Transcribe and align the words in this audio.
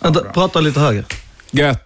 Vänta, 0.00 0.20
prata 0.20 0.60
lite 0.60 0.80
högre. 0.80 1.04
Gött. 1.50 1.82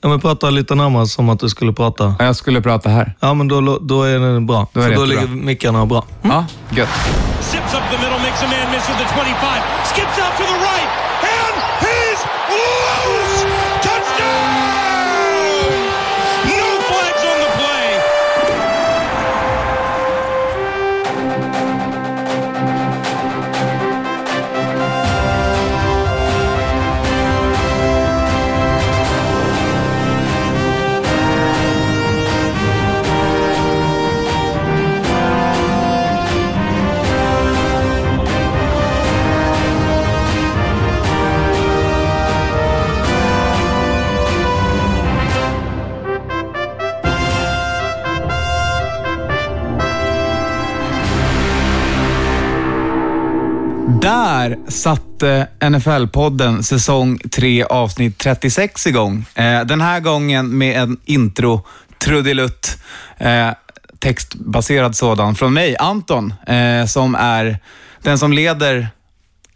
Ja, 0.00 0.08
men 0.08 0.20
prata 0.20 0.50
lite 0.50 0.74
närmare 0.74 1.06
som 1.06 1.28
att 1.28 1.40
du 1.40 1.48
skulle 1.48 1.72
prata. 1.72 2.14
Ja, 2.18 2.24
Jag 2.24 2.36
skulle 2.36 2.60
prata 2.62 2.88
här. 2.88 3.14
Ja, 3.20 3.34
men 3.34 3.48
då, 3.48 3.78
då 3.78 4.02
är 4.02 4.18
det 4.18 4.40
bra. 4.40 4.68
Då 4.72 4.80
är 4.80 4.88
det 4.90 4.96
För 4.96 5.06
då 5.06 5.06
jättebra. 5.12 5.30
ligger 5.32 5.44
mickarna 5.44 5.86
bra. 5.86 6.04
Ja, 6.22 6.44
gött. 6.70 6.88
Zips 7.40 7.74
up 7.74 7.80
the 7.90 7.96
middle, 7.98 8.18
makes 8.18 8.42
a 8.42 8.46
man 8.46 8.70
miss 8.72 8.88
with 8.88 8.98
the 8.98 9.08
25. 9.14 9.34
Skips 9.94 10.18
out 10.18 10.32
to 10.38 10.42
the 10.52 10.58
right, 10.68 10.90
Där 54.02 54.58
satte 54.68 55.46
NFL-podden 55.60 56.62
säsong 56.62 57.18
3 57.18 57.64
avsnitt 57.64 58.18
36 58.18 58.86
igång. 58.86 59.24
Eh, 59.34 59.60
den 59.60 59.80
här 59.80 60.00
gången 60.00 60.58
med 60.58 60.82
en 60.82 60.96
intro, 61.04 61.66
trudelutt, 61.98 62.78
eh, 63.18 63.48
textbaserad 63.98 64.96
sådan 64.96 65.34
från 65.34 65.54
mig, 65.54 65.76
Anton, 65.78 66.34
eh, 66.46 66.86
som 66.86 67.14
är 67.14 67.58
den 68.02 68.18
som 68.18 68.32
leder 68.32 68.88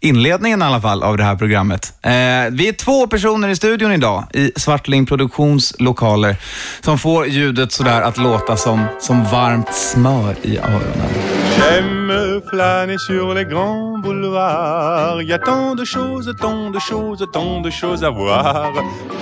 inledningen 0.00 0.62
i 0.62 0.64
alla 0.64 0.80
fall 0.80 1.02
av 1.02 1.16
det 1.16 1.24
här 1.24 1.36
programmet. 1.36 1.92
Eh, 2.02 2.10
vi 2.50 2.68
är 2.68 2.72
två 2.72 3.06
personer 3.06 3.48
i 3.48 3.56
studion 3.56 3.92
idag 3.92 4.24
i 4.34 4.52
Svartling 4.56 5.06
Produktions 5.06 5.74
lokaler 5.78 6.36
som 6.80 6.98
får 6.98 7.26
ljudet 7.26 7.72
sådär 7.72 8.02
att 8.02 8.18
låta 8.18 8.56
som, 8.56 8.86
som 9.00 9.24
varmt 9.24 9.74
smör 9.74 10.36
i 10.42 10.58
öronen. 10.58 11.45
J'aime 11.56 12.40
flâner 12.48 12.98
sur 12.98 13.34
les 13.34 13.44
grands 13.44 13.98
boulevards. 13.98 15.22
Y 15.22 15.32
a 15.32 15.38
tant 15.38 15.74
de 15.74 15.84
choses, 15.84 16.34
tant 16.40 16.70
de 16.70 16.78
choses, 16.78 17.26
tant 17.32 17.60
de 17.60 17.70
choses 17.70 18.04
à 18.04 18.10
voir. 18.10 18.72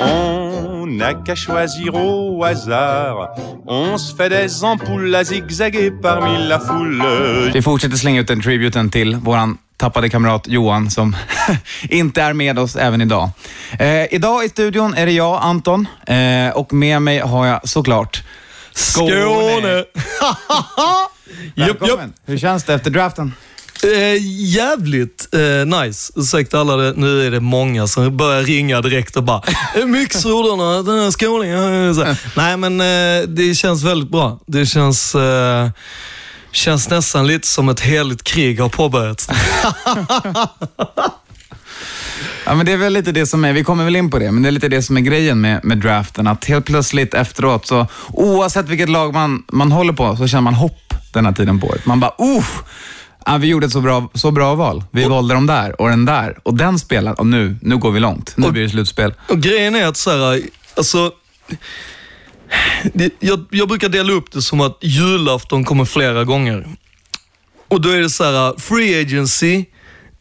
On 0.00 0.86
n'a 0.86 1.14
qu'à 1.14 1.34
choisir 1.34 1.94
au 1.94 2.44
hasard. 2.44 3.34
On 3.66 3.98
se 3.98 4.14
fait 4.14 4.28
des 4.28 4.64
ampoules 4.64 5.14
à 5.14 5.24
zigzaguer 5.24 5.90
parmi 5.90 6.48
la 6.48 6.58
foule. 6.58 7.50
Vi 7.52 7.62
fortsätter 7.62 7.96
slänga 7.96 8.20
ut 8.20 8.28
den 8.28 8.40
tributen 8.40 8.90
till 8.90 9.16
våran 9.16 9.58
tappade 9.76 10.08
kamrat 10.08 10.48
Johan 10.48 10.90
som 10.90 11.16
inte 11.88 12.22
är 12.22 12.32
med 12.32 12.58
oss 12.58 12.76
även 12.76 13.00
idag. 13.00 13.30
Eh, 13.78 14.14
idag 14.14 14.44
i 14.44 14.48
studion 14.48 14.94
är 14.94 15.06
det 15.06 15.12
jag, 15.12 15.38
Anton, 15.42 15.88
eh, 16.06 16.56
och 16.56 16.72
med 16.72 17.02
mig 17.02 17.18
har 17.18 17.46
jag 17.46 17.68
såklart 17.68 18.22
Skåne! 18.74 19.76
Japp, 21.54 21.68
Välkommen. 21.82 22.12
Hur 22.26 22.38
känns 22.38 22.64
det 22.64 22.74
efter 22.74 22.90
draften? 22.90 23.34
Eh, 23.84 24.16
jävligt 24.54 25.28
eh, 25.34 25.80
nice. 25.80 26.12
Ursäkta 26.16 26.60
alla, 26.60 26.76
det, 26.76 26.92
nu 26.96 27.26
är 27.26 27.30
det 27.30 27.40
många 27.40 27.86
som 27.86 28.16
börjar 28.16 28.42
ringa 28.42 28.80
direkt 28.80 29.16
och 29.16 29.22
bara 29.22 29.42
"Eh, 29.74 29.86
Myxrodarna, 29.86 30.82
den 30.82 30.98
här 31.04 31.10
skåningen. 31.10 31.88
eh, 31.88 31.94
så. 31.94 32.16
Nej, 32.40 32.56
men 32.56 32.80
eh, 32.80 33.28
det 33.28 33.54
känns 33.54 33.82
väldigt 33.82 34.10
bra. 34.10 34.38
Det 34.46 34.66
känns, 34.66 35.14
eh, 35.14 35.68
känns 36.52 36.90
nästan 36.90 37.26
lite 37.26 37.48
som 37.48 37.68
ett 37.68 37.80
heligt 37.80 38.22
krig 38.24 38.60
har 38.60 38.68
påbörjats. 38.68 39.28
Ja, 42.46 42.54
men 42.54 42.66
det 42.66 42.72
är 42.72 42.76
väl 42.76 42.92
lite 42.92 43.12
det 43.12 43.26
som 43.26 43.44
är, 43.44 43.52
vi 43.52 43.64
kommer 43.64 43.84
väl 43.84 43.96
in 43.96 44.10
på 44.10 44.18
det, 44.18 44.32
men 44.32 44.42
det 44.42 44.48
är 44.48 44.50
lite 44.50 44.68
det 44.68 44.82
som 44.82 44.96
är 44.96 45.00
grejen 45.00 45.40
med, 45.40 45.64
med 45.64 45.78
draften. 45.78 46.26
Att 46.26 46.44
helt 46.44 46.64
plötsligt 46.64 47.14
efteråt, 47.14 47.66
så 47.66 47.86
oavsett 48.12 48.68
vilket 48.68 48.88
lag 48.88 49.12
man, 49.14 49.42
man 49.52 49.72
håller 49.72 49.92
på, 49.92 50.16
så 50.16 50.26
känner 50.28 50.42
man 50.42 50.54
hopp 50.54 50.94
den 51.12 51.26
här 51.26 51.32
tiden 51.32 51.60
på 51.60 51.66
året. 51.66 51.86
Man 51.86 52.00
bara, 52.00 52.14
uff! 52.38 52.62
Ja, 53.26 53.36
vi 53.36 53.46
gjorde 53.48 53.66
ett 53.66 53.72
så 53.72 53.80
bra, 53.80 54.10
så 54.14 54.30
bra 54.30 54.54
val. 54.54 54.84
Vi 54.90 55.04
valde 55.04 55.34
de 55.34 55.46
där 55.46 55.80
och 55.80 55.88
den 55.88 56.04
där 56.04 56.38
och 56.42 56.54
den 56.54 56.78
spelar 56.78 57.20
och 57.20 57.26
nu, 57.26 57.56
nu 57.62 57.76
går 57.76 57.90
vi 57.90 58.00
långt. 58.00 58.34
Nu 58.36 58.46
Och- 58.46 58.52
blir 58.52 58.62
det 58.62 58.68
slutspel. 58.68 59.14
Och 59.28 59.40
grejen 59.40 59.74
är 59.76 59.86
att 59.86 59.96
så 59.96 60.10
här, 60.10 60.40
alltså, 60.76 61.12
det, 62.92 63.10
jag, 63.20 63.44
jag 63.50 63.68
brukar 63.68 63.88
dela 63.88 64.12
upp 64.12 64.32
det 64.32 64.42
som 64.42 64.60
att 64.60 64.78
julafton 64.80 65.64
kommer 65.64 65.84
flera 65.84 66.24
gånger. 66.24 66.66
Och 67.68 67.80
då 67.80 67.88
är 67.88 68.00
det 68.00 68.10
så 68.10 68.24
här, 68.24 68.60
free 68.60 69.00
agency, 69.00 69.64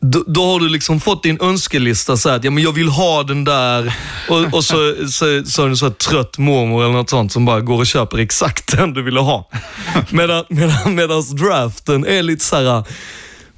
då, 0.04 0.24
då 0.28 0.46
har 0.46 0.60
du 0.60 0.70
liksom 0.70 1.00
fått 1.00 1.24
din 1.24 1.38
önskelista 1.42 2.18
så 2.18 2.30
här, 2.30 2.36
att 2.36 2.44
ja, 2.44 2.52
men 2.52 2.64
jag 2.64 2.72
vill 2.72 2.88
ha 2.88 3.24
den 3.24 3.44
där 3.44 3.96
och, 4.30 4.54
och 4.54 4.64
så, 4.64 4.96
så, 5.10 5.44
så 5.46 5.66
är 5.66 5.70
det 5.70 5.78
så 5.78 5.86
här 5.86 5.94
trött 5.94 6.38
mormor 6.38 6.84
eller 6.84 6.94
något 6.94 7.10
sånt 7.10 7.32
som 7.32 7.46
bara 7.46 7.62
går 7.62 7.78
och 7.78 7.88
köper 7.88 8.18
exakt 8.18 8.78
den 8.78 8.94
du 8.94 9.02
ville 9.02 9.20
ha. 9.20 9.50
Medan, 10.10 10.46
medan, 10.50 10.96
medans 10.96 11.32
draften 11.32 12.06
är 12.06 12.24
lite 12.24 12.46
så 12.46 12.56
här, 12.56 12.84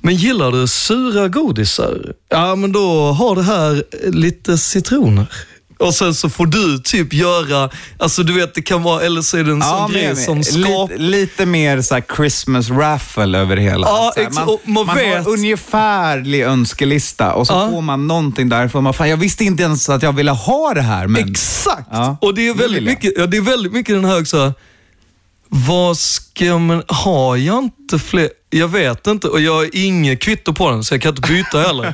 men 0.02 0.16
gillar 0.16 0.52
du 0.52 0.68
sura 0.68 1.28
godisar? 1.28 2.14
Ja, 2.30 2.56
men 2.56 2.72
då 2.72 3.12
har 3.12 3.36
det 3.36 3.44
här 3.44 3.84
lite 4.12 4.58
citroner. 4.58 5.26
Och 5.86 5.94
sen 5.94 6.14
så 6.16 6.30
får 6.30 6.46
du 6.46 6.78
typ 6.78 7.14
göra, 7.14 7.70
alltså 8.00 8.24
du 8.24 8.34
vet 8.34 8.54
det 8.54 8.62
kan 8.62 8.84
vara, 8.84 9.02
eller 9.02 9.22
så 9.22 9.38
är 9.38 9.44
det 9.44 9.52
en 9.52 9.62
sån 9.62 9.92
grej 9.92 10.16
som 10.16 10.38
lite, 10.38 10.52
skapar... 10.52 10.98
lite 10.98 11.46
mer 11.46 11.82
så 11.82 12.02
Christmas 12.16 12.70
raffle 12.70 13.38
över 13.38 13.58
hela. 13.58 13.88
Ja, 13.88 14.14
här, 14.16 14.30
man, 14.30 14.58
man 14.64 14.86
man 14.86 14.98
har 14.98 15.30
ungefärlig 15.30 16.42
önskelista 16.42 17.34
och 17.34 17.48
så 17.48 17.54
Ja. 17.54 17.70
får 17.72 17.82
man 17.82 18.08
någonting 18.08 18.50
därifrån. 18.50 18.84
Man, 18.84 18.94
fan, 18.94 19.10
jag 19.10 19.18
visste 19.18 19.44
inte 19.44 19.64
ens 19.64 19.90
att 19.90 20.04
jag 20.04 20.14
ville 20.14 20.32
ha 20.32 20.74
det 20.74 20.82
här. 20.82 21.08
Men... 21.08 21.30
Exakt! 21.30 21.88
Ja, 21.92 22.18
och 22.22 22.34
det 22.34 22.48
är, 22.48 22.54
väldigt 22.54 22.84
mycket, 22.84 23.14
ja, 23.18 23.26
det 23.26 23.38
är 23.38 23.42
väldigt 23.42 23.74
mycket 23.74 23.96
den 23.96 24.06
här 24.06 24.22
också, 24.22 24.54
vad 25.50 25.98
ska 25.98 26.58
man, 26.58 26.84
har 26.88 27.36
jag 27.36 27.64
inte 27.64 28.00
fler, 28.00 28.30
jag 28.50 28.68
vet 28.68 29.08
inte 29.08 29.28
och 29.28 29.42
jag 29.42 29.54
har 29.56 29.70
inget 29.74 30.22
kvitto 30.22 30.54
på 30.54 30.72
den 30.72 30.84
så 30.84 30.94
jag 30.94 31.02
kan 31.02 31.16
inte 31.16 31.32
byta 31.32 31.62
heller. 31.62 31.94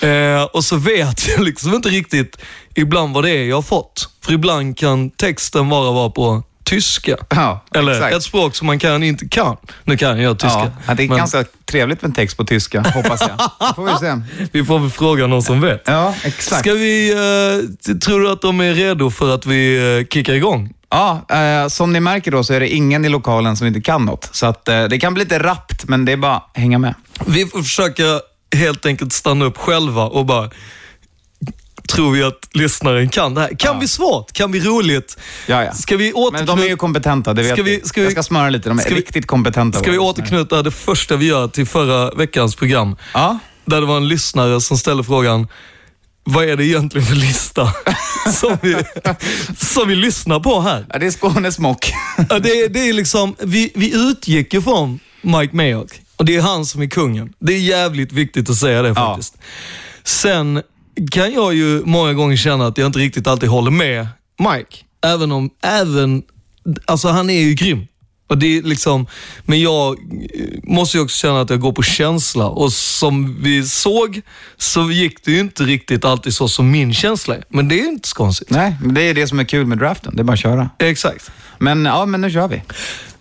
eh, 0.38 0.42
och 0.42 0.64
så 0.64 0.76
vet 0.76 1.28
jag 1.28 1.40
liksom 1.44 1.74
inte 1.74 1.88
riktigt 1.88 2.36
ibland 2.74 3.14
vad 3.14 3.24
det 3.24 3.30
är 3.30 3.44
jag 3.44 3.56
har 3.56 3.62
fått. 3.62 4.08
För 4.24 4.32
ibland 4.32 4.78
kan 4.78 5.10
texten 5.10 5.68
bara 5.68 5.92
vara 5.92 6.10
på 6.10 6.42
tyska. 6.64 7.16
Ja, 7.28 7.64
Eller 7.74 7.92
exakt. 7.92 8.14
ett 8.14 8.22
språk 8.22 8.54
som 8.54 8.66
man 8.66 8.78
kan 8.78 9.02
inte 9.02 9.28
kan. 9.28 9.56
Nu 9.84 9.96
kan 9.96 10.20
jag 10.20 10.38
tyska. 10.38 10.72
Ja, 10.86 10.94
det 10.94 11.02
är 11.04 11.08
men 11.08 11.16
ganska 11.16 11.44
trevligt 11.64 12.02
med 12.02 12.16
text 12.16 12.36
på 12.36 12.44
tyska, 12.44 12.80
hoppas 12.94 13.20
jag. 13.20 13.30
Det 13.68 13.74
får 13.76 13.84
vi 13.84 13.96
se. 13.98 14.48
Vi 14.52 14.64
får 14.64 14.78
väl 14.78 14.90
fråga 14.90 15.26
någon 15.26 15.42
som 15.42 15.60
vet. 15.60 15.82
Ja, 15.84 16.14
exakt. 16.24 16.60
Ska 16.60 16.72
vi, 16.72 17.10
eh, 17.12 17.96
tror 17.98 18.20
du 18.20 18.30
att 18.30 18.42
de 18.42 18.60
är 18.60 18.74
redo 18.74 19.10
för 19.10 19.34
att 19.34 19.46
vi 19.46 19.96
eh, 19.98 20.06
kickar 20.06 20.32
igång? 20.34 20.74
Ja, 20.90 21.24
eh, 21.28 21.68
som 21.68 21.92
ni 21.92 22.00
märker 22.00 22.30
då 22.30 22.44
så 22.44 22.54
är 22.54 22.60
det 22.60 22.68
ingen 22.68 23.04
i 23.04 23.08
lokalen 23.08 23.56
som 23.56 23.66
inte 23.66 23.80
kan 23.80 24.04
något. 24.04 24.28
Så 24.32 24.46
att, 24.46 24.68
eh, 24.68 24.84
det 24.84 24.98
kan 24.98 25.14
bli 25.14 25.24
lite 25.24 25.38
rappt, 25.38 25.84
men 25.88 26.04
det 26.04 26.12
är 26.12 26.16
bara 26.16 26.36
att 26.36 26.50
hänga 26.54 26.78
med. 26.78 26.94
Vi 27.26 27.46
får 27.46 27.62
försöka 27.62 28.02
helt 28.56 28.86
enkelt 28.86 29.12
stanna 29.12 29.44
upp 29.44 29.56
själva 29.58 30.04
och 30.04 30.26
bara, 30.26 30.50
tror 31.88 32.12
vi 32.12 32.22
att 32.22 32.48
lyssnaren 32.52 33.08
kan 33.08 33.34
det 33.34 33.40
här? 33.40 33.48
Kan 33.48 33.72
Ja. 33.72 33.78
bli 33.78 33.88
svårt? 33.88 34.32
Kan 34.32 34.50
bli 34.50 34.60
roligt? 34.60 35.18
Ja, 35.46 35.64
ja. 35.64 35.72
Ska 35.72 35.96
vi 35.96 36.12
Men 36.32 36.46
de 36.46 36.58
är 36.58 36.64
ju 36.68 36.76
kompetenta, 36.76 37.34
det 37.34 37.42
vet 37.42 37.52
Ska 37.52 37.62
vi- 37.62 37.76
vi. 37.82 37.88
ska 37.88 38.00
vi- 38.00 38.04
Jag 38.06 38.12
ska 38.12 38.22
smöra 38.22 38.50
lite, 38.50 38.68
de 38.68 38.78
är 38.78 38.84
vi- 38.88 38.94
riktigt 38.94 39.26
kompetenta. 39.26 39.78
ska 39.78 39.90
vi 39.90 39.98
återknyta 39.98 40.62
det 40.62 40.70
första 40.70 41.16
vi 41.16 41.26
gör 41.26 41.48
till 41.48 41.66
förra 41.66 42.10
veckans 42.10 42.54
program? 42.54 42.96
Ja, 43.14 43.38
Där 43.64 43.80
det 43.80 43.86
var 43.86 43.96
en 43.96 44.08
lyssnare 44.08 44.60
som 44.60 44.78
ställde 44.78 45.04
frågan, 45.04 45.48
vad 46.24 46.44
är 46.44 46.56
det 46.56 46.64
egentligen 46.66 47.06
för 47.06 47.14
lista 47.14 47.72
som 48.32 48.58
vi, 48.62 48.76
som 49.56 49.88
vi 49.88 49.94
lyssnar 49.94 50.40
på 50.40 50.60
här? 50.60 50.86
Ja, 50.92 50.98
det 50.98 51.06
är 51.06 51.10
Skånes 51.10 51.58
mock. 51.58 51.92
Ja, 52.28 52.38
det, 52.38 52.68
det 52.68 52.88
är 52.88 52.92
liksom, 52.92 53.36
vi, 53.38 53.72
vi 53.74 53.94
utgick 54.10 54.54
ju 54.54 54.62
från 54.62 54.98
Mike 55.22 55.56
Mayock 55.56 55.90
och 56.16 56.24
det 56.24 56.36
är 56.36 56.40
han 56.42 56.66
som 56.66 56.82
är 56.82 56.86
kungen. 56.86 57.32
Det 57.38 57.52
är 57.52 57.58
jävligt 57.58 58.12
viktigt 58.12 58.50
att 58.50 58.56
säga 58.56 58.82
det 58.82 58.88
Ja. 58.88 58.94
faktiskt. 58.94 59.34
Sen 60.04 60.62
kan 61.10 61.32
jag 61.32 61.54
ju 61.54 61.82
många 61.84 62.12
gånger 62.12 62.36
känna 62.36 62.66
att 62.66 62.78
jag 62.78 62.86
inte 62.86 62.98
riktigt 62.98 63.26
alltid 63.26 63.48
håller 63.48 63.70
med 63.70 64.06
Mike. 64.38 64.76
Även 65.06 65.32
om, 65.32 65.50
även, 65.62 66.22
alltså 66.84 67.08
han 67.08 67.30
är 67.30 67.40
ju 67.40 67.54
grym. 67.54 67.86
Och 68.32 68.38
det 68.38 68.58
är 68.58 68.62
liksom, 68.62 69.06
men 69.42 69.60
jag 69.60 69.98
eh, 69.98 70.58
måste 70.62 70.96
ju 70.96 71.02
också 71.02 71.16
känna 71.16 71.40
att 71.40 71.50
jag 71.50 71.60
går 71.60 71.72
på 71.72 71.82
känsla. 71.82 72.48
Och 72.48 72.72
som 72.72 73.42
vi 73.42 73.64
såg 73.64 74.20
så 74.56 74.90
gick 74.90 75.24
det 75.24 75.32
ju 75.32 75.40
inte 75.40 75.62
riktigt 75.62 76.04
alltid 76.04 76.34
så 76.34 76.48
som 76.48 76.70
min 76.70 76.94
känsla 76.94 77.36
är. 77.36 77.44
Men 77.48 77.68
det 77.68 77.80
är 77.80 77.88
inte 77.88 78.08
så 78.08 78.14
konstigt. 78.14 78.50
Nej, 78.50 78.76
men 78.82 78.94
det 78.94 79.02
är 79.02 79.14
det 79.14 79.28
som 79.28 79.40
är 79.40 79.44
kul 79.44 79.66
med 79.66 79.78
draften. 79.78 80.16
Det 80.16 80.22
är 80.22 80.24
bara 80.24 80.32
att 80.32 80.38
köra. 80.38 80.70
Exakt. 80.78 81.30
Men 81.58 81.84
ja, 81.84 82.06
men 82.06 82.20
nu 82.20 82.30
kör 82.30 82.48
vi. 82.48 82.62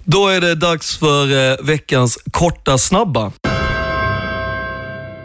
Då 0.03 0.27
är 0.27 0.41
det 0.41 0.56
dags 0.56 0.97
för 0.97 1.51
eh, 1.51 1.57
veckans 1.65 2.19
korta 2.31 2.77
snabba. 2.77 3.31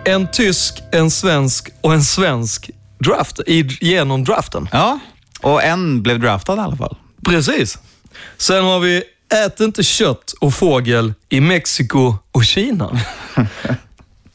En 0.06 0.30
tysk, 0.32 0.82
en 0.92 1.10
svensk 1.10 1.70
och 1.80 1.94
en 1.94 2.02
svensk 2.04 2.70
draft, 2.98 3.40
i, 3.46 3.68
genom 3.80 4.24
draften. 4.24 4.68
Ja, 4.72 4.98
och 5.40 5.62
en 5.62 6.02
blev 6.02 6.20
draftad 6.20 6.56
i 6.56 6.58
alla 6.60 6.76
fall. 6.76 6.96
Precis. 7.26 7.78
Sen 8.38 8.64
har 8.64 8.80
vi 8.80 9.02
Ät 9.46 9.60
inte 9.60 9.82
kött 9.82 10.34
och 10.40 10.54
fågel 10.54 11.14
i 11.28 11.40
Mexiko 11.40 12.14
och 12.32 12.44
Kina. 12.44 13.00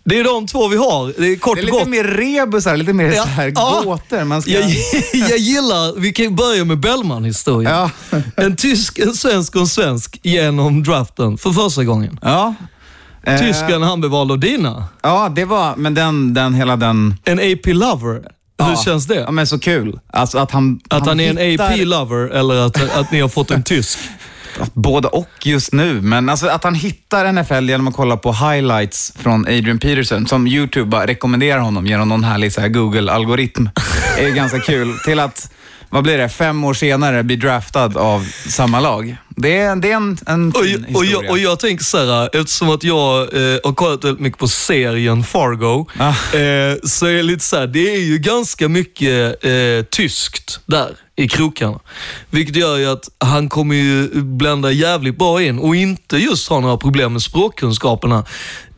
Det 0.03 0.19
är 0.19 0.23
de 0.23 0.47
två 0.47 0.67
vi 0.67 0.77
har. 0.77 1.13
Det 1.17 1.27
är 1.27 1.35
kort 1.35 1.55
Det 1.55 1.59
är 1.59 1.63
och 1.63 1.65
lite 1.65 1.77
gott. 1.77 1.87
mer 1.87 2.03
rebusar, 2.03 2.77
lite 2.77 2.93
mer 2.93 3.11
Ja, 3.11 3.23
så 3.23 3.29
här 3.29 3.51
ja. 3.55 3.81
gåtor. 3.85 4.23
Man 4.23 4.41
ska... 4.41 4.51
Jag, 4.51 4.69
jag 5.29 5.37
gillar, 5.37 5.99
vi 5.99 6.11
kan 6.11 6.35
börja 6.35 6.65
med 6.65 6.79
Bellman-historien. 6.79 7.71
Ja. 7.73 7.89
En 8.35 8.55
tysk, 8.55 8.99
en 8.99 9.13
svensk 9.13 9.55
och 9.55 9.61
en 9.61 9.67
svensk 9.67 10.19
genom 10.23 10.83
draften 10.83 11.37
för 11.37 11.51
första 11.51 11.83
gången. 11.83 12.19
Ja. 12.21 12.55
Eh, 13.23 13.39
Tysken, 13.39 13.81
han 13.81 13.99
blev 13.99 14.11
vald 14.11 14.31
av 14.31 14.39
dina. 14.39 14.85
Ja, 15.01 15.31
det 15.35 15.45
var, 15.45 15.75
men 15.75 15.93
den, 15.93 16.33
den 16.33 16.53
hela 16.53 16.75
den... 16.75 17.15
En 17.23 17.39
AP 17.39 17.73
lover. 17.73 18.13
Hur 18.63 18.69
ja. 18.69 18.81
känns 18.85 19.07
det? 19.07 19.15
Ja, 19.15 19.31
men 19.31 19.47
så 19.47 19.59
kul. 19.59 19.99
Alltså 20.13 20.37
att 20.37 20.51
han... 20.51 20.79
Att 20.89 21.05
han 21.05 21.19
är 21.19 21.29
en 21.29 21.37
hittar- 21.37 21.73
AP 21.73 21.85
lover 21.85 22.29
eller 22.29 22.65
att, 22.65 22.97
att 22.97 23.11
ni 23.11 23.21
har 23.21 23.29
fått 23.29 23.51
en 23.51 23.63
tysk? 23.63 23.99
Både 24.73 25.07
och 25.07 25.29
just 25.43 25.73
nu, 25.73 26.01
men 26.01 26.29
alltså 26.29 26.47
att 26.47 26.63
han 26.63 26.75
hittar 26.75 27.33
NFL 27.33 27.69
genom 27.69 27.87
att 27.87 27.95
kolla 27.95 28.17
på 28.17 28.33
highlights 28.33 29.13
från 29.15 29.41
Adrian 29.41 29.79
Peterson, 29.79 30.27
som 30.27 30.47
YouTube 30.47 30.85
bara 30.85 31.07
rekommenderar 31.07 31.59
honom 31.59 31.87
genom 31.87 32.09
någon 32.09 32.23
härlig 32.23 32.51
Google-algoritm, 32.73 33.69
är 34.17 34.29
ganska 34.29 34.59
kul. 34.59 34.97
Till 35.05 35.19
att, 35.19 35.51
vad 35.91 36.03
blir 36.03 36.17
det, 36.17 36.29
fem 36.29 36.63
år 36.63 36.73
senare 36.73 37.23
bli 37.23 37.35
draftad 37.35 37.97
av 37.97 38.27
samma 38.49 38.79
lag. 38.79 39.17
Det 39.29 39.57
är, 39.57 39.75
det 39.75 39.91
är 39.91 39.95
en, 39.95 40.17
en 40.27 40.49
Och, 40.51 40.63
fin 40.65 40.81
och, 40.83 40.87
historia. 40.89 41.11
jag, 41.11 41.31
och 41.31 41.37
jag 41.39 41.59
tänker 41.59 41.83
så 41.83 41.97
här, 41.97 42.29
eftersom 42.33 42.69
att 42.69 42.83
jag 42.83 43.21
eh, 43.21 43.59
har 43.63 43.73
kollat 43.73 44.03
väldigt 44.03 44.19
mycket 44.21 44.39
på 44.39 44.47
serien 44.47 45.23
Fargo, 45.23 45.87
Ah. 45.99 46.09
eh, 46.09 46.75
så 46.83 47.05
är 47.05 47.13
det 47.13 47.23
lite 47.23 47.43
så 47.45 47.57
här, 47.57 47.67
det 47.67 47.93
är 47.95 47.99
ju 47.99 48.17
ganska 48.17 48.67
mycket 48.69 49.45
eh, 49.45 49.85
tyskt 49.91 50.59
där 50.65 50.89
i 51.15 51.27
krokarna. 51.27 51.79
Vilket 52.29 52.55
gör 52.55 52.77
ju 52.77 52.85
att 52.85 53.09
han 53.19 53.49
kommer 53.49 53.75
ju 53.75 54.07
blända 54.23 54.71
jävligt 54.71 55.17
bra 55.17 55.41
in 55.43 55.59
och 55.59 55.75
inte 55.75 56.17
just 56.17 56.49
ha 56.49 56.59
några 56.59 56.77
problem 56.77 57.13
med 57.13 57.21
språkkunskaperna. 57.21 58.25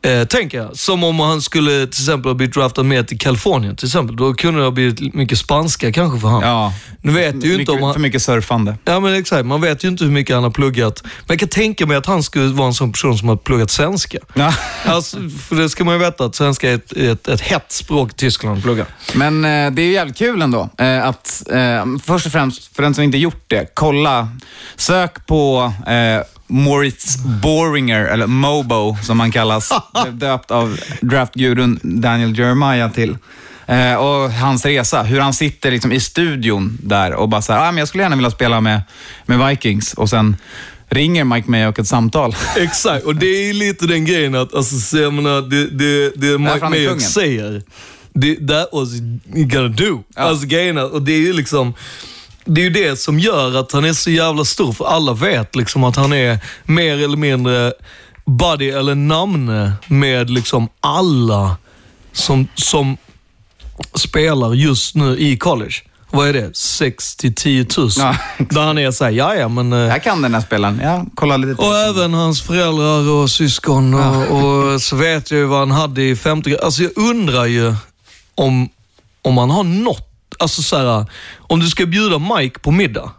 Eh, 0.03 0.27
tänker 0.27 0.57
jag. 0.57 0.77
Som 0.77 1.03
om 1.03 1.19
han 1.19 1.41
skulle 1.41 1.69
till 1.69 1.87
exempel 1.87 2.29
ha 2.29 2.33
blivit 2.33 2.55
draftad 2.55 2.83
med 2.83 3.07
till 3.07 3.19
Kalifornien 3.19 3.75
till 3.75 3.87
exempel. 3.87 4.15
Då 4.15 4.33
kunde 4.33 4.59
det 4.59 4.65
ha 4.65 4.71
blivit 4.71 5.13
mycket 5.13 5.37
spanska 5.37 5.91
kanske 5.91 6.19
för 6.19 6.27
honom. 6.27 6.49
Ja. 6.49 6.73
Nu 7.01 7.11
vet 7.11 7.35
jag 7.35 7.45
ju 7.45 7.59
inte 7.59 7.71
om 7.71 7.83
han... 7.83 7.93
För 7.93 7.99
mycket 7.99 8.21
surfande. 8.21 8.77
Ja 8.85 8.99
men 8.99 9.13
exakt, 9.13 9.45
man 9.45 9.61
vet 9.61 9.83
ju 9.83 9.87
inte 9.87 10.03
hur 10.03 10.11
mycket 10.11 10.35
han 10.35 10.43
har 10.43 10.51
pluggat. 10.51 11.01
Men 11.03 11.11
jag 11.27 11.39
kan 11.39 11.49
tänka 11.49 11.85
mig 11.85 11.97
att 11.97 12.05
han 12.05 12.23
skulle 12.23 12.47
vara 12.47 12.67
en 12.67 12.73
sån 12.73 12.91
person 12.91 13.17
som 13.17 13.29
har 13.29 13.35
pluggat 13.35 13.71
svenska. 13.71 14.17
Ja. 14.33 14.53
Alltså, 14.85 15.17
för 15.47 15.55
det 15.55 15.69
ska 15.69 15.83
man 15.83 15.93
ju 15.93 15.99
veta 15.99 16.25
att 16.25 16.35
svenska 16.35 16.71
är 16.71 16.75
ett, 16.75 16.91
ett, 16.91 17.27
ett 17.27 17.41
hett 17.41 17.71
språk 17.71 18.11
i 18.11 18.13
Tyskland 18.13 18.57
att 18.57 18.63
plugga. 18.63 18.85
Men 19.13 19.45
eh, 19.45 19.71
det 19.71 19.81
är 19.81 19.85
ju 19.85 19.93
jävligt 19.93 20.17
kul 20.17 20.41
ändå. 20.41 20.69
Eh, 20.77 21.07
att, 21.07 21.43
eh, 21.51 21.85
först 22.03 22.25
och 22.25 22.31
främst, 22.31 22.75
för 22.75 22.83
den 22.83 22.93
som 22.93 23.03
inte 23.03 23.17
gjort 23.17 23.43
det, 23.47 23.71
kolla. 23.73 24.29
Sök 24.75 25.25
på 25.25 25.73
eh, 25.87 26.23
Moritz 26.53 27.17
Boringer, 27.17 28.05
eller 28.05 28.27
Mobo 28.27 28.97
som 29.03 29.19
han 29.19 29.31
kallas. 29.31 29.69
Blev 30.03 30.17
döpt 30.17 30.51
av 30.51 30.79
draftgurun 31.01 31.79
Daniel 31.83 32.39
Jeremiah 32.39 32.91
till. 32.91 33.17
Eh, 33.67 33.95
och 33.95 34.31
hans 34.31 34.65
resa, 34.65 35.03
hur 35.03 35.19
han 35.19 35.33
sitter 35.33 35.71
liksom 35.71 35.91
i 35.91 35.99
studion 35.99 36.77
där 36.83 37.13
och 37.13 37.29
bara 37.29 37.41
så 37.41 37.53
här, 37.53 37.67
ah, 37.67 37.71
men 37.71 37.77
jag 37.77 37.87
skulle 37.87 38.03
gärna 38.03 38.15
vilja 38.15 38.31
spela 38.31 38.61
med, 38.61 38.81
med 39.25 39.47
Vikings. 39.47 39.93
Och 39.93 40.09
sen 40.09 40.37
ringer 40.89 41.23
Mike 41.23 41.51
Mayock 41.51 41.79
ett 41.79 41.87
samtal. 41.87 42.35
Exakt, 42.57 43.05
och 43.05 43.15
det 43.15 43.49
är 43.49 43.53
lite 43.53 43.87
den 43.87 44.05
grejen 44.05 44.35
att, 44.35 44.53
alltså, 44.53 44.75
så 44.75 44.97
jag 44.97 45.13
menar, 45.13 45.41
det, 45.41 45.67
det, 45.67 46.11
det 46.15 46.37
Mike 46.37 46.69
Mayock 46.69 47.01
säger, 47.01 47.61
det, 48.13 48.35
that 48.35 48.69
was 48.71 48.89
gonna 49.25 49.67
do. 49.67 50.03
Ja. 50.15 50.21
Alltså 50.21 50.47
grejen 50.47 50.77
och 50.77 51.01
det 51.01 51.11
är 51.13 51.19
ju 51.19 51.33
liksom, 51.33 51.73
det 52.45 52.61
är 52.61 52.63
ju 52.63 52.69
det 52.69 52.99
som 52.99 53.19
gör 53.19 53.55
att 53.59 53.71
han 53.71 53.85
är 53.85 53.93
så 53.93 54.09
jävla 54.09 54.45
stor, 54.45 54.73
för 54.73 54.85
alla 54.85 55.13
vet 55.13 55.55
liksom 55.55 55.83
att 55.83 55.95
han 55.95 56.13
är 56.13 56.39
mer 56.63 56.97
eller 57.03 57.17
mindre 57.17 57.73
buddy 58.25 58.69
eller 58.69 58.95
namne 58.95 59.73
med 59.87 60.29
liksom 60.29 60.67
alla 60.79 61.57
som, 62.13 62.47
som 62.55 62.97
spelar 63.95 64.53
just 64.53 64.95
nu 64.95 65.17
i 65.19 65.37
college. 65.37 65.73
Vad 66.11 66.27
är 66.27 66.33
det? 66.33 66.55
6 66.57 67.15
till 67.15 67.35
10 67.35 67.65
000. 67.77 67.89
Ja, 67.97 68.15
Där 68.49 68.61
han 68.61 68.77
är 68.77 68.91
såhär, 68.91 69.11
ja 69.11 69.35
ja 69.35 69.47
men... 69.47 69.73
eh, 69.73 69.79
Jag 69.79 70.03
kan 70.03 70.21
den 70.21 70.33
här 70.33 70.41
spelaren. 70.41 70.79
Ja, 70.83 71.05
kolla 71.15 71.37
lite 71.37 71.61
och 71.61 71.75
även 71.77 72.13
hans 72.13 72.41
föräldrar 72.41 73.09
och 73.11 73.29
syskon 73.31 73.93
och, 73.93 74.31
och 74.73 74.81
så 74.81 74.95
vet 74.95 75.31
jag 75.31 75.39
ju 75.39 75.45
vad 75.45 75.59
han 75.59 75.71
hade 75.71 76.03
i 76.03 76.15
femte 76.15 76.59
Alltså 76.63 76.83
jag 76.83 76.91
undrar 76.95 77.45
ju 77.45 77.75
om, 78.35 78.69
om 79.21 79.37
han 79.37 79.49
har 79.49 79.63
något, 79.63 80.12
alltså 80.43 80.61
så 80.61 80.77
här, 80.77 81.05
om 81.37 81.59
du 81.59 81.67
ska 81.67 81.85
bjuda 81.85 82.19
Mike 82.19 82.59
på 82.59 82.71
middag. 82.71 83.11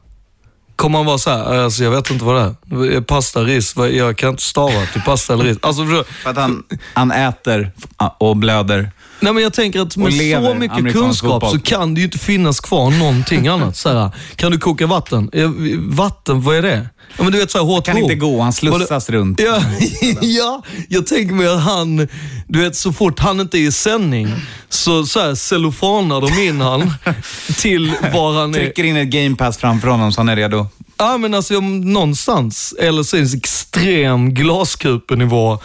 Kommer 0.76 0.99
han 0.99 1.06
vara 1.06 1.19
så 1.19 1.31
här, 1.31 1.55
äh, 1.55 1.65
alltså 1.65 1.85
jag 1.85 1.91
vet 1.91 2.11
inte 2.11 2.25
vad 2.25 2.37
det 2.37 2.97
är. 2.97 3.00
Pasta, 3.00 3.43
ris, 3.43 3.75
jag 3.76 4.17
kan 4.17 4.31
inte 4.31 4.43
stava 4.43 4.87
till 4.93 5.03
pasta 5.03 5.32
eller 5.32 5.44
ris. 5.44 5.59
Alltså, 5.62 5.87
för, 5.87 6.05
För 6.05 6.31
att 6.31 6.37
han, 6.37 6.62
han 6.94 7.12
äter 7.12 7.73
och 8.19 8.37
blöder 8.37 8.91
nej 9.25 9.32
men 9.32 9.43
jag 9.43 9.53
tänker 9.53 9.81
att 9.81 9.97
med 9.97 10.12
lever 10.12 10.49
så 10.49 10.55
mycket 10.55 10.93
kunskap 10.93 11.31
fotboll. 11.31 11.50
så 11.50 11.59
kan 11.61 11.94
det 11.94 12.00
ju 12.00 12.05
inte 12.05 12.19
finnas 12.19 12.61
kvar 12.61 12.91
någonting 12.91 13.47
annat. 13.49 13.76
Så 13.76 13.88
här, 13.88 14.11
kan 14.37 14.53
du 14.53 14.59
koka 14.59 14.87
vatten? 14.87 15.31
Eh, 15.32 15.50
Vatten, 15.79 16.43
vad 16.43 16.56
är 16.56 16.62
det? 16.62 16.88
Ja, 17.17 17.23
men 17.23 17.32
du 17.32 17.38
vet 17.38 17.50
så 17.50 17.59
här, 17.59 17.65
hårt 17.65 17.87
Kan 17.87 17.99
inte 17.99 18.15
gå, 18.15 18.41
han 18.41 18.53
slussas 18.53 19.11
runt. 19.11 19.41
Ja, 19.41 19.62
ja, 20.21 20.62
jag 20.88 21.06
tänker 21.06 21.35
mig 21.35 21.47
att 21.49 21.62
han, 21.62 22.09
du 22.49 22.61
vet 22.61 22.76
så 22.76 22.93
fort 22.93 23.19
han 23.21 23.41
inte 23.41 23.59
är 23.59 23.67
i 23.69 23.73
sändning 23.73 24.29
så, 24.69 25.06
så 25.06 25.21
här, 25.21 25.35
cellofanar 25.35 26.20
de 26.20 26.43
in 26.49 26.61
han 26.61 26.94
till 27.59 27.93
var 28.12 28.41
han 28.41 28.55
är. 28.55 28.59
Trycker 28.59 28.85
in 28.85 28.97
ett 28.97 29.09
game 29.09 29.37
pass 29.37 29.56
framför 29.56 29.88
honom 29.88 30.12
så 30.12 30.20
han 30.20 30.29
är 30.29 30.37
redo. 30.37 30.67
Ja 30.99 31.19
men 31.19 31.35
alltså 31.35 31.61
någonstans, 31.61 32.75
eller 32.81 33.03
så 33.03 33.17
är 33.17 33.20
det 33.20 33.37
extrem 33.37 34.35
glaskupenivå 34.35 35.59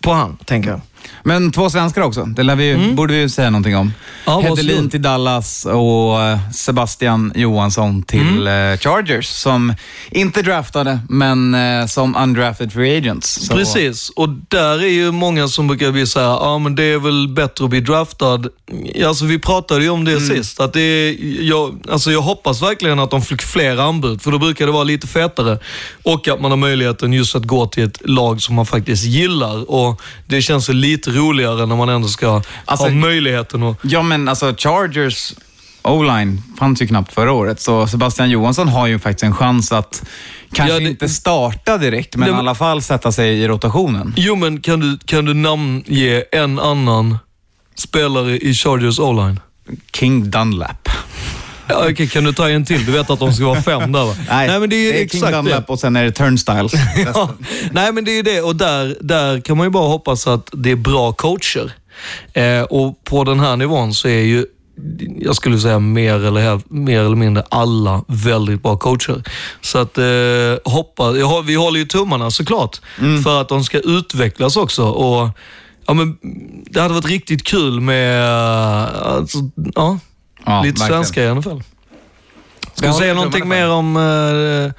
på 0.00 0.12
han, 0.12 0.36
tänker 0.44 0.70
jag. 0.70 0.80
Men 1.22 1.50
två 1.52 1.70
svenskar 1.70 2.02
också. 2.02 2.24
Det 2.24 2.42
lär 2.42 2.56
vi, 2.56 2.64
ju- 2.64 2.94
borde 2.94 3.14
vi 3.14 3.20
ju 3.20 3.28
säga 3.28 3.50
någonting 3.50 3.76
om. 3.76 3.80
Mm. 3.80 3.92
Ja, 4.26 4.40
Hedelin 4.40 4.90
till 4.90 5.02
Dallas 5.02 5.64
och 5.66 6.22
eh, 6.22 6.50
Sebastian 6.52 7.32
Johansson 7.34 8.02
till 8.02 8.46
Mm. 8.48 8.72
eh, 8.72 8.78
Chargers. 8.78 9.26
Som 9.26 9.74
inte 10.10 10.42
draftade, 10.42 10.98
men 11.08 11.54
eh, 11.54 11.86
som 11.86 12.16
undrafted 12.16 12.72
free 12.72 12.96
agents. 12.98 13.46
Så, 13.46 13.54
Precis, 13.54 14.10
och 14.16 14.28
där 14.28 14.82
är 14.82 14.88
ju 14.92 15.10
många 15.12 15.48
som 15.48 15.66
brukar 15.68 15.92
bli 15.92 16.06
så 16.06 16.20
här, 16.20 16.26
ja 16.26 16.58
men 16.58 16.74
det 16.74 16.82
är 16.84 16.98
väl 16.98 17.28
bättre 17.28 17.64
att 17.64 17.70
bli 17.70 17.80
draftad. 17.80 18.40
Alltså 19.06 19.24
vi 19.24 19.38
pratade 19.38 19.82
ju 19.84 19.90
om 19.90 20.04
det 20.04 20.12
Mm. 20.12 20.28
sist, 20.36 20.60
att 20.60 20.72
det 20.72 20.80
är, 20.80 21.16
jag, 21.42 21.80
alltså 21.90 22.12
jag 22.12 22.20
hoppas 22.22 22.62
verkligen 22.62 22.98
att 23.00 23.10
de 23.10 23.22
fick 23.22 23.42
fler 23.42 23.76
anbud, 23.76 24.22
för 24.22 24.30
då 24.30 24.38
brukar 24.38 24.66
det 24.66 24.72
vara 24.72 24.84
lite 24.84 25.06
fetare. 25.06 25.58
Och 26.02 26.28
att 26.28 26.40
man 26.40 26.50
har 26.50 26.56
möjligheten 26.58 27.12
just 27.12 27.34
att 27.36 27.44
gå 27.44 27.66
till 27.66 27.84
ett 27.84 27.98
lag 28.08 28.42
som 28.42 28.54
man 28.54 28.66
faktiskt 28.66 29.04
gillar. 29.04 29.70
Och 29.70 30.00
Det 30.26 30.42
känns 30.42 30.68
ju 30.70 30.72
lite 30.94 31.10
roligare 31.10 31.66
när 31.66 31.76
man 31.76 31.88
ändå 31.88 32.08
ska 32.08 32.42
Alltså- 32.64 32.86
ha 32.86 32.92
möjligheten 32.94 33.62
att... 33.62 33.76
Ja, 33.82 34.02
men 34.02 34.28
alltså 34.28 34.54
Chargers 34.58 35.32
O-line 35.82 36.42
fanns 36.58 36.82
ju 36.82 36.86
knappt 36.86 37.12
förra 37.12 37.32
året, 37.32 37.60
så 37.60 37.86
Sebastian 37.86 38.30
Johansson 38.30 38.68
har 38.68 38.86
ju 38.86 38.98
faktiskt 38.98 39.22
en 39.24 39.34
chans 39.34 39.72
att 39.72 40.02
kanske 40.52 40.74
Ja, 40.74 40.80
det- 40.80 40.90
inte 40.90 41.08
starta 41.08 41.78
direkt, 41.78 42.16
men 42.16 42.28
Det- 42.28 42.34
i 42.34 42.38
alla 42.38 42.54
fall 42.54 42.82
sätta 42.82 43.12
sig 43.12 43.38
i 43.42 43.48
rotationen. 43.48 44.14
Jo, 44.16 44.36
men 44.36 44.60
kan 44.60 44.80
du, 44.80 44.98
kan 45.04 45.24
du 45.24 45.34
namnge 45.34 46.22
en 46.32 46.58
annan 46.58 47.18
spelare 47.76 48.38
i 48.38 48.54
Chargers 48.54 48.98
O-line? 48.98 49.40
King 49.92 50.30
Dunlap. 50.30 50.88
Ja, 51.68 51.88
okej, 51.90 52.08
kan 52.08 52.24
du 52.24 52.32
ta 52.32 52.48
en 52.50 52.64
till? 52.64 52.86
Du 52.86 52.92
vet 52.92 53.10
att 53.10 53.18
de 53.18 53.32
ska 53.32 53.44
vara 53.44 53.62
fem 53.62 53.92
där 53.92 54.04
va? 54.04 54.14
men 54.60 54.70
det 54.70 54.76
är, 54.76 54.92
King 54.92 55.02
exakt 55.02 55.32
det. 55.32 55.36
Dunlap 55.36 55.70
och 55.70 55.80
sen 55.80 55.96
är 55.96 56.04
det 56.04 56.12
Turnstiles. 56.12 56.72
Ja, 57.14 57.30
nej 57.72 57.92
men 57.92 58.04
det 58.04 58.18
är 58.18 58.22
det 58.22 58.40
och 58.40 58.56
där, 58.56 58.96
där 59.00 59.40
kan 59.40 59.56
man 59.56 59.66
ju 59.66 59.70
bara 59.70 59.88
hoppas 59.88 60.26
att 60.26 60.50
det 60.52 60.70
är 60.70 60.76
bra 60.76 61.12
coacher. 61.12 61.72
Eh, 62.32 62.62
och 62.62 63.04
på 63.04 63.24
den 63.24 63.40
här 63.40 63.56
nivån 63.56 63.94
så 63.94 64.08
är 64.08 64.22
ju, 64.22 64.46
jag 65.18 65.36
skulle 65.36 65.58
säga 65.58 65.78
mer 65.78 66.24
eller, 66.24 66.60
mer 66.68 67.00
eller 67.00 67.16
mindre 67.16 67.44
alla 67.48 68.04
väldigt 68.08 68.62
bra 68.62 68.76
coacher. 68.76 69.22
Så 69.60 69.78
att 69.78 69.98
eh, 69.98 70.04
hoppas, 70.72 71.16
jag, 71.16 71.42
vi 71.42 71.54
håller 71.54 71.78
ju 71.78 71.86
tummarna 71.86 72.30
såklart 72.30 72.80
för 73.24 73.40
att 73.40 73.48
de 73.48 73.64
ska 73.64 73.78
utvecklas 73.78 74.56
också. 74.56 74.84
Och, 74.84 75.28
ja, 75.86 75.94
men, 75.94 76.16
det 76.70 76.80
hade 76.80 76.94
varit 76.94 77.10
riktigt 77.10 77.44
kul 77.44 77.80
med 77.80 78.24
eh, 78.24 79.12
alltså, 79.16 79.38
ja, 79.74 79.98
Ja, 80.46 80.62
lite 80.62 80.80
verkligen. 80.80 81.02
svenska 81.02 81.22
i 81.24 81.28
alla 81.28 81.42
fall. 81.42 81.62
Ska 82.74 82.86
du 82.86 82.92
säga 82.92 83.14
någonting 83.14 83.48
mer 83.48 83.70
om 83.70 83.96
eh, 83.96 84.72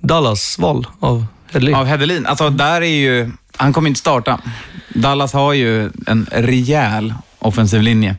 Dallas 0.00 0.58
val 0.58 0.86
av 1.00 1.24
Hedley? 1.52 1.74
Av 1.74 1.86
Hedelin. 1.86 2.26
Alltså, 2.26 2.50
där 2.50 2.80
är 2.80 2.86
ju... 2.86 3.30
Han 3.56 3.72
kommer 3.72 3.88
inte 3.88 4.00
starta. 4.00 4.40
Dallas 4.88 5.32
har 5.32 5.52
ju 5.52 5.90
en 6.06 6.26
rejäl 6.32 7.14
offensiv 7.40 7.82
linje. 7.82 8.16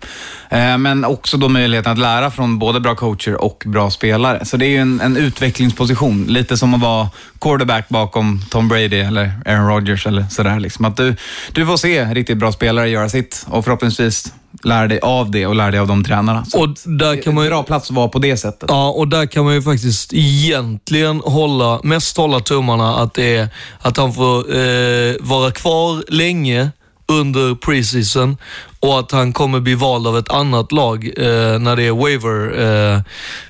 Eh, 0.49 0.77
men 0.77 1.05
också 1.05 1.37
då 1.37 1.49
möjligheten 1.49 1.91
att 1.91 1.97
lära 1.97 2.31
från 2.31 2.59
både 2.59 2.79
bra 2.79 2.95
coacher 2.95 3.41
och 3.41 3.63
bra 3.65 3.89
spelare. 3.89 4.45
Så 4.45 4.57
det 4.57 4.65
är 4.65 4.69
ju 4.69 4.77
en, 4.77 5.01
en 5.01 5.17
utvecklingsposition. 5.17 6.25
Lite 6.27 6.57
som 6.57 6.73
att 6.73 6.81
vara 6.81 7.09
quarterback 7.41 7.89
bakom 7.89 8.41
Tom 8.49 8.67
Brady 8.67 8.99
eller 8.99 9.31
Aaron 9.45 9.67
Rodgers 9.67 10.07
eller 10.07 10.23
sådär. 10.29 10.59
Liksom. 10.59 10.85
Att 10.85 10.97
du, 10.97 11.15
du 11.51 11.65
får 11.65 11.77
se 11.77 12.05
riktigt 12.05 12.37
bra 12.37 12.51
spelare 12.51 12.89
göra 12.89 13.09
sitt 13.09 13.45
och 13.49 13.63
förhoppningsvis 13.63 14.33
lära 14.63 14.87
dig 14.87 14.99
av 14.99 15.31
det 15.31 15.47
och 15.47 15.55
lära 15.55 15.71
dig 15.71 15.79
av 15.79 15.87
de 15.87 16.03
tränarna. 16.03 16.45
Så 16.45 16.63
Och 16.63 16.69
där 16.85 17.21
kan 17.21 17.33
man 17.33 17.43
en 17.43 17.45
ju... 17.45 17.49
bra 17.49 17.63
plats 17.63 17.89
att 17.89 17.95
vara 17.95 18.07
på 18.07 18.19
det 18.19 18.37
sättet. 18.37 18.69
Ja, 18.69 18.89
och 18.89 19.07
där 19.07 19.25
kan 19.25 19.45
man 19.45 19.53
ju 19.53 19.61
faktiskt 19.61 20.13
egentligen 20.13 21.21
hålla, 21.25 21.79
mest 21.83 22.17
hålla 22.17 22.39
tummarna 22.39 22.95
att, 22.95 23.13
det 23.13 23.35
är, 23.35 23.47
att 23.79 23.97
han 23.97 24.13
får 24.13 24.55
eh, 24.55 25.15
vara 25.19 25.51
kvar 25.51 26.03
länge 26.07 26.69
under 27.07 27.55
preseason 27.55 28.37
och 28.81 28.99
att 28.99 29.11
han 29.11 29.33
kommer 29.33 29.59
bli 29.59 29.75
vald 29.75 30.07
av 30.07 30.17
ett 30.17 30.31
annat 30.31 30.71
lag 30.71 31.05
eh, 31.17 31.59
när 31.59 31.75
det 31.75 31.83
är 31.83 31.91
waiver. 31.91 32.59
Eh, 32.95 33.01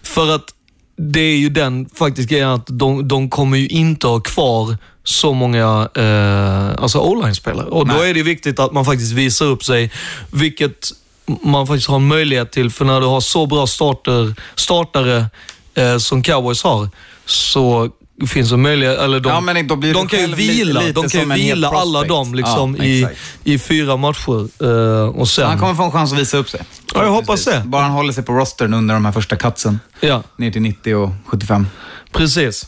för 0.04 0.36
att 0.36 0.46
det 0.98 1.20
är 1.20 1.38
ju 1.38 1.50
den 1.50 1.90
faktiskt 1.96 2.30
grejen 2.30 2.50
att 2.50 2.66
de, 2.68 3.08
de 3.08 3.30
kommer 3.30 3.58
ju 3.58 3.68
inte 3.68 4.08
ha 4.08 4.20
kvar 4.20 4.78
så 5.04 5.34
många 5.34 5.90
eh, 5.96 6.84
alltså 6.84 7.00
o-line-spelare. 7.00 7.66
Och 7.66 7.88
då 7.88 7.94
Nej. 7.94 8.10
är 8.10 8.14
det 8.14 8.24
viktigt 8.24 8.60
att 8.60 8.72
man 8.72 8.86
faktiskt 8.86 9.12
visar 9.12 9.46
upp 9.46 9.64
sig, 9.64 9.92
vilket 10.32 10.92
man 11.26 11.68
faktiskt 11.68 11.88
har 11.88 11.96
en 11.96 12.08
möjlighet 12.08 12.52
till. 12.52 12.70
För 12.70 12.86
när 12.86 13.02
du 13.02 13.08
har 13.08 13.22
så 13.22 13.46
bra 13.46 13.68
starter, 13.68 14.36
startare 14.56 15.26
eh, 15.74 15.98
som 15.98 16.24
cowboys 16.24 16.64
har, 16.64 16.90
så 17.26 17.90
finns 18.28 18.50
det 18.50 18.58
möjlighet, 18.58 19.00
eller 19.00 19.20
de, 19.20 19.30
Ja, 19.30 19.42
men 19.42 19.68
då 19.68 19.76
blir 19.76 19.94
de 19.94 20.08
kan 20.08 20.20
ju 20.20 20.28
vila, 20.28 20.82
de 20.82 21.10
kan 21.10 21.22
ju 21.22 21.32
en 21.32 21.34
vila 21.34 21.70
alla 21.70 22.04
dem 22.04 22.36
liksom 22.36 22.76
Ja, 22.80 22.84
i, 22.84 23.08
i 23.44 23.60
fyra 23.60 23.98
matcher. 23.98 24.48
Eh, 24.64 25.10
och 25.10 25.28
sen, 25.28 25.48
Han 25.48 25.60
kommer 25.60 25.74
få 25.74 25.84
en 25.84 25.92
chans 25.92 26.14
att 26.14 26.20
visa 26.20 26.38
upp 26.38 26.50
sig. 26.50 26.62
Ja, 26.94 27.04
jag 27.04 27.12
hoppas 27.12 27.46
det. 27.46 27.64
Bara 27.66 27.82
han 27.82 27.92
håller 27.92 28.14
sig 28.14 28.24
på 28.24 28.34
rostern 28.34 28.74
under 28.74 28.94
de 28.94 29.06
här 29.06 29.12
första 29.12 29.36
cutsen. 29.36 29.80
Ja, 30.00 30.24
Ner 30.38 30.52
till 30.52 30.62
90 30.62 30.96
och 30.96 31.12
75. 31.26 31.68
precis. 32.12 32.68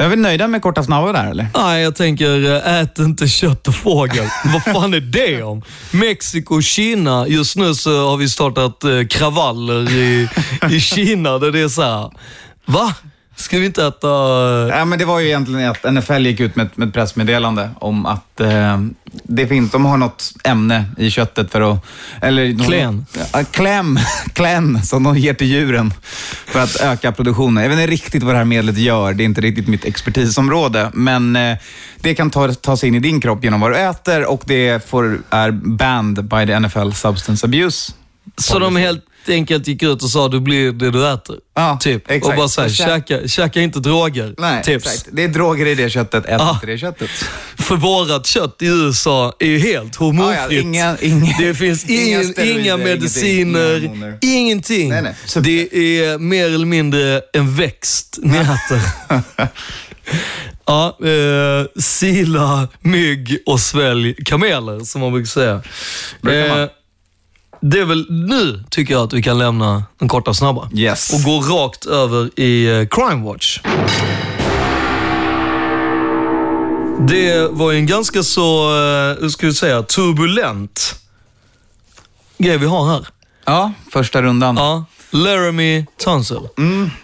Är 0.00 0.08
vi 0.08 0.16
nöjda 0.16 0.48
med 0.48 0.62
korta 0.62 0.82
snabba 0.82 1.12
där 1.12 1.30
eller? 1.30 1.46
Nej, 1.54 1.82
jag 1.82 1.94
tänker 1.96 2.54
eh, 2.66 2.80
ät 2.80 2.98
inte 2.98 3.28
kött 3.28 3.68
och 3.68 3.74
fågel. 3.74 4.28
Vad 4.44 4.62
fan 4.62 4.94
är 4.94 5.00
det 5.00 5.42
om? 5.42 5.62
Mexiko 5.90 6.54
och 6.54 6.62
Kina. 6.62 7.28
Just 7.28 7.56
nu 7.56 7.74
så 7.74 8.10
har 8.10 8.16
vi 8.16 8.28
startat 8.28 8.84
eh, 8.84 9.06
kravaller 9.10 9.90
i, 9.90 10.28
i 10.70 10.80
Kina 10.80 11.38
där 11.38 11.50
det 11.50 11.60
är 11.60 11.68
så 11.68 11.82
här. 11.82 12.10
Va? 12.66 12.94
Ska 13.38 13.58
vi 13.58 13.66
inte 13.66 13.86
äta... 13.86 14.08
Ja, 14.68 14.84
men 14.84 14.98
det 14.98 15.04
var 15.04 15.20
ju 15.20 15.26
egentligen 15.26 15.70
att 15.70 15.92
NFL 15.92 16.26
gick 16.26 16.40
ut 16.40 16.56
med, 16.56 16.68
med 16.74 16.88
ett 16.88 16.94
pressmeddelande 16.94 17.70
om 17.78 18.06
att 18.06 18.40
eh, 18.40 18.80
det 19.22 19.46
finns, 19.46 19.70
de 19.70 19.84
har 19.84 19.96
något 19.96 20.32
ämne 20.44 20.84
i 20.96 21.10
köttet 21.10 21.52
för 21.52 21.72
att... 21.72 21.84
Eller, 22.22 22.66
Klen. 22.66 23.06
Ja, 23.32 23.44
kläm. 23.50 23.98
Klen 24.32 24.82
som 24.82 25.02
de 25.02 25.18
ger 25.18 25.34
till 25.34 25.46
djuren 25.46 25.92
för 26.46 26.60
att 26.62 26.76
öka 26.80 27.12
produktionen. 27.12 27.62
Jag 27.62 27.70
vet 27.70 27.78
inte 27.78 27.92
riktigt 27.92 28.22
vad 28.22 28.34
det 28.34 28.38
här 28.38 28.44
medlet 28.44 28.78
gör. 28.78 29.14
Det 29.14 29.22
är 29.22 29.24
inte 29.24 29.40
riktigt 29.40 29.68
mitt 29.68 29.84
expertisområde. 29.84 30.90
Men 30.94 31.36
eh, 31.36 31.56
det 32.00 32.14
kan 32.14 32.30
ta, 32.30 32.52
ta 32.52 32.76
sig 32.76 32.88
in 32.88 32.94
i 32.94 33.00
din 33.00 33.20
kropp 33.20 33.44
genom 33.44 33.60
vad 33.60 33.70
du 33.70 33.76
äter 33.76 34.26
och 34.26 34.42
det 34.46 34.88
får, 34.88 35.18
är 35.30 35.50
banned 35.50 36.24
by 36.24 36.46
the 36.46 36.60
NFL 36.60 36.92
Substance 36.92 37.46
Abuse. 37.46 37.92
Så 38.36 38.58
de 38.58 38.76
helt 38.76 39.04
enkelt 39.28 39.66
gick 39.66 39.82
ut 39.82 40.02
och 40.02 40.10
sa 40.10 40.28
du 40.28 40.40
blir 40.40 40.72
det 40.72 40.90
du 40.90 41.08
äter. 41.08 41.36
Ja, 41.54 41.78
typ. 41.80 42.10
exakt. 42.10 42.26
Och 42.26 42.36
bara 42.36 42.48
såhär, 42.48 42.68
käka, 42.68 43.28
käka 43.28 43.60
inte 43.60 43.80
droger. 43.80 44.34
Nej, 44.38 44.62
Tips. 44.64 44.86
exakt. 44.86 45.08
Det 45.12 45.24
är 45.24 45.28
droger 45.28 45.66
i 45.66 45.74
det 45.74 45.90
köttet. 45.90 46.26
Ät 46.26 46.40
Ah. 46.40 46.50
inte 46.54 46.66
det 46.66 46.78
köttet. 46.78 47.10
För 47.58 47.76
vårat 47.76 48.26
kött 48.26 48.56
i 48.62 48.66
USA 48.66 49.32
är 49.38 49.46
ju 49.46 49.58
helt 49.58 49.96
hormonfritt. 49.96 50.38
Ah, 50.40 50.52
ja, 50.52 50.60
inga- 50.60 50.96
inga- 51.00 51.36
det 51.38 51.54
finns 51.54 51.84
inga 51.84 52.02
ingen, 52.02 52.24
steroider, 52.32 52.60
inga 52.60 52.76
mediciner, 52.76 53.76
ingenting, 53.76 54.02
inga 54.02 54.18
ingenting. 54.38 54.88
Nej, 54.88 55.02
nej. 55.02 55.14
Det 55.42 55.76
är 56.00 56.18
mer 56.18 56.46
eller 56.46 56.66
mindre 56.66 57.20
en 57.32 57.56
växt 57.56 58.18
ni 58.22 58.36
äter. 58.38 58.80
ja, 60.66 60.98
eh, 61.04 61.80
sila, 61.82 62.68
mygg 62.80 63.38
och 63.46 63.60
svälj 63.60 64.14
kameler, 64.24 64.80
som 64.84 65.00
man 65.00 65.12
brukar 65.12 65.26
säga. 65.26 65.54
Eh, 65.54 66.68
det 67.60 67.78
är 67.80 67.84
väl 67.84 68.06
nu, 68.10 68.64
tycker 68.70 68.94
jag, 68.94 69.02
att 69.02 69.12
vi 69.12 69.22
kan 69.22 69.38
lämna 69.38 69.84
den 69.98 70.08
korta 70.08 70.34
snabba. 70.34 70.68
Yes. 70.74 71.12
Och 71.12 71.20
gå 71.20 71.40
rakt 71.40 71.86
över 71.86 72.40
i 72.40 72.66
eh, 72.66 72.86
Crime 72.86 73.24
Watch. 73.24 73.60
Det 77.08 77.48
var 77.50 77.72
ju 77.72 77.78
en 77.78 77.86
ganska 77.86 78.22
så, 78.22 78.68
eh, 78.68 79.22
hur 79.22 79.28
ska 79.28 79.46
vi 79.46 79.54
säga, 79.54 79.82
turbulent 79.82 80.94
grej 82.38 82.58
vi 82.58 82.66
har 82.66 82.88
här. 82.88 83.08
Ja, 83.44 83.72
första 83.92 84.22
rundan. 84.22 84.56
Ja, 84.56 84.84
Laramie 85.10 85.86
Tunsil. 86.04 86.48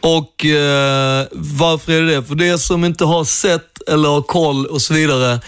Och 0.00 0.44
eh, 0.44 1.26
varför 1.32 1.92
är 1.92 2.02
det 2.02 2.14
det? 2.14 2.22
För 2.22 2.34
det 2.34 2.58
som 2.58 2.84
inte 2.84 3.04
har 3.04 3.24
sett 3.24 3.88
eller 3.88 4.08
har 4.08 4.22
koll 4.22 4.66
och 4.66 4.82
så 4.82 4.94
vidare. 4.94 5.40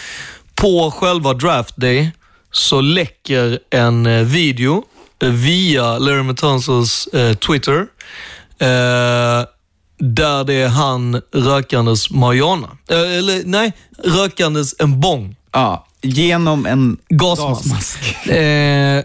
På 0.54 0.90
själva 0.90 1.34
draft 1.34 1.76
day 1.76 2.10
så 2.50 2.80
läcker 2.80 3.58
en 3.70 4.06
eh, 4.06 4.22
video 4.22 4.84
via 5.20 5.98
Larry 5.98 6.22
Matanzas 6.22 7.06
eh, 7.06 7.34
Twitter. 7.34 7.86
Eh, 8.58 9.46
där 9.98 10.44
det 10.44 10.54
är 10.54 10.68
han 10.68 11.22
rökandes 11.32 12.10
marijuana. 12.10 12.68
Eh, 12.90 13.16
eller 13.18 13.42
nej, 13.44 13.72
rökandes 13.98 14.74
en 14.78 15.00
bong. 15.00 15.36
Ja, 15.52 15.85
genom 16.02 16.66
en 16.66 16.96
Gasmask. 17.08 17.64
gasmask. 17.64 18.26
Eh, 18.26 19.02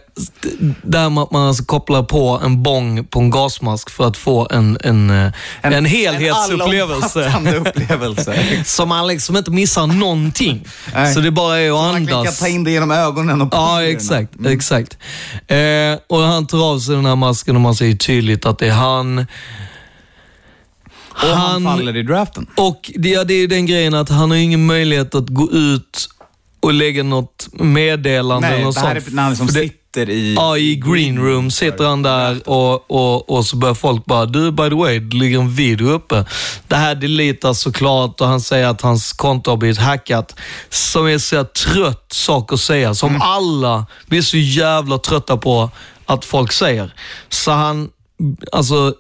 där 0.84 1.10
man, 1.10 1.28
man 1.32 1.48
alltså 1.48 1.64
kopplar 1.64 2.04
på 2.04 2.42
en 2.44 2.64
bong 2.64 3.06
på 3.06 3.20
en 3.20 3.30
gasmask 3.30 3.90
för 3.90 4.08
att 4.08 4.18
få 4.18 4.48
en, 4.52 4.78
en, 4.84 5.10
en, 5.10 5.32
en 5.62 5.86
helhetsupplevelse. 5.86 7.20
allomfattande 7.20 7.58
upplevelse. 7.70 8.64
Så 8.66 8.86
man 8.86 9.08
liksom 9.08 9.38
inte 9.38 9.52
missar 9.52 9.88
någonting. 9.88 10.68
Nej. 10.94 11.14
Så 11.14 11.20
det 11.20 11.32
bara 11.32 11.58
är 11.60 11.70
att 11.88 11.94
Man 11.94 12.08
kan 12.08 12.18
andas. 12.18 12.40
ta 12.40 12.48
in 12.48 12.64
det 12.64 12.72
genom 12.72 12.92
ögonen 12.92 13.42
och 13.42 13.50
Ja, 13.52 13.84
exakt. 13.84 14.34
exakt. 14.46 14.98
Eh, 15.48 15.58
och 16.10 16.20
han 16.22 16.48
tar 16.48 16.72
av 16.74 16.80
sig 16.80 16.96
den 16.96 17.06
här 17.06 17.16
masken 17.16 17.56
och 17.56 17.62
man 17.62 17.76
ser 17.76 17.94
tydligt 17.96 18.46
att 18.46 18.60
det 18.60 18.68
är 18.68 18.72
han. 18.72 19.26
Och 21.24 21.28
han, 21.28 21.64
faller 21.64 21.96
i 21.98 22.04
draften. 22.04 22.48
Och 22.58 22.92
det, 22.96 23.10
ja, 23.10 23.24
det 23.24 23.34
är 23.34 23.48
den 23.48 23.66
grejen 23.66 23.94
att 23.94 24.10
han 24.10 24.32
har 24.32 24.38
ingen 24.38 24.66
möjlighet 24.66 25.16
att 25.16 25.30
gå 25.30 25.52
ut 25.52 26.10
och 26.62 26.74
lägga 26.74 27.04
något 27.04 27.48
meddelande 27.52 28.48
Nej, 28.48 28.56
eller 28.56 28.66
något 28.66 28.76
det 28.76 28.82
här 28.82 28.96
sånt. 29.00 29.08
är 29.08 29.12
när 29.16 29.24
han 29.24 29.36
För 29.36 29.46
det- 29.46 29.52
sitter 29.52 30.10
i... 30.10 30.34
Ja, 30.34 30.58
i 30.58 30.76
green 30.76 31.18
room 31.20 31.52
sitter 31.52 31.84
han 31.86 32.02
där 32.04 32.50
och, 32.50 32.92
och, 32.92 33.30
och 33.30 33.46
så 33.46 33.56
börjar 33.58 33.74
folk 33.76 34.06
bara, 34.06 34.26
du 34.26 34.52
by 34.52 34.70
the 34.70 34.76
way, 34.76 35.00
det 35.00 35.18
ligger 35.18 35.40
en 35.40 35.56
video 35.56 35.88
uppe. 35.90 36.26
Det 36.68 36.76
här 36.76 36.96
deletas 36.96 37.60
såklart 37.60 38.22
och 38.22 38.28
han 38.28 38.42
säger 38.42 38.68
att 38.68 38.82
hans 38.82 39.14
konto 39.14 39.50
har 39.52 39.58
blivit 39.58 39.78
hackat. 39.78 40.36
Som 40.70 41.08
är 41.08 41.18
så 41.18 41.36
jävla 41.36 41.50
trött 41.50 42.14
sak 42.14 42.54
att 42.54 42.60
säga, 42.60 42.94
som 42.94 43.10
Mm. 43.10 43.22
alla 43.22 43.86
blir 44.08 44.22
så 44.22 44.38
jävla 44.38 44.98
trötta 44.98 45.38
på 45.38 45.70
att 46.06 46.26
folk 46.26 46.52
säger. 46.52 46.94
Så 47.30 47.52
han, 47.52 47.90
alltså 48.52 48.94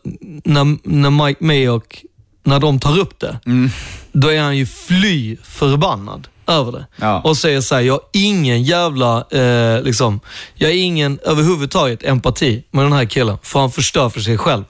när, 0.43 0.89
när 0.89 1.25
Mike 1.25 1.43
Mayock, 1.45 2.01
när 2.43 2.59
de 2.59 2.79
tar 2.79 2.99
upp 2.99 3.19
det, 3.19 3.39
Mm. 3.45 3.69
då 4.11 4.27
är 4.27 4.41
han 4.41 4.57
ju 4.57 4.65
fly 4.65 5.37
förbannad 5.43 6.27
över 6.47 6.71
det. 6.71 6.85
Ja. 6.95 7.21
Och 7.21 7.37
säger 7.37 7.61
så 7.61 7.75
här, 7.75 7.81
jag 7.81 7.93
har 7.93 8.01
ingen 8.13 8.63
jävla, 8.63 9.25
eh, 9.31 9.81
liksom, 9.83 10.19
jag 10.55 10.67
har 10.67 10.75
ingen 10.75 11.19
överhuvudtaget 11.23 12.03
empati 12.03 12.63
med 12.71 12.85
den 12.85 12.93
här 12.93 13.05
killen, 13.05 13.37
för 13.43 13.59
han 13.59 13.71
förstör 13.71 14.09
för 14.09 14.19
sig 14.19 14.37
själv. 14.37 14.63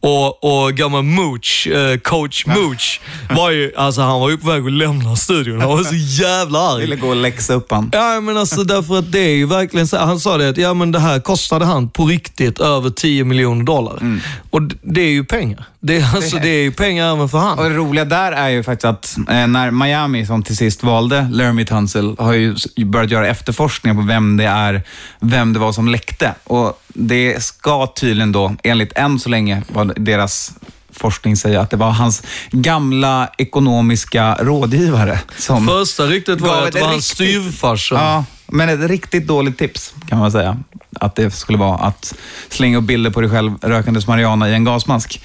Och, 0.00 0.44
och 0.44 0.72
gammal 0.72 1.02
Mooch, 1.02 1.66
eh, 1.66 1.98
coach 1.98 2.46
Mooch, 2.46 3.00
var 3.30 3.50
ju, 3.50 3.72
alltså 3.76 4.00
han 4.00 4.20
var 4.20 4.30
ju 4.30 4.38
på 4.38 4.50
väg 4.50 4.66
att 4.66 4.72
lämna 4.72 5.16
studion. 5.16 5.60
Han 5.60 5.70
var 5.70 5.84
så 5.84 5.94
jävla 5.94 6.58
arg. 6.58 6.80
ville 6.80 6.96
gå 6.96 7.08
och 7.08 7.16
läxa 7.16 7.54
upp 7.54 7.70
han. 7.70 7.90
Ja, 7.92 8.20
men 8.20 8.36
alltså 8.36 8.64
därför 8.64 8.98
att 8.98 9.12
det 9.12 9.18
är 9.18 9.34
ju 9.34 9.46
verkligen 9.46 9.86
så 9.86 9.96
Han 9.96 10.20
sa 10.20 10.36
det 10.36 10.48
att 10.48 10.56
ja, 10.56 10.74
men 10.74 10.92
det 10.92 10.98
här 10.98 11.20
kostade 11.20 11.64
han 11.64 11.88
på 11.88 12.06
riktigt 12.06 12.60
över 12.60 12.90
10 12.90 13.24
miljoner 13.24 13.64
dollar. 13.64 13.96
Mm. 14.00 14.20
Och 14.50 14.62
det 14.82 15.00
är 15.00 15.10
ju 15.10 15.24
pengar. 15.24 15.64
Det 15.80 15.96
är, 15.96 16.16
alltså, 16.16 16.36
det 16.36 16.48
är 16.48 16.62
ju 16.62 16.72
pengar 16.72 17.14
även 17.14 17.28
för 17.28 17.38
han. 17.38 17.58
Och 17.58 17.64
det 17.64 17.76
roliga 17.76 18.04
där 18.04 18.32
är 18.32 18.48
ju 18.48 18.62
faktiskt 18.62 18.84
att 18.84 19.16
eh, 19.18 19.46
när 19.46 19.70
Miami, 19.70 20.26
som 20.26 20.42
till 20.42 20.56
sist 20.56 20.82
valde 20.82 21.28
Laramie 21.32 21.66
Tunsil, 21.66 22.14
har 22.18 22.32
ju 22.32 22.54
börjat 22.84 23.10
göra 23.10 23.28
efterforskningar 23.28 23.94
på 23.94 24.06
vem 24.06 24.36
det 24.36 24.44
är, 24.44 24.82
vem 25.20 25.52
det 25.52 25.58
var 25.58 25.72
som 25.72 25.88
läckte. 25.88 26.34
Och 26.44 26.82
det 26.88 27.42
ska 27.42 27.86
tydligen 27.86 28.32
då, 28.32 28.56
enligt 28.62 28.92
än 28.96 29.18
så 29.18 29.28
länge, 29.28 29.62
vad 29.86 30.04
deras 30.04 30.52
forskning 30.90 31.36
säger, 31.36 31.58
att 31.58 31.70
det 31.70 31.76
var 31.76 31.90
hans 31.90 32.22
gamla 32.50 33.30
ekonomiska 33.38 34.34
rådgivare 34.40 35.20
som... 35.38 35.66
Första 35.66 36.06
ryktet 36.06 36.40
var 36.40 36.66
att 36.66 36.72
det 36.72 36.80
var 36.80 36.88
hans 36.88 37.08
styvfarsa. 37.08 37.94
Ja, 37.94 38.24
men 38.46 38.68
ett 38.68 38.90
riktigt 38.90 39.26
dåligt 39.26 39.58
tips 39.58 39.94
kan 40.08 40.18
man 40.18 40.32
säga. 40.32 40.58
Att 41.00 41.16
det 41.16 41.30
skulle 41.30 41.58
vara 41.58 41.78
att 41.78 42.14
slänga 42.48 42.78
upp 42.78 42.84
bilder 42.84 43.10
på 43.10 43.20
dig 43.20 43.30
själv 43.30 43.52
rökandes 43.62 44.06
marijuana 44.06 44.50
i 44.50 44.54
en 44.54 44.64
gasmask. 44.64 45.22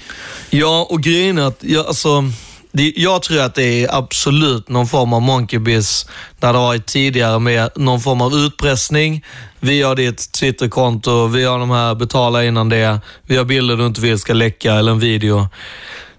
Ja, 0.50 0.86
och 0.90 1.02
grejen 1.02 1.38
är 1.38 1.42
att, 1.42 1.58
ja, 1.60 1.84
alltså, 1.88 2.24
det, 2.72 2.92
jag 2.96 3.22
tror 3.22 3.40
att 3.40 3.54
det 3.54 3.84
är 3.84 3.98
absolut 3.98 4.68
någon 4.68 4.86
form 4.86 5.12
av 5.12 5.22
monkey 5.22 5.58
biz 5.58 6.06
där 6.40 6.52
det 6.52 6.58
har 6.58 6.66
varit 6.66 6.86
tidigare 6.86 7.38
med 7.38 7.70
någon 7.76 8.00
form 8.00 8.20
av 8.20 8.34
utpressning. 8.34 9.24
Vi 9.60 9.82
har 9.82 9.96
ditt 9.96 10.32
Twitterkonto, 10.32 11.26
vi 11.26 11.44
har 11.44 11.58
de 11.58 11.70
här 11.70 11.94
betala 11.94 12.44
innan 12.44 12.68
det, 12.68 13.00
vi 13.22 13.36
har 13.36 13.44
bilder 13.44 13.76
du 13.76 13.86
inte 13.86 14.00
vill 14.00 14.18
ska 14.18 14.32
läcka 14.32 14.74
eller 14.74 14.92
en 14.92 14.98
video. 14.98 15.48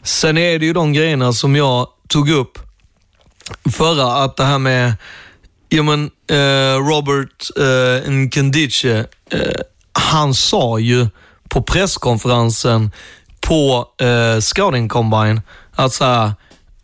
Sen 0.03 0.37
är 0.37 0.59
det 0.59 0.65
ju 0.65 0.73
de 0.73 0.93
grejerna 0.93 1.33
som 1.33 1.55
jag 1.55 1.87
tog 2.07 2.29
upp 2.29 2.59
förra, 3.71 4.23
att 4.23 4.37
det 4.37 4.43
här 4.43 4.59
med 4.59 4.93
ja, 5.69 5.83
men, 5.83 6.11
eh, 6.29 6.77
Robert 6.77 7.49
eh, 7.57 8.11
Nkendiche, 8.11 9.05
eh, 9.29 9.61
han 9.91 10.33
sa 10.33 10.79
ju 10.79 11.07
på 11.49 11.61
presskonferensen 11.63 12.91
på 13.41 13.87
eh, 14.01 14.39
Scouting 14.39 14.89
Combine 14.89 15.41
att 15.75 15.93
så 15.93 16.03
här, 16.05 16.31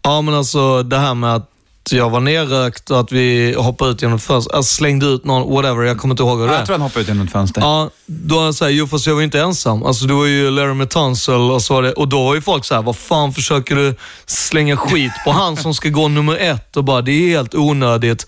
ja 0.03 0.21
men 0.21 0.33
alltså 0.33 0.83
det 0.83 0.97
här 0.97 1.13
med 1.13 1.35
att 1.35 1.45
jag 1.91 2.09
var 2.09 2.19
nerrökt 2.19 2.89
och 2.91 2.99
att 2.99 3.11
vi 3.11 3.55
hoppade 3.57 3.91
ut 3.91 4.01
genom 4.01 4.17
ett 4.17 4.23
fönster, 4.23 4.55
alltså 4.55 4.75
slängde 4.75 5.05
ut 5.05 5.25
någon, 5.25 5.53
whatever, 5.55 5.83
jag 5.83 5.97
kommer 5.97 6.13
inte 6.13 6.23
ihåg 6.23 6.39
vad 6.39 6.47
det 6.47 6.53
Jag 6.53 6.61
är. 6.61 6.65
tror 6.65 6.73
han 6.73 6.81
hoppade 6.81 7.01
ut 7.01 7.07
genom 7.07 7.25
ett 7.25 7.31
fönster. 7.31 7.61
Ja, 7.61 7.89
då 8.05 8.39
han 8.39 8.53
säger, 8.53 8.77
jo 8.77 8.87
fast 8.87 9.07
jag 9.07 9.15
var 9.15 9.21
inte 9.21 9.39
ensam. 9.39 9.83
Alltså 9.83 10.05
du 10.05 10.13
var 10.13 10.25
ju 10.25 10.51
Larry 10.51 10.73
Metanzel 10.73 11.51
och 11.51 11.61
så 11.61 11.73
var 11.73 11.81
det. 11.81 11.91
Och 11.93 12.07
då 12.07 12.23
var 12.23 12.35
ju 12.35 12.41
folk 12.41 12.65
så 12.65 12.75
här, 12.75 12.81
vad 12.81 12.95
fan 12.95 13.33
försöker 13.33 13.75
du 13.75 13.95
slänga 14.25 14.77
skit 14.77 15.11
på 15.25 15.31
han 15.31 15.57
som 15.57 15.73
ska 15.73 15.89
gå 15.89 16.07
nummer 16.07 16.37
ett? 16.37 16.77
Och 16.77 16.83
bara, 16.83 17.01
det 17.01 17.11
är 17.11 17.29
helt 17.37 17.55
onödigt. 17.55 18.25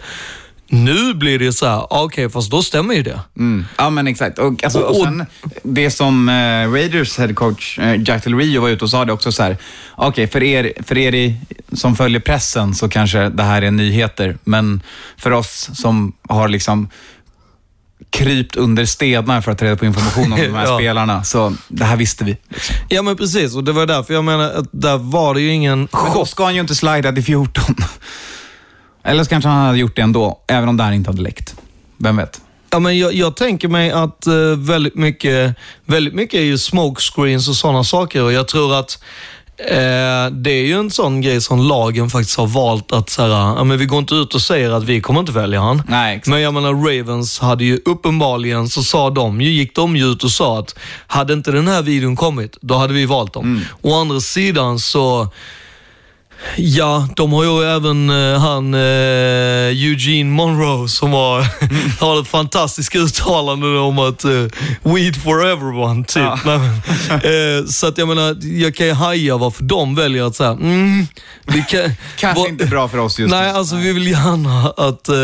Nu 0.74 1.14
blir 1.14 1.40
det 1.40 1.54
så 1.54 1.66
här, 1.68 1.88
okej 1.90 2.30
fast 2.30 2.52
då 2.52 2.62
stämmer 2.64 2.94
ju 2.96 3.04
det. 3.04 3.20
Mm. 3.38 3.66
Ja, 3.78 3.90
men 3.90 4.08
exakt. 4.08 4.40
Och, 4.40 4.64
alltså, 4.64 4.80
och 4.80 4.98
Och- 4.98 5.04
sen, 5.04 5.26
det 5.64 5.92
som 5.92 6.30
eh, 6.30 6.34
Raiders 6.72 7.18
headcoach 7.18 7.80
eh, 7.80 8.02
Jack 8.02 8.24
Del 8.24 8.36
Rio 8.38 8.62
var 8.62 8.70
ute 8.70 8.84
och 8.84 8.90
sa 8.90 9.06
det 9.06 9.14
också 9.14 9.32
så 9.32 9.44
här. 9.44 9.58
Okej, 9.96 10.28
för 10.28 10.44
er, 10.44 10.74
för 10.84 10.98
er 10.98 11.14
i, 11.16 11.36
som 11.74 11.96
följer 11.96 12.20
pressen 12.20 12.76
så 12.76 12.90
kanske 12.90 13.30
det 13.30 13.44
här 13.44 13.62
är 13.62 13.72
nyheter, 13.72 14.38
men 14.44 14.82
för 15.18 15.32
oss 15.32 15.70
som 15.74 16.14
har 16.30 16.48
liksom 16.50 16.90
krypt 18.10 18.56
under 18.56 18.86
stenar 18.86 19.42
för 19.42 19.52
att 19.52 19.58
ta 19.58 19.66
reda 19.66 19.76
på 19.76 19.86
information 19.86 20.34
om 20.34 20.40
de 20.40 20.54
här 20.54 20.66
Ja. 20.68 20.78
spelarna, 20.78 21.24
så 21.24 21.54
det 21.68 21.86
här 21.86 21.96
visste 21.96 22.24
vi. 22.24 22.38
Liksom. 22.50 22.76
Ja 22.90 23.02
men 23.02 23.18
precis, 23.18 23.56
och 23.56 23.64
det 23.64 23.72
var 23.72 23.86
därför 23.86 24.14
jag 24.14 24.24
menar 24.24 24.50
att 24.52 24.66
där 24.72 24.98
var 24.98 25.34
det 25.34 25.42
ju 25.42 25.50
ingen 25.54 25.80
Men 25.80 25.88
då 25.92 25.98
chock. 26.12 26.28
ska 26.28 26.44
han 26.44 26.54
ju 26.56 26.62
inte 26.62 26.76
slida 26.76 27.12
till 27.12 27.24
14. 27.24 27.76
Eller 29.04 29.24
så 29.24 29.30
kanske 29.30 29.50
han 29.50 29.66
hade 29.66 29.78
gjort 29.78 29.96
det 29.96 30.02
ändå, 30.02 30.40
även 30.48 30.70
om 30.70 30.78
det 30.78 30.84
här 30.84 30.92
inte 30.92 31.10
hade 31.10 31.22
läckt. 31.22 31.56
Vem 31.98 32.18
vet? 32.18 32.42
Ja, 32.70 32.80
men 32.80 32.98
jag, 32.98 33.14
jag 33.14 33.36
tänker 33.36 33.68
mig 33.68 33.92
att 33.92 34.28
eh, 34.28 34.34
väldigt, 34.58 34.96
mycket, 34.96 35.56
väldigt 35.86 36.14
mycket 36.14 36.40
är 36.40 36.44
ju 36.44 36.58
smokescreens 36.58 37.50
och 37.50 37.56
sådana 37.56 37.84
saker 37.84 38.24
och 38.24 38.32
jag 38.32 38.48
tror 38.48 38.76
att 38.76 39.04
eh, 39.58 40.32
det 40.32 40.52
är 40.52 40.66
ju 40.66 40.80
en 40.80 40.92
sån 40.92 41.22
grej 41.22 41.42
som 41.42 41.60
lagen 41.60 42.10
faktiskt 42.10 42.38
har 42.38 42.48
valt 42.48 42.92
att 42.92 43.10
så 43.10 43.22
här, 43.22 43.30
ja, 43.30 43.64
men 43.64 43.78
vi 43.78 43.86
går 43.86 44.00
inte 44.00 44.16
ut 44.16 44.36
och 44.36 44.42
säger 44.42 44.72
att 44.72 44.84
vi 44.84 45.02
kommer 45.02 45.20
inte 45.20 45.32
välja 45.32 45.62
han. 45.62 45.84
Nej, 45.88 46.16
exakt. 46.16 46.28
Men 46.28 46.42
jag 46.42 46.54
menar 46.54 46.74
Ravens 46.74 47.40
hade 47.40 47.64
ju 47.64 47.80
uppenbarligen, 47.86 48.70
så 48.70 48.84
sa 48.84 49.10
de, 49.10 49.42
ju 49.42 49.50
gick 49.50 49.76
de 49.76 49.96
ju 49.96 50.12
ut 50.12 50.24
och 50.24 50.32
sa 50.32 50.60
att 50.60 50.76
hade 51.08 51.34
inte 51.34 51.52
den 51.52 51.68
här 51.68 51.82
videon 51.82 52.16
kommit, 52.16 52.58
då 52.62 52.76
hade 52.76 52.94
vi 52.94 53.06
valt 53.06 53.34
dem. 53.34 53.46
Mm. 53.46 53.64
Å 53.82 54.02
andra 54.02 54.20
sidan 54.20 54.80
så 54.80 55.30
Ja, 56.58 57.08
de 57.16 57.34
har 57.34 57.44
ju 57.44 57.64
även 57.76 58.10
eh, 58.10 58.40
han 58.40 58.74
eh, 58.74 58.80
Eugene 58.80 60.30
Monroe 60.32 60.88
som 60.88 61.12
har, 61.14 61.42
har 62.00 62.22
ett 62.22 62.28
fantastiskt 62.28 62.96
uttalande 62.96 63.80
om 63.80 64.00
att 64.00 64.24
eh, 64.24 64.32
weed 64.84 65.16
for 65.24 65.46
everyone, 65.48 66.04
typ. 66.06 66.18
Ja. 66.24 66.40
Nej, 66.46 66.60
men, 66.60 67.60
eh, 67.60 67.66
så 67.66 67.88
att 67.88 67.98
jag 67.98 68.08
menar, 68.08 68.38
jag 68.62 68.76
kan 68.76 68.88
ju 68.88 68.94
haja 68.94 69.38
varför 69.38 69.64
de 69.64 69.96
väljer 69.96 70.24
att 70.28 70.36
säga, 70.36 70.50
mm, 70.52 71.08
Kanske 72.18 72.40
vad- 72.42 72.50
inte 72.50 72.66
bra 72.66 72.88
för 72.88 72.98
oss 72.98 73.20
just 73.20 73.32
Nej, 73.32 73.52
nu. 73.52 73.58
alltså 73.58 73.76
vi 73.76 73.94
vill 73.94 74.08
gärna 74.08 74.70
att 74.70 75.10
eh, 75.10 75.16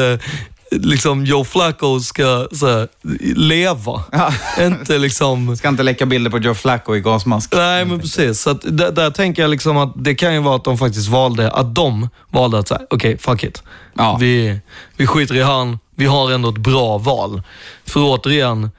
liksom 0.71 1.25
Joe 1.25 1.45
Flacco 1.45 1.99
ska 1.99 2.23
här, 2.23 2.87
leva. 3.35 4.03
Ja. 4.11 4.33
Inte 4.65 4.97
liksom... 4.97 5.57
Ska 5.57 5.67
inte 5.67 5.83
läcka 5.83 6.05
bilder 6.05 6.31
på 6.31 6.37
Joe 6.37 6.53
Flacco 6.53 6.95
i 6.95 7.01
gasmask. 7.01 7.53
Nej, 7.55 7.85
men 7.85 7.99
precis. 7.99 8.41
Så 8.41 8.49
att 8.49 8.61
där, 8.61 8.91
där 8.91 9.09
tänker 9.09 9.41
jag 9.41 9.51
liksom 9.51 9.77
att 9.77 9.93
det 9.95 10.15
kan 10.15 10.33
ju 10.33 10.39
vara 10.39 10.55
att 10.55 10.63
de 10.63 10.77
faktiskt 10.77 11.07
valde, 11.07 11.51
att 11.51 11.75
de 11.75 12.09
valde 12.29 12.59
att 12.59 12.67
säga, 12.67 12.81
okej, 12.89 13.17
fuck 13.17 13.43
it. 13.43 13.63
Ja. 13.93 14.17
Vi, 14.19 14.59
vi 14.97 15.07
skiter 15.07 15.35
i 15.35 15.41
han, 15.41 15.79
vi 15.95 16.05
har 16.05 16.31
ändå 16.31 16.49
ett 16.49 16.57
bra 16.57 16.97
val. 16.97 17.41
För 17.85 17.99
återigen, 18.03 18.71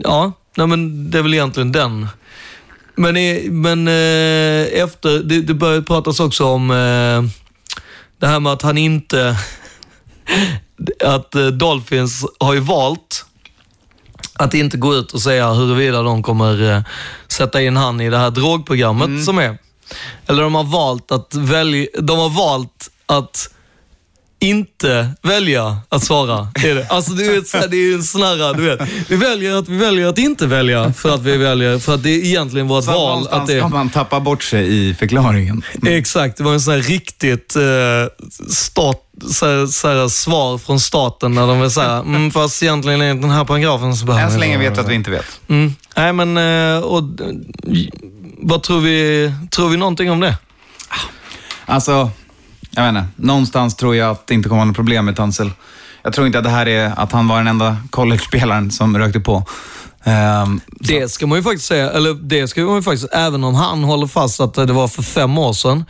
ja, 0.00 0.32
nej 0.56 0.66
men 0.66 1.10
det 1.10 1.18
är 1.18 1.22
väl 1.22 1.34
egentligen 1.34 1.72
den. 1.72 2.08
Men, 2.96 3.14
men 3.62 3.88
eh, 3.88 4.82
efter, 4.82 5.22
det, 5.22 5.40
det 5.40 5.54
började 5.54 5.82
pratas 5.82 6.20
också 6.20 6.44
om 6.44 6.70
eh, 6.70 7.40
det 8.20 8.26
här 8.26 8.40
med 8.40 8.52
att 8.52 8.62
han 8.62 8.78
inte, 8.78 9.36
att 11.04 11.34
eh, 11.34 11.46
Dolphins 11.46 12.26
har 12.40 12.54
ju 12.54 12.60
valt 12.60 13.26
att 14.34 14.54
inte 14.54 14.76
gå 14.76 14.94
ut 14.94 15.12
och 15.12 15.20
säga 15.20 15.52
huruvida 15.52 16.02
de 16.02 16.22
kommer 16.22 16.70
eh, 16.70 16.82
sätta 17.28 17.62
in 17.62 17.76
han 17.76 18.00
i 18.00 18.10
det 18.10 18.18
här 18.18 18.30
drogprogrammet 18.30 19.24
som 19.24 19.38
är. 19.38 19.58
Eller 20.26 20.42
de 20.42 20.54
har 20.54 20.64
valt 20.64 21.12
att 21.12 21.34
välja, 21.34 21.86
de 21.98 22.18
har 22.18 22.30
valt 22.30 22.90
att 23.06 23.53
inte 24.40 25.08
välja 25.22 25.76
att 25.88 26.04
svara. 26.04 26.48
Är 26.64 26.74
det. 26.74 26.86
Alltså 26.88 27.12
du 27.12 27.32
vet, 27.32 27.48
så 27.48 27.58
här, 27.58 27.68
det 27.68 27.76
är 27.76 27.86
ju 27.88 27.94
en 27.94 28.02
sån 28.02 28.22
här, 28.22 28.54
du 28.54 28.62
vet. 28.62 28.80
Vi 29.08 29.16
väljer 29.16 29.58
att 29.58 29.68
vi 29.68 29.76
väljer 29.76 30.06
att 30.06 30.18
inte 30.18 30.46
välja 30.46 30.92
för 30.92 31.14
att 31.14 31.22
vi 31.22 31.36
väljer, 31.36 31.78
för 31.78 31.94
att 31.94 32.02
det 32.02 32.10
är 32.10 32.24
egentligen 32.24 32.68
vårt 32.68 32.84
Så 32.84 32.92
val. 32.92 33.28
Att 33.30 33.46
det, 33.46 33.58
ska 33.58 33.68
man 33.68 33.90
tappa 33.90 34.20
bort 34.20 34.42
sig 34.42 34.88
i 34.88 34.94
förklaringen. 34.94 35.62
Exakt, 35.86 36.36
det 36.36 36.44
var 36.44 36.52
en 36.52 36.60
sån 36.60 36.74
här 36.74 36.80
riktigt 36.80 37.56
eh, 37.56 37.62
stat, 38.48 39.00
så 39.30 39.46
här, 39.46 39.66
så 39.66 39.88
här, 39.88 40.08
svar 40.08 40.58
från 40.58 40.80
staten 40.80 41.34
när 41.34 41.46
de 41.46 41.60
var 41.60 41.68
såhär, 41.68 42.00
mm, 42.00 42.30
fast 42.30 42.62
egentligen 42.62 43.00
enligt 43.00 43.22
den 43.22 43.30
här 43.30 43.44
paragrafen 43.44 43.96
så 43.96 44.06
behöver 44.06 44.26
Än 44.26 44.32
så 44.32 44.38
länge 44.38 44.58
vet 44.58 44.76
vi 44.76 44.80
att 44.80 44.88
vi 44.88 44.94
inte 44.94 45.10
vet. 45.10 45.40
Mm. 45.48 45.74
Nej 45.96 46.12
men, 46.12 46.36
eh, 46.36 46.78
och, 46.78 47.02
vad 48.38 48.62
tror 48.62 48.80
vi, 48.80 49.32
tror 49.50 49.68
vi 49.68 49.76
någonting 49.76 50.10
om 50.10 50.20
det? 50.20 50.36
Alltså, 51.66 52.10
jag 52.76 52.82
vet 52.82 52.88
inte. 53.02 53.06
Någonstans 53.16 53.76
tror 53.76 53.96
jag 53.96 54.10
att 54.10 54.26
det 54.26 54.34
inte 54.34 54.48
kommer 54.48 54.58
vara 54.58 54.66
något 54.66 54.76
problem 54.76 55.04
med 55.04 55.16
Tansel. 55.16 55.50
Jag 56.02 56.12
tror 56.12 56.26
inte 56.26 56.38
att 56.38 56.44
det 56.44 56.50
här 56.50 56.68
är 56.68 56.92
att 56.96 57.12
han 57.12 57.28
var 57.28 57.36
den 57.38 57.46
enda 57.46 57.76
college-spelaren 57.90 58.70
som 58.70 58.98
rökte 58.98 59.20
på. 59.20 59.44
Ehm, 60.04 60.60
Det 60.80 61.08
ska 61.10 61.26
man 61.26 61.38
ju 61.38 61.42
faktiskt 61.42 61.66
säga, 61.66 61.90
eller 61.90 62.14
det 62.14 62.48
ska 62.48 62.60
man 62.62 62.76
ju 62.76 62.82
faktiskt, 62.82 63.08
även 63.12 63.44
om 63.44 63.54
han 63.54 63.84
håller 63.84 64.06
fast 64.06 64.40
att 64.40 64.54
det 64.54 64.66
var 64.72 64.88
för 64.88 65.02
fem 65.02 65.38
år 65.38 65.52
sedan, 65.52 65.84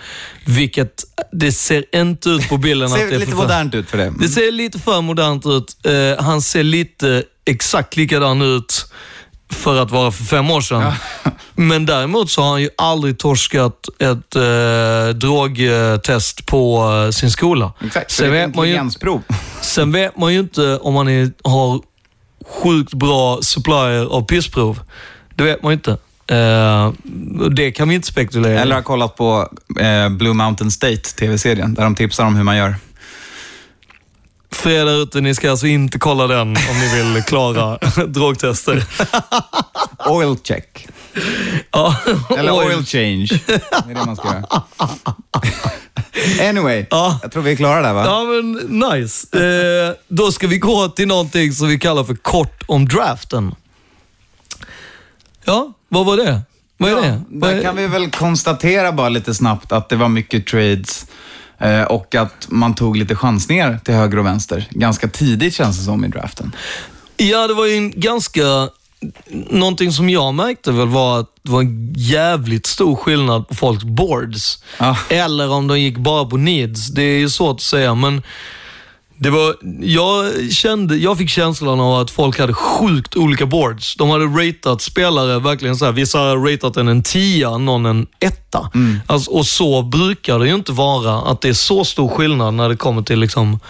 vilket 0.47 1.05
det 1.33 1.53
ser 1.53 1.97
inte 1.97 2.29
ut 2.31 2.49
på 2.49 2.57
bilden 2.59 2.89
att 2.93 2.99
det 2.99 3.09
ser 3.09 3.15
är 3.15 3.19
lite 3.19 3.27
för 3.27 3.37
fem. 3.37 3.43
modernt 3.43 3.75
ut 3.75 3.91
för 3.91 3.99
det. 3.99 4.13
Det 4.19 4.29
ser 4.29 4.53
lite 4.53 4.79
för 4.79 5.01
modernt 5.01 5.47
ut. 5.47 5.77
Eh, 5.87 6.25
han 6.25 6.43
ser 6.43 6.63
lite 6.63 7.23
exakt 7.47 7.97
likadan 7.97 8.43
ut 8.43 8.87
för 9.55 9.83
att 9.83 9.91
vara 9.91 10.13
för 10.13 10.25
fem 10.25 10.51
år 10.51 10.61
sedan. 10.61 10.93
Men 11.55 11.87
däremot 11.87 12.31
så 12.31 12.43
har 12.43 12.51
han 12.51 12.63
ju 12.63 12.69
aldrig 12.79 13.19
torskat 13.19 13.89
ett 13.99 14.37
eh, 14.37 15.15
drogtest 15.15 16.47
på 16.47 16.93
eh, 17.07 17.11
sin 17.11 17.31
skola. 17.31 17.73
Exakt, 17.85 18.11
Sen 18.11 18.31
vet, 18.33 18.55
man 18.55 18.69
ju, 18.69 18.91
sen 19.61 19.93
vet 19.93 20.17
man 20.17 20.33
ju 20.33 20.41
inte 20.41 20.79
om 20.79 20.95
man 20.95 21.09
är, 21.09 21.33
har 21.45 21.81
sjukt 22.47 22.95
bra 22.95 23.39
supplier 23.43 24.05
av 24.05 24.23
pissprov. 24.27 24.81
Det 25.35 25.45
vet 25.45 25.63
man 25.63 25.73
ju 25.73 25.75
inte. 25.75 25.91
Eh, 26.27 26.93
det 27.51 27.73
kan 27.73 27.89
vi 27.89 27.95
inte 27.95 28.07
spekulera. 28.07 28.61
Eller 28.61 28.75
har 28.75 28.83
kollat 28.83 29.17
på 29.17 29.49
eh, 29.81 30.09
Blue 30.09 30.35
Mountain 30.35 30.71
State, 30.71 30.97
tv-serien, 30.97 31.75
där 31.75 31.83
de 31.83 31.95
tipsar 31.95 32.25
om 32.25 32.37
hur 32.37 32.43
man 32.43 32.57
gör. 32.57 32.75
För 34.55 34.71
där 34.71 35.03
ute, 35.03 35.21
ni 35.21 35.35
ska 35.35 35.51
alltså 35.51 35.67
inte 35.67 35.99
kolla 35.99 36.27
den 36.27 36.41
om 36.41 36.79
ni 36.81 37.03
vill 37.13 37.23
klara 37.23 37.79
drogtester. 38.07 38.85
Oil 40.09 40.37
check. 40.45 40.87
Ja, 41.71 41.97
Eller 42.39 42.53
oil 42.53 42.85
change. 42.87 43.29
Det 43.47 43.53
är 43.91 43.95
det 43.95 44.05
man 44.07 44.17
ska 44.17 44.29
göra. 44.29 44.63
Anyway, 46.49 46.87
Ja. 46.91 47.19
jag 47.23 47.33
tror 47.33 47.43
vi 47.43 47.53
är 47.53 47.57
klara 47.57 47.83
där 47.83 47.93
va? 47.93 48.05
Ja, 48.07 48.23
men 48.25 48.53
nice. 48.91 49.39
Eh, 49.39 49.95
då 50.09 50.33
ska 50.33 50.47
vi 50.47 50.59
gå 50.59 50.89
till 50.89 51.09
någonting 51.09 51.53
som 51.53 51.69
vi 51.69 51.79
kallar 51.79 52.05
för 52.05 52.15
kort 52.15 52.63
om 52.67 52.89
draften. 52.89 53.55
Ja, 55.45 55.73
vad 55.89 56.07
var 56.07 56.17
det? 56.17 56.41
Vad 56.77 56.91
är 56.91 56.97
det? 56.97 57.21
Vad 57.29 57.51
Där 57.51 57.59
är... 57.59 57.63
kan 57.63 57.77
vi 57.77 57.87
väl 57.87 58.11
konstatera 58.11 58.93
bara 58.93 59.09
lite 59.09 59.35
snabbt 59.35 59.73
att 59.73 59.89
det 59.89 59.97
var 59.97 60.09
mycket 60.09 60.47
trades 60.47 61.07
och 61.89 62.15
att 62.15 62.47
man 62.49 62.75
tog 62.75 62.97
lite 62.97 63.17
chansningar 63.17 63.81
till 63.85 63.95
höger 63.95 64.19
och 64.19 64.27
vänster. 64.27 64.69
Ganska 64.71 65.09
tidigt 65.09 65.55
känns 65.55 65.79
det 65.79 65.85
som 65.85 66.05
i 66.05 66.09
draften. 66.09 66.57
Ja, 67.17 67.47
det 67.47 67.55
var 67.55 67.67
ju 67.67 67.77
en 67.77 68.01
ganska... 68.01 68.69
Någonting 69.51 69.93
som 69.93 70.11
jag 70.11 70.35
märkte 70.35 70.73
väl 70.73 70.89
var 70.89 71.21
att 71.21 71.31
det 71.43 71.51
var 71.51 71.61
en 71.61 71.95
jävligt 71.97 72.67
stor 72.67 72.97
skillnad 72.97 73.49
på 73.49 73.55
folks 73.55 73.85
boards. 73.85 74.63
Ja. 74.79 74.97
Eller 75.09 75.51
om 75.51 75.69
de 75.69 75.81
gick 75.81 75.97
bara 75.97 76.25
på 76.25 76.37
needs. 76.37 76.89
Det 76.89 77.03
är 77.03 77.19
ju 77.19 77.31
svårt 77.31 77.57
att 77.57 77.61
säga, 77.61 77.95
men 77.95 78.23
Det 79.25 79.31
var, 79.31 79.57
jag, 79.81 80.53
kände, 80.53 80.97
jag 80.97 81.19
fick 81.19 81.29
känslan 81.29 81.81
av 81.81 82.01
att 82.01 82.11
folk 82.11 82.39
hade 82.39 82.55
sjukt 82.55 83.17
olika 83.17 83.47
boards. 83.47 83.95
De 83.97 84.11
hade 84.11 84.25
ratat 84.25 84.83
spelare 84.83 85.39
verkligen 85.39 85.77
så 85.77 85.85
här. 85.85 85.93
Vissa 85.93 86.19
hade 86.19 86.35
ratat 86.35 86.77
en 86.77 86.89
en 86.89 87.03
tia, 87.03 87.59
någon 87.59 87.87
en 87.87 88.07
etta. 88.21 88.71
Alltså, 89.07 89.31
och 89.31 89.47
så 89.47 89.83
brukar 89.83 90.39
det 90.39 90.49
ju 90.49 90.55
inte 90.55 90.73
vara, 90.73 91.31
att 91.31 91.41
det 91.41 91.49
är 91.49 91.53
så 91.53 91.85
stor 91.85 92.09
skillnad 92.09 92.55
när 92.55 92.69
det 92.69 92.77
kommer 92.77 93.03
till 93.03 93.21
liksom 93.21 93.61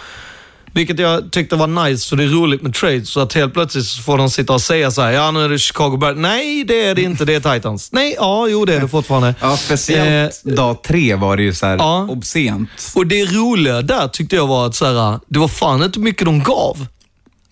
vilket 0.75 0.99
jag 0.99 1.31
tyckte 1.31 1.55
var 1.55 1.67
nice, 1.67 2.09
för 2.09 2.15
det 2.15 2.23
är 2.23 2.27
roligt 2.27 2.61
med 2.61 2.73
trades. 2.73 3.09
Så 3.09 3.19
att 3.19 3.33
helt 3.33 3.53
plötsligt 3.53 3.87
får 3.87 4.17
de 4.17 4.29
sitta 4.29 4.53
och 4.53 4.61
säga 4.61 4.91
så 4.91 5.01
här, 5.01 5.11
ja 5.11 5.31
nu 5.31 5.45
är 5.45 5.49
det 5.49 5.59
Chicago 5.59 5.97
Bears. 5.97 6.17
Nej, 6.17 6.63
det 6.63 6.85
är 6.85 6.95
det 6.95 7.01
inte. 7.01 7.25
Det 7.25 7.35
är 7.35 7.55
Titans. 7.55 7.89
Nej, 7.91 8.15
ja, 8.17 8.47
jo 8.47 8.65
det 8.65 8.75
är 8.75 8.81
det 8.81 8.87
fortfarande. 8.87 9.35
Ja, 9.41 9.57
speciellt 9.57 10.43
dag 10.43 10.83
tre 10.83 11.15
var 11.15 11.37
det 11.37 11.43
ju 11.43 11.53
så 11.53 11.65
här 11.65 11.77
ja. 11.77 12.07
obscent. 12.09 12.69
Och 12.95 13.07
det 13.07 13.25
roliga 13.25 13.81
där 13.81 14.07
tyckte 14.07 14.35
jag 14.35 14.47
var 14.47 14.65
att 14.65 14.75
så 14.75 14.85
här, 14.85 15.19
det 15.27 15.39
var 15.39 15.47
fan 15.47 15.83
inte 15.83 15.99
mycket 15.99 16.25
de 16.25 16.43
gav. 16.43 16.87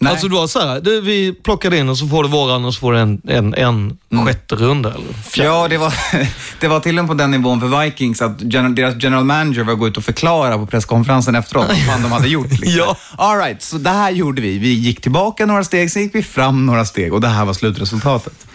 Nej. 0.04 0.12
Alltså 0.12 0.28
det 0.28 0.36
var 0.36 0.48
så 0.48 0.60
här, 0.60 0.82
det, 0.82 1.02
vi 1.02 1.34
plockade 1.34 1.78
in 1.78 1.90
och 1.90 1.98
så 1.98 2.08
får 2.08 2.24
du 2.24 2.30
våran 2.30 2.66
och 2.66 2.74
så 2.74 2.80
får 2.80 2.94
du 2.94 3.00
en, 3.00 3.22
en, 3.28 3.54
en 3.54 3.98
sjätte 4.26 4.56
runda. 4.56 4.90
Eller 4.90 5.14
fjärde. 5.14 5.50
Ja, 5.50 5.68
det 5.68 5.78
var, 5.78 5.94
det 6.60 6.68
var 6.68 6.80
till 6.80 7.00
och 7.00 7.06
med 7.06 7.10
på 7.10 7.14
den 7.14 7.32
nivån 7.32 7.60
för 7.60 7.84
Vikings 7.84 8.22
att 8.22 8.42
gen, 8.42 8.76
deras 8.76 9.04
general 9.04 9.24
manager 9.24 9.64
var 9.64 9.74
gå 9.74 9.88
ut 9.88 9.98
och 9.98 10.04
förklara 10.04 10.58
på 10.58 10.66
presskonferensen 10.66 11.36
efteråt 11.36 11.68
vad 11.68 11.78
fan 11.78 12.02
de 12.02 12.12
hade 12.12 12.28
gjort. 12.28 12.52
Liksom. 12.60 12.72
Ja. 12.78 12.98
All 13.18 13.38
right, 13.38 13.62
så 13.62 13.78
det 13.78 13.90
här 13.90 14.12
gjorde 14.12 14.42
vi. 14.42 14.60
Vi 14.60 14.74
gick 14.74 15.02
tillbaka 15.02 15.46
några 15.46 15.64
steg, 15.64 15.92
sen 15.92 16.02
gick 16.02 16.16
vi 16.16 16.24
fram 16.24 16.66
några 16.66 16.86
steg 16.86 17.14
och 17.14 17.22
det 17.22 17.28
här 17.28 17.46
var 17.46 17.54
slutresultatet. 17.54 18.48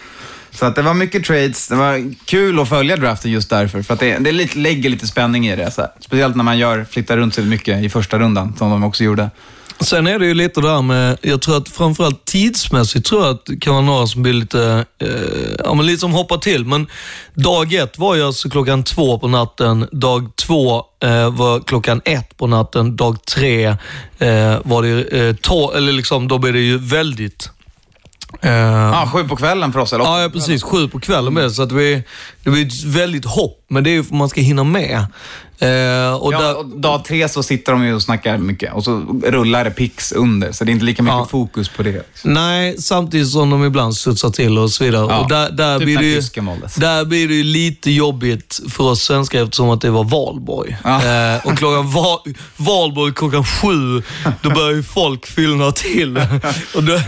Så 0.51 0.67
att 0.67 0.75
det 0.75 0.83
var 0.83 0.95
mycket 0.95 1.25
trades. 1.25 1.69
Det 1.69 1.77
var 1.77 2.15
kul 2.25 2.61
att 2.61 2.69
följa 2.69 2.97
draften 2.97 3.31
just 3.31 3.51
därför. 3.51 3.83
För 3.83 3.95
att 3.95 4.01
det, 4.01 4.19
det 4.19 4.33
lite, 4.33 4.59
lägger 4.59 4.91
lite 4.91 5.07
spänning 5.07 5.49
i 5.49 5.57
det. 5.57 5.71
Så 5.71 5.81
här. 5.81 5.91
Speciellt 6.01 6.37
när 6.37 6.45
man 6.45 6.59
gör, 6.59 6.87
flyttar 6.91 7.17
runt 7.17 7.35
sig 7.35 7.45
mycket 7.45 7.85
i 7.85 7.89
första 7.89 8.19
rundan, 8.19 8.55
som 8.59 8.71
de 8.71 8.85
också 8.85 9.05
gjorde. 9.05 9.31
Sen 9.81 10.07
är 10.07 10.19
det 10.19 10.27
ju 10.27 10.35
lite 10.35 10.61
där 10.61 10.83
med, 10.83 11.19
jag 11.23 11.43
tror 11.43 11.57
att 11.57 11.69
framförallt 11.69 12.25
tidsmässigt 12.25 13.07
tror 13.07 13.23
jag 13.25 13.31
att 13.35 13.47
det 13.47 13.57
kan 13.57 13.73
vara 13.75 13.85
några 13.85 14.07
som 14.07 14.23
blir 14.23 14.33
lite, 14.33 14.85
eh, 14.99 15.09
ja 15.65 15.75
men 15.75 15.87
lite 15.87 16.01
som 16.01 16.13
hoppar 16.13 16.39
till. 16.39 16.65
Men 16.65 16.87
dag 17.35 17.75
ett 17.75 17.99
var 17.99 18.15
ju 18.15 18.23
alltså 18.23 18.51
klockan 18.51 18.83
två 18.83 19.19
på 19.19 19.29
natten, 19.29 19.89
dag 19.93 20.31
två 20.37 20.83
eh, 21.03 21.31
var 21.31 21.61
klockan 21.61 22.01
ett 22.05 22.37
på 22.37 22.47
natten, 22.47 22.97
dag 22.97 23.25
tre 23.25 23.67
eh, 24.19 24.57
var 24.65 24.83
det 24.83 24.89
eh, 25.19 25.35
to- 25.35 25.77
eller 25.77 25.93
liksom, 25.93 26.29
då 26.29 26.39
blir 26.39 26.53
det 26.53 26.61
ju 26.61 26.79
väldigt 26.79 27.51
eh, 28.43 28.53
Ja, 28.53 29.11
sju 29.15 29.29
på 29.29 29.37
kvällen 29.37 29.73
för 29.73 29.81
oss, 29.81 29.93
eller? 29.93 30.05
Ja, 30.05 30.23
ja, 30.23 30.29
precis. 30.29 30.63
Sju 30.63 30.89
på 30.89 31.01
kvällen 31.01 31.35
med 31.35 31.53
Så 31.53 31.63
att 31.63 31.69
det 31.69 31.75
blir, 31.75 32.03
det 32.43 32.51
blir 32.51 32.67
ett 32.67 32.85
väldigt 32.85 33.25
hopp, 33.25 33.65
men 33.69 33.85
det 33.85 33.91
är 33.91 33.93
ju 33.93 34.05
för 34.05 34.11
att 34.15 34.19
man 34.19 34.29
ska 34.29 34.41
hinna 34.41 34.65
med. 34.65 35.07
Eh, 35.61 36.15
och 36.15 36.33
Ja, 36.33 36.55
och 36.55 36.67
dag 36.67 37.05
tre 37.05 37.29
så 37.29 37.43
sitter 37.43 37.73
de 37.73 37.85
ju 37.85 37.95
och 37.95 38.03
snackar 38.03 38.39
mycket 38.39 38.75
och 38.75 38.85
så 38.85 39.21
rullar 39.25 39.65
det 39.65 39.71
pix 39.71 40.13
under, 40.13 40.53
så 40.53 40.65
det 40.65 40.71
är 40.71 40.73
inte 40.73 40.85
lika 40.85 41.03
mycket 41.03 41.17
Ja. 41.19 41.27
fokus 41.31 41.69
på 41.69 41.83
det. 41.83 42.03
Nej, 42.25 42.77
samtidigt 42.79 43.29
som 43.29 43.51
de 43.51 43.65
ibland 43.65 43.97
studsar 43.97 44.31
till 44.31 44.59
och 44.59 44.71
så 44.71 44.85
vidare. 44.85 45.07
Ja, 45.11 45.19
och 45.19 45.29
där, 45.29 45.51
där, 45.51 45.79
typ 45.79 45.85
blir 45.85 46.03
ju, 46.03 46.21
där 46.77 47.05
blir 47.05 47.29
det 47.29 47.35
ju 47.35 47.45
lite 47.45 47.91
jobbigt 47.91 48.61
för 48.71 48.85
oss 48.85 49.03
svenskar 49.03 49.43
eftersom 49.43 49.71
att 49.71 49.81
det 49.81 49.91
var 49.91 50.05
valborg. 50.05 50.77
Ja. 50.85 51.05
Eh, 51.35 51.47
och 51.47 51.59
klockan 51.59 51.91
va, 51.91 52.23
valborg 52.57 53.13
klockan 53.15 53.45
sju, 53.45 54.03
då 54.43 54.51
börjar 54.51 54.73
ju 54.73 54.83
folk 54.83 55.27
fyllna 55.27 55.73
till. 55.73 56.17
och 56.75 56.83
då, 56.85 57.01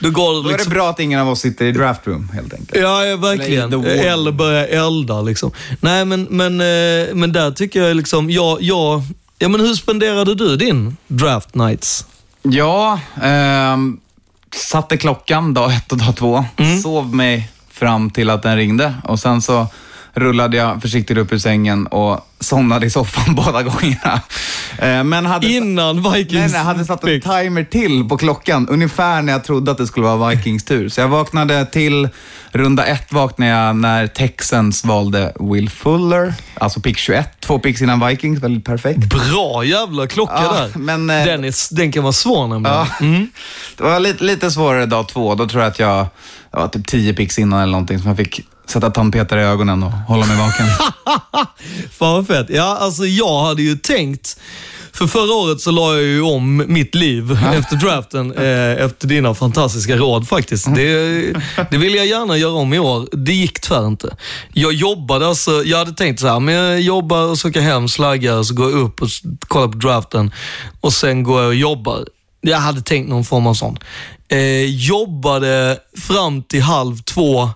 då 0.00 0.10
går 0.10 0.34
det 0.34 0.42
Då 0.42 0.48
är 0.48 0.52
liksom... 0.52 0.70
det 0.70 0.74
bra 0.74 0.90
att 0.90 1.00
ingen 1.00 1.20
av 1.20 1.28
oss 1.28 1.40
sitter 1.40 1.64
i 1.64 1.72
draftroom, 1.72 2.28
helt 2.34 2.52
enkelt. 2.54 2.80
Ja, 2.82 3.16
verkligen. 3.16 3.70
War. 3.82 3.88
Eller 3.88 4.32
börja 4.32 4.66
elda 4.66 5.22
liksom. 5.22 5.50
Nej, 5.80 6.04
men, 6.04 6.22
men, 6.30 6.60
eh, 6.60 7.14
men 7.14 7.32
där 7.32 7.50
tycker 7.50 7.82
jag 7.82 7.97
liksom, 7.98 8.30
jag, 8.30 8.62
jag, 8.62 9.02
ja 9.38 9.48
men 9.48 9.60
hur 9.60 9.74
spenderade 9.74 10.34
du 10.34 10.56
din 10.56 10.96
draft 11.06 11.54
nights? 11.54 12.06
Ja, 12.42 13.00
ehm, 13.22 14.00
satte 14.56 14.96
klockan 14.96 15.54
dag 15.54 15.74
ett 15.74 15.92
och 15.92 15.98
dag 15.98 16.16
två. 16.16 16.44
Mm. 16.56 16.82
Sov 16.82 17.14
mig 17.14 17.50
fram 17.70 18.10
till 18.10 18.30
att 18.30 18.42
den 18.42 18.56
ringde 18.56 18.94
och 19.04 19.20
sen 19.20 19.42
så 19.42 19.66
rullade 20.18 20.56
jag 20.56 20.82
försiktigt 20.82 21.18
upp 21.18 21.32
ur 21.32 21.38
sängen 21.38 21.86
och 21.86 22.28
somnade 22.40 22.86
i 22.86 22.90
soffan 22.90 23.34
båda 23.34 23.62
gångerna. 23.62 24.20
Eh, 24.78 25.04
men 25.04 25.26
hade... 25.26 25.46
Innan 25.46 26.12
Vikings 26.12 26.32
Nej, 26.32 26.48
nej, 26.52 26.60
hade 26.60 26.84
satt 26.84 27.04
en 27.04 27.20
timer 27.20 27.64
till 27.64 28.08
på 28.08 28.16
klockan, 28.16 28.68
ungefär 28.68 29.22
när 29.22 29.32
jag 29.32 29.44
trodde 29.44 29.70
att 29.70 29.78
det 29.78 29.86
skulle 29.86 30.06
vara 30.06 30.30
Vikings 30.30 30.64
tur. 30.64 30.88
Så 30.88 31.00
jag 31.00 31.08
vaknade 31.08 31.66
till, 31.66 32.08
runda 32.52 32.84
ett 32.84 33.12
vaknade 33.12 33.50
jag 33.50 33.76
när 33.76 34.06
Texans 34.06 34.84
valde 34.84 35.32
Will 35.40 35.70
Fuller, 35.70 36.34
alltså 36.54 36.80
pick 36.80 36.98
21, 36.98 37.28
två 37.40 37.58
picks 37.58 37.82
innan 37.82 38.06
Vikings, 38.06 38.40
väldigt 38.42 38.64
perfekt. 38.64 38.98
Bra 38.98 39.64
jävla 39.64 40.06
klocka 40.06 40.34
Ja, 40.42 40.52
där. 40.52 40.78
men, 40.78 41.10
eh, 41.10 41.24
den, 41.24 41.44
är, 41.44 41.74
den 41.74 41.92
kan 41.92 42.02
vara 42.02 42.12
svår 42.12 42.46
nämligen. 42.46 42.76
Ja. 42.76 42.86
Mm. 43.00 43.30
Det 43.76 43.82
var 43.82 44.00
lite, 44.00 44.24
lite 44.24 44.50
svårare 44.50 44.86
dag 44.86 45.08
två. 45.08 45.34
Då 45.34 45.48
tror 45.48 45.62
jag 45.62 45.70
att 45.70 45.78
jag, 45.78 46.06
jag 46.50 46.60
var 46.60 46.68
typ 46.68 46.86
tio 46.86 47.14
pix 47.14 47.38
innan 47.38 47.60
eller 47.60 47.72
någonting, 47.72 47.98
som 47.98 48.08
jag 48.08 48.16
fick 48.16 48.40
sätta 48.70 48.90
tandpetare 48.90 49.40
i 49.40 49.44
ögonen 49.44 49.82
och 49.82 49.92
hålla 49.92 50.26
mig 50.26 50.36
vaken. 50.36 50.66
Fan 51.90 52.14
vad 52.14 52.26
fett. 52.26 52.46
Ja, 52.50 52.76
alltså 52.80 53.06
jag 53.06 53.44
hade 53.44 53.62
ju 53.62 53.76
tänkt, 53.76 54.40
för 54.92 55.06
förra 55.06 55.34
året 55.34 55.60
så 55.60 55.70
la 55.70 55.94
jag 55.94 56.02
ju 56.02 56.22
om 56.22 56.64
mitt 56.66 56.94
liv 56.94 57.32
efter 57.54 57.76
draften, 57.76 58.32
eh, 58.32 58.84
efter 58.84 59.06
dina 59.06 59.34
fantastiska 59.34 59.96
råd 59.96 60.28
faktiskt. 60.28 60.74
Det, 60.74 61.32
det 61.70 61.78
vill 61.78 61.94
jag 61.94 62.06
gärna 62.06 62.36
göra 62.36 62.52
om 62.52 62.74
i 62.74 62.78
år. 62.78 63.08
Det 63.12 63.32
gick 63.32 63.60
tyvärr 63.60 63.86
inte. 63.86 64.16
Jag 64.52 64.72
jobbade 64.72 65.26
alltså, 65.26 65.64
jag 65.64 65.78
hade 65.78 65.92
tänkt 65.92 66.20
så 66.20 66.26
här, 66.26 66.40
men 66.40 66.54
jag 66.54 66.80
jobbar 66.80 67.22
och 67.22 67.38
så 67.38 67.48
åker 67.48 67.60
jag 67.60 67.66
hem, 67.66 67.88
slaggar 67.88 68.36
och 68.36 68.46
så 68.46 68.54
går 68.54 68.70
jag 68.70 68.80
upp 68.80 69.02
och 69.02 69.08
kollar 69.48 69.68
på 69.68 69.78
draften 69.78 70.32
och 70.80 70.92
sen 70.92 71.22
går 71.22 71.40
jag 71.40 71.48
och 71.48 71.54
jobbar. 71.54 72.04
Jag 72.40 72.58
hade 72.58 72.80
tänkt 72.80 73.08
någon 73.08 73.24
form 73.24 73.46
av 73.46 73.54
sån. 73.54 73.78
Eh, 74.28 74.64
jobbade 74.64 75.78
fram 75.96 76.42
till 76.42 76.62
halv 76.62 76.98
två, 76.98 77.50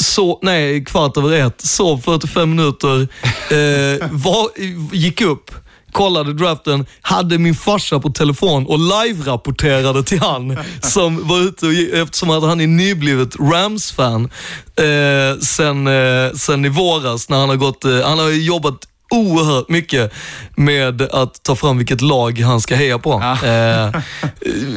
så, 0.00 0.38
nej, 0.42 0.84
kvart 0.84 1.16
över 1.16 1.46
ett, 1.46 1.60
sov 1.60 1.98
45 1.98 2.50
minuter, 2.50 3.00
eh, 3.50 4.08
var, 4.10 4.48
gick 4.92 5.20
upp, 5.20 5.50
kollade 5.92 6.32
draften, 6.32 6.86
hade 7.00 7.38
min 7.38 7.54
farsa 7.54 8.00
på 8.00 8.10
telefon 8.10 8.66
och 8.66 8.78
live-rapporterade 8.78 10.02
till 10.02 10.20
han 10.20 10.58
som 10.82 11.28
var 11.28 11.38
ute 11.40 11.66
och, 11.66 11.72
eftersom 11.72 12.30
att 12.30 12.42
han 12.42 12.60
är 12.60 12.66
nyblivet 12.66 13.36
Rams-fan 13.36 14.30
eh, 14.76 15.40
sen, 15.40 15.86
eh, 15.86 16.32
sen 16.34 16.64
i 16.64 16.68
våras 16.68 17.28
när 17.28 17.38
han 17.38 17.48
har 17.48 17.56
gått, 17.56 17.84
eh, 17.84 18.00
han 18.04 18.18
har 18.18 18.28
jobbat 18.30 18.78
oerhört 19.10 19.68
mycket 19.68 20.12
med 20.58 21.02
att 21.02 21.42
ta 21.42 21.56
fram 21.56 21.78
vilket 21.78 22.00
lag 22.00 22.38
han 22.38 22.60
ska 22.60 22.74
heja 22.76 22.98
på. 22.98 23.20
Ja. 23.42 23.48
Eh, 23.48 24.02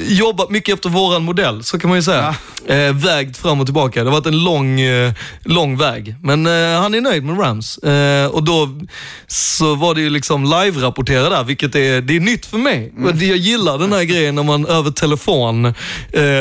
jobbat 0.08 0.50
mycket 0.50 0.74
efter 0.76 0.90
våran 0.90 1.24
modell, 1.24 1.64
så 1.64 1.80
kan 1.80 1.90
man 1.90 1.98
ju 1.98 2.04
säga. 2.04 2.36
Eh, 2.68 2.94
vägt 2.94 3.38
fram 3.38 3.60
och 3.60 3.66
tillbaka. 3.68 4.04
Det 4.04 4.10
har 4.10 4.18
varit 4.18 4.26
en 4.26 4.44
lång, 4.44 4.80
eh, 4.82 5.14
lång 5.46 5.78
väg. 5.78 6.16
Men 6.24 6.46
eh, 6.46 6.82
han 6.82 6.94
är 6.94 7.02
nöjd 7.02 7.24
med 7.24 7.40
Rams. 7.40 7.78
Eh, 7.78 8.26
och 8.28 8.44
då 8.44 8.70
så 9.28 9.76
var 9.76 9.96
det 9.96 10.02
ju 10.02 10.10
liksom 10.10 10.44
live-rapportera 10.46 11.30
där, 11.30 11.44
vilket 11.44 11.76
är, 11.76 12.02
det 12.02 12.16
är 12.16 12.20
nytt 12.20 12.46
för 12.46 12.58
mig. 12.58 12.94
Det- 13.14 13.26
Jag 13.26 13.38
gillar 13.38 13.78
den 13.78 13.94
här 13.94 14.04
grejen 14.04 14.36
när 14.36 14.44
man 14.44 14.66
över 14.66 14.92
telefon 14.92 15.66
eh, 15.66 15.74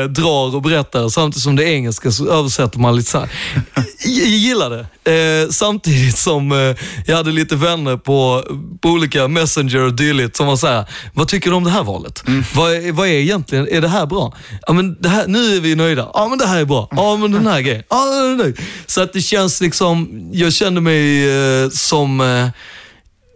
drar 0.09 0.55
och 0.55 0.62
berättar, 0.62 1.09
samtidigt 1.09 1.42
som 1.42 1.57
det 1.57 1.64
är 1.64 1.68
engelska 1.72 2.11
så 2.11 2.29
översätter 2.31 2.79
man 2.79 2.96
lite 2.96 3.11
så 3.11 3.18
här. 3.18 3.29
Jag 4.05 4.26
gillar 4.26 4.70
det. 4.70 4.87
Samtidigt 5.53 6.18
som 6.18 6.74
jag 7.07 7.16
hade 7.16 7.33
lite 7.33 7.57
vänner 7.57 7.96
på, 7.96 8.44
på 8.83 8.88
olika 8.88 9.29
Messenger 9.30 9.78
och 9.78 9.94
dylikt 9.94 10.36
som 10.36 10.46
var 10.46 10.56
så 10.56 10.66
här, 10.66 10.84
vad 11.14 11.28
tycker 11.28 11.50
du 11.50 11.56
om 11.56 11.64
det 11.64 11.70
här 11.70 11.84
valet? 11.84 12.24
Vad, 12.54 12.72
är, 12.72 12.92
vad 12.92 13.08
är 13.08 13.12
egentligen, 13.12 13.68
är 13.68 13.80
det 13.80 13.88
här 13.88 14.06
bra? 14.06 14.36
Ja, 14.66 14.72
men 14.72 14.96
det 15.00 15.08
här, 15.08 15.26
nu 15.26 15.56
är 15.56 15.60
vi 15.60 15.74
nöjda. 15.74 16.10
Ja, 16.14 16.28
men 16.28 16.38
det 16.38 16.46
här 16.46 16.60
är 16.60 16.64
bra. 16.64 16.88
Ja, 16.90 17.16
men 17.16 17.32
den 17.32 17.46
här 17.46 17.60
grejen. 17.60 17.82
Ja. 17.88 18.36
Så 18.86 19.02
att 19.02 19.12
det 19.12 19.20
känns 19.20 19.60
liksom, 19.60 20.28
jag 20.32 20.52
kände 20.52 20.80
mig 20.80 21.30
eh, 21.62 21.68
som 21.70 22.20
eh, 22.20 22.48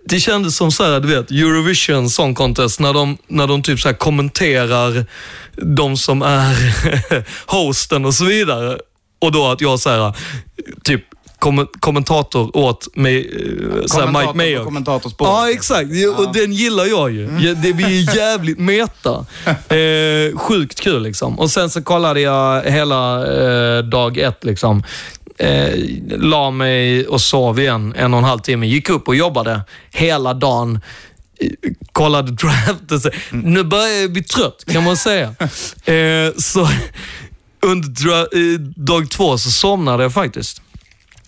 det 0.07 0.21
kändes 0.21 0.57
som 0.57 0.73
så 0.73 0.85
här, 0.85 1.01
du 1.01 1.09
vet, 1.09 1.31
Eurovision 1.31 2.11
Song 2.11 2.35
Contest, 2.35 2.81
när 2.81 2.93
de, 2.93 3.19
när 3.29 3.47
de 3.47 3.63
typ 3.63 3.81
så 3.81 3.89
här 3.89 3.97
kommenterar 3.97 5.07
de 5.57 5.97
som 5.97 6.23
är 6.23 6.57
hosten 7.47 8.05
och 8.05 8.15
så 8.15 8.25
vidare. 8.25 8.79
Och 9.19 9.33
då 9.33 9.47
att 9.47 9.61
jag 9.61 9.81
så 9.81 9.91
här, 9.91 10.17
typ 10.85 11.05
kom, 11.39 11.67
kommentator 11.81 12.57
åt 12.57 12.97
mig, 12.97 13.17
eh, 13.19 13.27
Mike 13.77 13.89
Kommentator 13.89 14.33
på 14.33 14.37
Mayo. 14.37 14.65
kommentatorspåret. 14.65 15.31
Ja, 15.33 15.51
exakt. 15.51 15.91
Ja, 15.93 16.11
Och 16.11 16.33
den 16.35 16.53
gillar 16.53 16.85
jag 16.85 17.13
ju. 17.13 17.39
Ja, 17.41 17.55
Det 17.55 17.73
blir 17.73 18.17
jävligt 18.17 18.59
meta. 18.59 19.27
Eh, 19.75 20.39
sjukt 20.39 20.81
kul 20.81 21.03
liksom. 21.03 21.39
Och 21.39 21.51
sen 21.51 21.71
så 21.71 21.83
kollade 21.83 22.21
jag 22.21 22.63
hela 22.63 23.27
eh, 23.37 23.79
dag 23.85 24.19
ett 24.19 24.45
liksom. 24.45 24.83
Eh, 25.39 25.71
la 26.19 26.51
mig 26.51 27.07
och 27.07 27.21
sov 27.21 27.59
igen 27.61 27.95
en 27.97 28.15
och 28.15 28.19
en 28.19 28.25
halv 28.25 28.39
timme. 28.41 28.67
Gick 28.67 28.91
upp 28.91 29.09
och 29.09 29.17
jobbade 29.17 29.61
hela 29.91 30.35
dagen. 30.35 30.81
Eh, 31.41 31.49
Kollade 31.93 32.33
draften. 32.33 33.01
Så, 33.01 33.11
Nu 33.31 33.63
börjar 33.65 34.01
jag 34.01 34.13
bli 34.13 34.23
trött 34.23 34.65
kan 34.73 34.85
man 34.85 34.97
säga. 34.97 35.35
Eh, 35.95 36.33
så 36.39 36.69
under 37.63 38.19
eh, 38.21 38.59
dag 38.77 39.11
två 39.11 39.39
så 39.39 39.51
somnade 39.51 40.03
jag 40.03 40.13
faktiskt. 40.13 40.63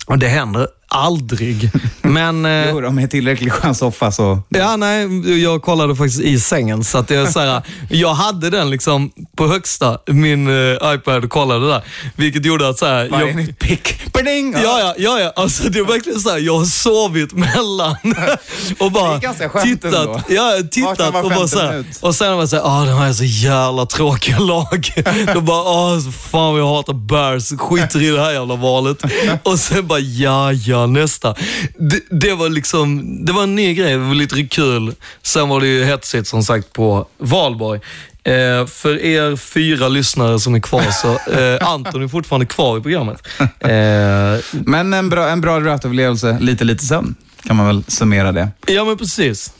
Och 0.07 0.19
det 0.19 0.27
händer 0.27 0.67
aldrig. 0.87 1.71
Men... 2.01 2.45
eh, 2.45 2.69
Jo, 2.69 2.77
är 2.77 3.07
tillräckligt 3.07 3.53
skön 3.53 3.75
soffa 3.75 4.11
så... 4.11 4.39
Ja, 4.49 4.75
nej, 4.75 5.07
jag 5.43 5.61
kollade 5.61 5.95
faktiskt 5.95 6.19
i 6.21 6.39
sängen. 6.39 6.83
Så 6.83 6.97
att 6.97 7.09
jag, 7.09 7.31
så 7.31 7.39
här, 7.39 7.61
jag 7.89 8.13
hade 8.13 8.49
den 8.49 8.69
liksom 8.69 9.11
på 9.37 9.47
högsta, 9.47 9.97
min 10.07 10.47
eh, 10.47 10.93
iPad, 10.93 11.23
och 11.23 11.29
kollade 11.29 11.67
där. 11.67 11.83
Vilket 12.15 12.45
gjorde 12.45 12.69
att 12.69 12.77
så 12.77 12.85
här, 12.85 13.09
Varje 13.09 13.27
jag, 13.27 13.35
nytt 13.35 13.59
pick. 13.59 14.13
Bading! 14.13 14.53
Ja, 14.53 14.79
ja, 14.79 14.93
ja, 14.97 15.19
ja. 15.19 15.33
Alltså, 15.35 15.63
det 15.69 15.79
är 15.79 15.83
verkligen 15.83 16.19
så 16.19 16.29
här, 16.29 16.37
jag 16.37 16.57
har 16.57 16.65
sovit 16.65 17.33
mellan 17.33 17.95
och 18.79 18.91
bara 18.91 19.19
skönt 19.21 19.85
ändå. 19.85 19.99
tittat. 19.99 20.25
Ja, 20.29 20.51
tittat 20.71 21.23
och 21.23 21.31
bara 21.31 21.47
så 21.47 21.59
här. 21.59 21.85
Och 22.01 22.15
sen 22.15 22.33
var 22.33 22.39
jag 22.39 22.49
såhär, 22.49 22.63
ah, 22.63 22.85
de 22.85 22.91
här 22.91 23.09
är 23.09 23.13
så 23.13 23.23
jävla 23.23 23.85
tråkiga 23.85 24.39
lag. 24.39 24.91
Då 25.33 25.41
bara, 25.41 25.61
ah, 25.61 25.99
fan 26.31 26.51
vad 26.53 26.59
jag 26.59 26.67
hatar 26.75 26.93
Bears, 26.93 27.59
skiter 27.59 28.01
i 28.01 28.09
det 28.09 28.21
här 28.21 28.31
jävla 28.31 28.55
valet. 28.55 28.97
Och 29.43 29.59
sen 29.59 29.87
bara, 29.87 29.99
ja, 29.99 30.53
ja, 30.53 30.76
nästa. 30.85 31.35
Det, 31.77 32.01
det 32.09 32.33
var 32.33 32.49
liksom, 32.49 33.25
det 33.25 33.31
var 33.31 33.43
en 33.43 33.55
ny 33.55 33.73
grej, 33.73 33.91
det 33.91 33.97
var 33.97 34.15
lite 34.15 34.43
kul. 34.43 34.93
Sen 35.23 35.49
var 35.49 35.59
det 35.61 35.67
ju 35.67 35.83
hetsigt 35.83 36.27
som 36.27 36.43
sagt 36.43 36.73
på 36.73 37.07
valborg. 37.17 37.79
Eh, 38.23 38.65
för 38.67 39.01
er 39.01 39.35
fyra 39.35 39.87
lyssnare 39.87 40.39
som 40.39 40.55
är 40.55 40.59
kvar 40.59 40.83
så, 40.91 41.31
eh, 41.39 41.67
Anton 41.69 42.03
är 42.03 42.07
fortfarande 42.07 42.45
kvar 42.45 42.77
i 42.77 42.81
programmet. 42.81 43.27
Eh, 43.39 44.59
Men 44.65 44.93
en 44.93 45.09
bra, 45.09 45.29
en 45.29 45.41
bra 45.41 45.59
draftupplevelse, 45.59 46.37
lite, 46.41 46.63
lite 46.63 46.85
sömn. 46.85 47.15
Kan 47.43 47.55
man 47.55 47.67
väl 47.67 47.83
summera 47.87 48.31
det. 48.31 48.49
Ja, 48.67 48.85
men 48.85 48.97
precis. 48.97 49.53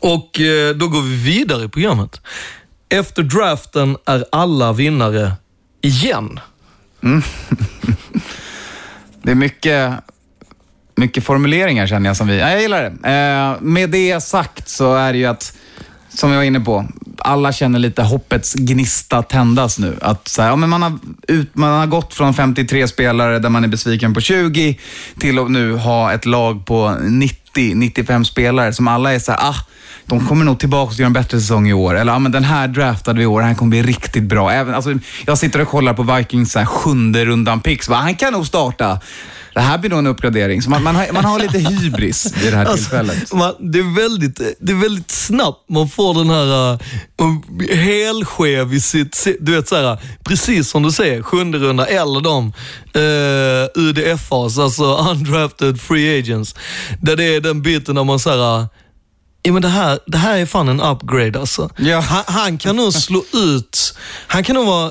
Och 0.00 0.40
eh, 0.40 0.74
då 0.74 0.88
går 0.88 1.02
vi 1.02 1.16
vidare 1.16 1.64
i 1.64 1.68
programmet. 1.68 2.20
Efter 2.88 3.22
draften 3.22 3.96
är 4.06 4.24
alla 4.32 4.72
vinnare 4.72 5.32
igen. 5.80 6.40
Det 9.22 9.30
är 9.30 9.34
mycket, 9.34 9.92
mycket 10.96 11.24
formuleringar 11.24 11.86
känner 11.86 12.10
jag 12.10 12.16
som 12.16 12.26
vi... 12.26 12.40
Ja, 12.40 12.50
jag 12.50 12.62
gillar 12.62 12.82
det. 12.82 13.08
Eh, 13.10 13.62
med 13.62 13.90
det 13.90 14.22
sagt 14.22 14.68
så 14.68 14.94
är 14.94 15.12
det 15.12 15.18
ju 15.18 15.26
att, 15.26 15.56
som 16.08 16.30
jag 16.30 16.36
var 16.36 16.44
inne 16.44 16.60
på, 16.60 16.86
alla 17.18 17.52
känner 17.52 17.78
lite 17.78 18.02
hoppets 18.02 18.54
gnista 18.54 19.22
tändas 19.22 19.78
nu. 19.78 19.98
Att 20.00 20.28
så 20.28 20.42
här, 20.42 20.48
ja, 20.48 20.56
men 20.56 20.70
man, 20.70 20.82
har 20.82 20.98
ut, 21.28 21.54
man 21.54 21.72
har 21.72 21.86
gått 21.86 22.14
från 22.14 22.34
53 22.34 22.88
spelare 22.88 23.38
där 23.38 23.48
man 23.48 23.64
är 23.64 23.68
besviken 23.68 24.14
på 24.14 24.20
20 24.20 24.78
till 25.18 25.38
att 25.38 25.50
nu 25.50 25.76
ha 25.76 26.12
ett 26.12 26.26
lag 26.26 26.66
på 26.66 26.96
90-95 27.54 28.24
spelare 28.24 28.72
som 28.72 28.88
alla 28.88 29.14
är 29.14 29.18
så 29.18 29.32
här, 29.32 29.38
ah, 29.42 29.56
de 30.06 30.26
kommer 30.26 30.44
nog 30.44 30.58
tillbaka 30.58 30.90
och 30.90 30.98
göra 30.98 31.06
en 31.06 31.12
bättre 31.12 31.40
säsong 31.40 31.68
i 31.68 31.72
år. 31.72 31.94
Eller, 31.96 32.12
ja, 32.12 32.18
men 32.18 32.32
den 32.32 32.44
här 32.44 32.68
draftade 32.68 33.18
vi 33.18 33.22
i 33.22 33.26
år, 33.26 33.40
den 33.40 33.48
här 33.48 33.54
kommer 33.56 33.70
bli 33.70 33.82
riktigt 33.82 34.22
bra. 34.24 34.50
Även, 34.50 34.74
alltså, 34.74 34.94
jag 35.26 35.38
sitter 35.38 35.60
och 35.60 35.68
kollar 35.68 35.94
på 35.94 36.02
Vikings 36.02 36.52
så 36.52 36.58
här, 36.58 36.66
sjunde 36.66 37.24
rundan 37.24 37.60
picks. 37.60 37.88
Va? 37.88 37.96
Han 37.96 38.14
kan 38.14 38.32
nog 38.32 38.46
starta. 38.46 39.00
Det 39.54 39.60
här 39.60 39.78
blir 39.78 39.90
nog 39.90 39.98
en 39.98 40.06
uppgradering. 40.06 40.62
Så 40.62 40.70
man, 40.70 40.82
man, 40.82 40.96
har, 40.96 41.12
man 41.12 41.24
har 41.24 41.38
lite 41.38 41.58
hybris 41.58 42.32
vid 42.42 42.52
det 42.52 42.56
här 42.56 42.74
tillfället. 42.74 43.20
Alltså, 43.20 43.36
man, 43.36 43.54
det, 43.72 43.78
är 43.78 43.96
väldigt, 43.96 44.40
det 44.60 44.72
är 44.72 44.76
väldigt 44.76 45.10
snabbt 45.10 45.70
man 45.70 45.88
får 45.88 46.14
den 46.14 46.30
här 46.30 46.72
uh, 46.72 47.76
helskev 47.76 48.74
i 48.74 48.80
sitt... 48.80 49.26
Du 49.40 49.52
vet 49.52 49.68
så 49.68 49.76
här, 49.76 49.98
precis 50.24 50.70
som 50.70 50.82
du 50.82 50.92
säger, 50.92 51.22
sjunde 51.22 51.58
runda 51.58 51.86
eller 51.86 52.20
de 52.20 52.52
uh, 52.96 53.84
UDFAs, 53.88 54.58
alltså 54.58 54.96
undrafted 55.10 55.80
free 55.80 56.18
agents. 56.18 56.54
Där 57.02 57.16
det 57.16 57.24
är 57.24 57.40
den 57.40 57.62
biten 57.62 57.94
när 57.94 58.04
man 58.04 58.18
säger 58.18 58.66
Ja, 59.46 59.52
men 59.52 59.62
det, 59.62 59.68
här, 59.68 59.98
det 60.06 60.18
här 60.18 60.38
är 60.38 60.46
fan 60.46 60.68
en 60.68 60.80
upgrade 60.80 61.40
alltså. 61.40 61.70
Ja. 61.76 62.00
Han, 62.00 62.24
han 62.26 62.58
kan 62.58 62.76
nog 62.76 62.92
slå 62.92 63.24
ut, 63.32 63.94
han 64.26 64.44
kan 64.44 64.54
nog 64.54 64.66
vara 64.66 64.90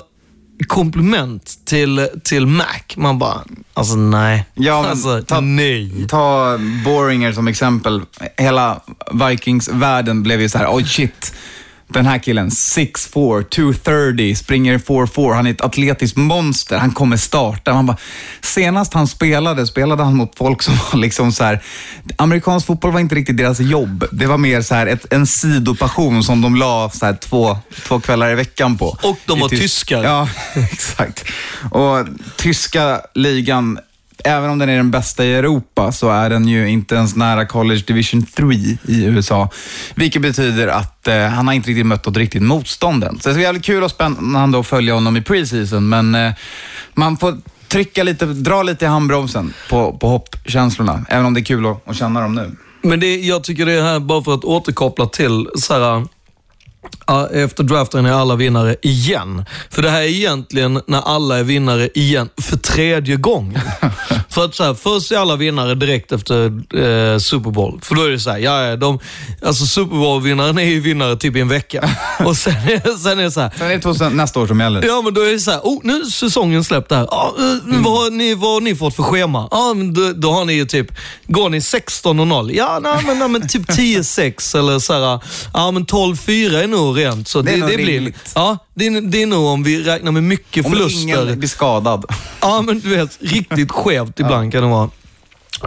komplement 0.68 1.60
till, 1.66 2.08
till 2.24 2.48
Mac. 2.48 2.66
Man 2.98 3.20
bara, 3.20 3.44
alltså 3.74 3.96
nej. 3.96 4.46
Ja, 4.54 4.88
alltså, 4.90 5.22
ta- 5.22 5.42
nej. 5.42 6.08
Ta 6.10 6.58
Boringer 6.86 7.34
som 7.34 7.48
exempel. 7.48 8.02
Hela 8.38 8.82
Vikings-världen 9.14 10.24
blev 10.24 10.42
ju 10.42 10.50
så 10.50 10.58
här, 10.58 10.68
oj 10.72 10.86
shit. 10.86 11.34
Den 11.94 12.06
här 12.06 12.20
killen, 12.20 12.50
6'4", 12.50 13.44
230, 13.44 14.36
springer 14.36 14.78
4'4", 14.78 15.34
han 15.36 15.48
är 15.48 15.52
ett 15.52 15.62
atletiskt 15.62 16.18
monster, 16.18 16.78
han 16.78 16.92
kommer 16.92 17.18
starta. 17.18 17.74
Man 17.74 17.86
bara, 17.86 17.98
senast 18.42 18.94
han 18.94 19.08
spelade, 19.08 19.68
spelade 19.68 20.04
han 20.04 20.16
mot 20.16 20.38
folk 20.38 20.62
som 20.62 20.74
var 20.92 21.00
liksom 21.00 21.32
så 21.32 21.44
här, 21.44 21.64
amerikansk 22.18 22.66
fotboll 22.68 22.92
var 22.92 23.00
inte 23.00 23.16
riktigt 23.16 23.38
deras 23.38 23.60
jobb. 23.60 24.06
Det 24.12 24.26
var 24.26 24.38
mer 24.38 24.62
så 24.62 24.76
här 24.76 24.88
ett, 24.88 25.14
en 25.14 25.28
sidopassion 25.28 26.24
som 26.24 26.42
de 26.42 26.56
la 26.56 26.90
så 26.94 27.06
här 27.06 27.14
två, 27.14 27.58
två 27.88 28.00
kvällar 28.00 28.32
i 28.32 28.36
veckan 28.36 28.78
på. 28.78 28.98
Och 29.02 29.18
de 29.26 29.40
var 29.40 29.50
tysk- 29.50 29.62
tyskar. 29.62 30.04
Ja, 30.04 30.30
exakt. 30.72 31.24
Och 31.72 32.08
tyska 32.38 33.02
ligan, 33.16 33.80
även 34.24 34.50
om 34.50 34.60
den 34.60 34.70
är 34.70 34.78
den 34.78 34.92
bästa 34.92 35.26
i 35.26 35.34
Europa, 35.36 35.92
så 35.92 36.10
är 36.10 36.30
den 36.30 36.48
ju 36.48 36.70
inte 36.70 36.96
ens 36.96 37.16
nära 37.16 37.46
College 37.46 37.84
Division 37.88 38.24
3 38.24 38.46
i 38.88 39.04
USA. 39.06 39.50
Vilket 39.96 40.22
betyder 40.22 40.68
att 40.68 41.08
eh, 41.08 41.26
han 41.26 41.48
har 41.48 41.54
inte 41.54 41.70
riktigt 41.70 41.86
mött 41.86 42.06
något 42.06 42.18
riktigt 42.18 42.42
motstånd 42.42 43.04
än. 43.04 43.20
Så 43.20 43.30
det 43.30 43.36
är 43.36 43.40
jävligt 43.40 43.66
kul 43.66 43.84
och 43.84 43.92
spännande 43.92 44.60
att 44.60 44.68
följa 44.68 44.94
honom 44.94 45.18
i 45.18 45.22
preseason, 45.22 45.90
men 45.90 46.16
eh, 46.16 46.32
man 46.94 47.18
får 47.18 47.38
trycka 47.68 48.04
lite, 48.04 48.26
dra 48.26 48.64
lite 48.64 48.86
i 48.86 48.88
handbromsen 48.88 49.54
på, 49.70 49.98
på 49.98 50.08
hoppkänslorna, 50.08 51.06
även 51.10 51.26
om 51.26 51.34
det 51.34 51.40
är 51.40 51.46
kul 51.46 51.66
att, 51.66 51.90
att 51.90 51.96
känna 51.96 52.22
dem 52.22 52.36
nu. 52.36 52.56
Men 52.82 53.00
det, 53.00 53.16
jag 53.16 53.44
tycker 53.44 53.66
det 53.66 53.74
är 53.74 53.84
här, 53.84 54.00
bara 54.00 54.24
för 54.24 54.34
att 54.34 54.44
återkoppla 54.44 55.06
till 55.06 55.48
så 55.56 55.74
här, 55.74 56.08
efter 57.22 57.64
draften 57.64 58.06
är 58.06 58.12
alla 58.12 58.36
vinnare 58.36 58.76
igen. 58.82 59.46
För 59.70 59.82
det 59.82 59.90
här 59.90 60.02
är 60.02 60.08
egentligen 60.08 60.82
när 60.88 61.02
alla 61.02 61.40
är 61.40 61.44
vinnare 61.44 61.90
igen 61.96 62.30
för 62.42 62.58
tredje 62.58 63.16
gången. 63.16 63.62
för 64.30 64.46
att 64.46 64.56
så 64.56 64.64
här, 64.64 64.74
först 64.74 65.12
är 65.12 65.18
alla 65.18 65.36
vinnare 65.36 65.76
direkt 65.76 66.12
efter 66.12 66.46
eh, 66.46 67.18
Super 67.18 67.52
Bowl. 67.52 67.80
För 67.84 67.96
då 67.96 68.04
är 68.04 68.10
det 68.10 68.20
så 68.20 68.30
här, 68.32 68.38
ja, 68.38 68.76
de, 68.76 69.00
alltså 69.46 69.66
Super 69.66 69.96
Bowl-vinnaren 69.96 70.58
är 70.58 70.64
ju 70.64 70.80
vinnare 70.80 71.16
typ 71.16 71.36
i 71.36 71.40
en 71.42 71.48
vecka. 71.50 71.90
Och 72.26 72.38
sen, 72.38 72.54
är- 72.54 72.98
sen 72.98 73.20
är 73.20 73.24
det 73.24 73.32
så 73.32 73.42
här, 73.42 73.52
Sen 73.58 73.68
är 73.68 73.76
det 73.76 73.80
2000, 73.80 74.18
nästa 74.18 74.40
år 74.40 74.48
som 74.48 74.60
gäller. 74.60 74.84
Ja, 74.86 75.02
men 75.02 75.14
då 75.14 75.22
är 75.22 75.32
det 75.32 75.40
så 75.40 75.52
här, 75.52 75.60
oh, 75.64 75.80
nu 75.84 75.94
är 76.02 76.06
säsongen 76.06 76.64
släppt 76.64 76.92
här. 76.92 77.08
Ja, 77.12 77.34
eh, 77.40 77.82
vad, 77.84 77.94
har 78.04 78.12
ni, 78.12 78.36
vad 78.36 78.54
har 78.54 78.62
ni 78.62 78.76
fått 78.76 78.96
för 78.96 79.04
schema? 79.04 79.48
Ja, 79.52 79.74
men 79.74 79.94
då, 79.94 80.12
då 80.16 80.32
har 80.32 80.46
ni 80.46 80.54
ju 80.54 80.66
typ, 80.66 80.88
går 81.28 81.50
ni 81.50 81.62
16 81.62 82.20
och 82.20 82.28
0? 82.28 82.52
Ja, 82.56 82.80
nej, 82.84 83.04
men, 83.08 83.20
nej, 83.20 83.28
men 83.28 83.48
typ 83.48 83.70
10-6 83.70 84.58
eller 84.60 84.80
så 84.80 84.94
här, 84.94 85.20
ja 85.54 85.72
men 85.72 85.86
12-4 85.86 86.64
är 86.64 86.68
nog 86.68 87.00
rent. 87.06 87.28
Så 87.28 87.42
Det 87.42 87.52
det, 87.52 87.56
är 87.58 87.60
nog 87.60 87.70
det, 87.70 87.76
blir, 87.76 87.86
rimligt. 87.86 88.32
ja, 88.36 88.58
det, 88.74 88.88
är, 88.88 89.02
det 89.02 89.22
är 89.22 89.28
nog 89.28 89.46
om 89.46 89.64
vi 89.64 89.84
räknar 89.84 90.12
med 90.12 90.24
mycket 90.24 90.66
Om 90.66 90.72
förluster. 90.72 91.02
ingen 91.02 91.40
blir 91.40 91.50
skadad. 91.50 92.06
Ja, 92.42 92.62
men 92.62 92.80
du 92.80 92.90
vet, 92.90 93.18
riktigt 93.22 93.72
skevt 93.82 94.20
ibland 94.20 94.52
kan 94.52 94.62
det 94.64 94.70
vara. 94.70 94.90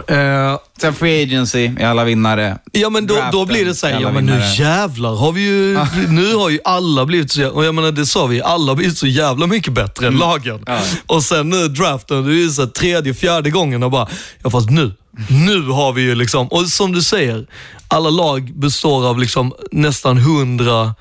Eh, 0.07 0.57
Sen 0.81 0.93
free 0.93 1.23
agency 1.23 1.71
är 1.79 1.87
alla 1.87 2.03
vinnare. 2.03 2.57
Ja 2.71 2.89
men 2.89 3.07
då, 3.07 3.13
då 3.15 3.21
Draften, 3.21 3.47
blir 3.47 3.65
det 3.65 3.75
så 3.75 3.87
här, 3.87 3.93
alla 3.93 4.07
ja 4.07 4.11
men 4.11 4.25
nu 4.25 4.31
vinnare. 4.31 4.53
jävlar 4.53 5.15
har 5.15 5.31
vi 5.31 5.41
ju, 5.41 5.79
nu 6.09 6.35
har 6.35 6.49
ju 6.49 6.59
alla 6.63 7.05
blivit 7.05 7.31
så, 7.31 7.49
och 7.49 7.65
jag 7.65 7.75
menar 7.75 7.91
det 7.91 8.05
sa 8.05 8.25
vi, 8.25 8.41
alla 8.41 8.71
har 8.71 8.75
blivit 8.75 8.97
så 8.97 9.07
jävla 9.07 9.47
mycket 9.47 9.73
bättre 9.73 10.07
än 10.07 10.13
lagen. 10.17 10.55
Mm. 10.55 10.63
Ja. 10.67 10.79
Och 11.05 11.23
sen 11.23 11.49
nu 11.49 11.67
draften, 11.67 12.25
det 12.25 12.31
är 12.31 12.35
ju 12.35 12.49
så 12.49 12.61
här, 12.61 12.69
tredje, 12.69 13.13
fjärde 13.13 13.49
gången 13.49 13.83
och 13.83 13.91
bara, 13.91 14.07
ja 14.43 14.49
fast 14.49 14.69
nu, 14.69 14.93
nu 15.29 15.61
har 15.67 15.93
vi 15.93 16.01
ju 16.01 16.15
liksom, 16.15 16.47
och 16.47 16.67
som 16.67 16.91
du 16.91 17.01
säger, 17.01 17.47
alla 17.87 18.09
lag 18.09 18.51
består 18.59 19.07
av 19.09 19.19
liksom 19.19 19.53
nästan 19.71 20.17
hundra 20.17 20.95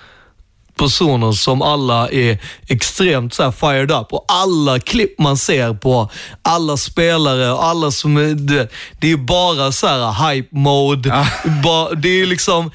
personer 0.77 1.33
som 1.33 1.63
alla 1.63 2.11
är 2.11 2.39
extremt 2.67 3.35
så 3.35 3.43
här 3.43 3.51
fired 3.51 3.91
up. 3.91 4.13
Och 4.13 4.25
alla 4.29 4.79
klipp 4.79 5.19
man 5.19 5.37
ser 5.37 5.75
på 5.75 6.11
alla 6.43 6.77
spelare 6.77 7.53
och 7.53 7.65
alla 7.65 7.91
som 7.91 8.17
är... 8.17 8.35
Det, 8.35 8.69
det 9.01 9.13
är 9.13 9.17
bara 9.17 9.73
så 9.73 9.87
här 9.87 10.31
hype 10.33 10.57
mode. 10.57 11.09
Ja. 11.09 11.27
Ba, 11.65 11.91
det 11.91 12.09
är 12.09 12.27
liksom... 12.27 12.71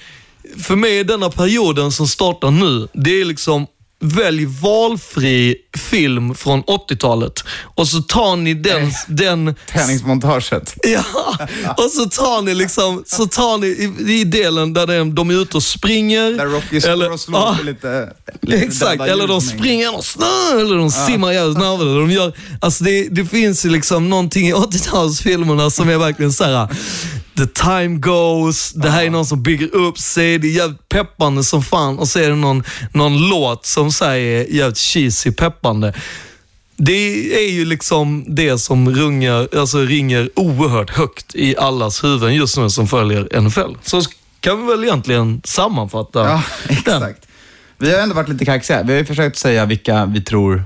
För 0.63 0.75
mig 0.75 0.99
är 0.99 1.03
denna 1.03 1.29
perioden 1.29 1.91
som 1.91 2.07
startar 2.07 2.51
nu, 2.51 2.87
det 2.93 3.21
är 3.21 3.25
liksom 3.25 3.67
Välj 4.03 4.45
valfri 4.45 5.55
film 5.77 6.35
från 6.35 6.63
80-talet 6.63 7.43
och 7.75 7.87
så 7.87 8.01
tar 8.01 8.35
ni 8.35 8.53
den, 8.53 8.91
den 9.07 9.55
Träningsmontaget. 9.71 10.75
Ja, 10.83 11.03
och 11.77 11.91
så 11.91 12.05
tar 12.05 12.41
ni 12.41 12.55
liksom, 12.55 13.03
så 13.05 13.27
tar 13.27 13.57
ni 13.57 13.67
i, 13.67 14.19
i 14.19 14.23
delen 14.23 14.73
där 14.73 14.87
de, 14.87 15.15
de 15.15 15.29
är 15.29 15.41
ute 15.41 15.57
och 15.57 15.63
springer. 15.63 16.31
Där 16.31 16.45
Rocky 16.45 16.81
står 16.81 17.11
och 17.11 17.19
slår 17.19 17.39
ja, 17.39 17.57
lite, 17.63 18.13
lite 18.41 18.65
Exakt, 18.65 19.01
eller 19.01 19.27
de 19.27 19.41
springer 19.41 19.97
och 19.97 20.05
snö, 20.05 20.59
eller 20.59 20.77
de 20.77 20.91
simmar 20.91 21.31
jävligt 21.31 21.57
snabbare. 21.57 21.99
De 21.99 22.11
gör, 22.11 22.33
alltså 22.61 22.83
det, 22.83 23.07
det 23.09 23.25
finns 23.25 23.65
ju 23.65 23.69
liksom 23.69 24.09
någonting 24.09 24.47
i 24.47 24.53
80-talsfilmerna 24.53 25.69
som 25.69 25.89
är 25.89 25.97
verkligen 25.97 26.33
så 26.33 26.43
här. 26.43 26.67
The 27.37 27.45
time 27.45 27.97
goes, 27.97 28.73
det 28.73 28.89
här 28.89 29.03
är 29.05 29.09
någon 29.09 29.25
som 29.25 29.43
bygger 29.43 29.75
upp 29.75 29.97
sig, 29.99 30.37
det 30.37 30.47
är 30.47 30.51
jävligt 30.51 30.89
peppande 30.89 31.43
som 31.43 31.63
fan 31.63 31.99
och 31.99 32.07
så 32.07 32.19
är 32.19 32.29
det 32.29 32.35
någon, 32.35 32.63
någon 32.93 33.29
låt 33.29 33.65
som 33.65 33.91
säger 33.91 34.45
jävligt 34.55 34.77
cheesy 34.77 35.31
peppande. 35.31 35.93
Det 36.77 37.35
är 37.45 37.51
ju 37.51 37.65
liksom 37.65 38.25
det 38.27 38.57
som 38.57 38.89
rungar, 38.95 39.47
alltså 39.57 39.77
ringer 39.79 40.29
oerhört 40.35 40.89
högt 40.89 41.35
i 41.35 41.57
allas 41.57 42.03
huvuden 42.03 42.35
just 42.35 42.57
nu 42.57 42.69
som 42.69 42.87
följer 42.87 43.41
NFL. 43.41 43.75
Så 43.83 44.01
kan 44.39 44.61
vi 44.61 44.71
väl 44.71 44.83
egentligen 44.83 45.41
sammanfatta 45.43 46.19
Ja, 46.19 46.43
den. 46.67 46.77
exakt. 47.03 47.27
Vi 47.77 47.93
har 47.93 47.99
ändå 47.99 48.15
varit 48.15 48.29
lite 48.29 48.45
kaxiga. 48.45 48.83
Vi 48.83 48.93
har 48.93 48.99
ju 48.99 49.05
försökt 49.05 49.37
säga 49.37 49.65
vilka 49.65 50.05
vi 50.05 50.21
tror 50.21 50.63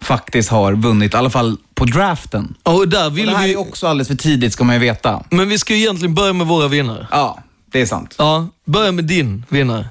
faktiskt 0.00 0.48
har 0.48 0.72
vunnit, 0.72 1.14
i 1.14 1.16
alla 1.16 1.30
fall 1.30 1.56
på 1.74 1.84
draften. 1.84 2.54
Och 2.62 2.88
där 2.88 3.06
Och 3.06 3.18
vill 3.18 3.26
det 3.26 3.36
här 3.36 3.46
vi... 3.46 3.52
är 3.52 3.58
också 3.58 3.86
alldeles 3.86 4.08
för 4.08 4.14
tidigt 4.14 4.52
ska 4.52 4.64
man 4.64 4.74
ju 4.74 4.80
veta. 4.80 5.22
Men 5.30 5.48
vi 5.48 5.58
ska 5.58 5.74
ju 5.74 5.80
egentligen 5.80 6.14
börja 6.14 6.32
med 6.32 6.46
våra 6.46 6.68
vinnare. 6.68 7.06
Ja, 7.10 7.42
det 7.70 7.80
är 7.80 7.86
sant. 7.86 8.14
Ja, 8.18 8.48
börja 8.64 8.92
med 8.92 9.04
din 9.04 9.44
vinnare. 9.48 9.88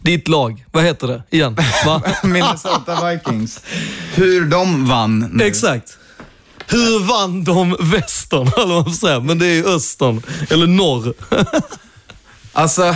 Ditt 0.00 0.28
lag. 0.28 0.64
Vad 0.72 0.84
heter 0.84 1.08
det 1.08 1.22
igen? 1.30 1.56
Va? 1.86 2.02
Minnesota 2.22 3.10
Vikings. 3.10 3.60
Hur 4.14 4.44
de 4.44 4.86
vann 4.86 5.30
nu. 5.32 5.44
Exakt. 5.44 5.98
Hur 6.66 7.00
vann 7.04 7.44
de 7.44 7.76
västern, 7.80 8.50
eller 8.56 8.74
vad 8.74 8.84
man 8.86 8.94
säga. 8.94 9.20
Men 9.20 9.38
det 9.38 9.46
är 9.46 9.54
ju 9.54 9.66
östern, 9.66 10.22
eller 10.50 10.66
norr. 10.66 11.14
Alltså, 12.52 12.94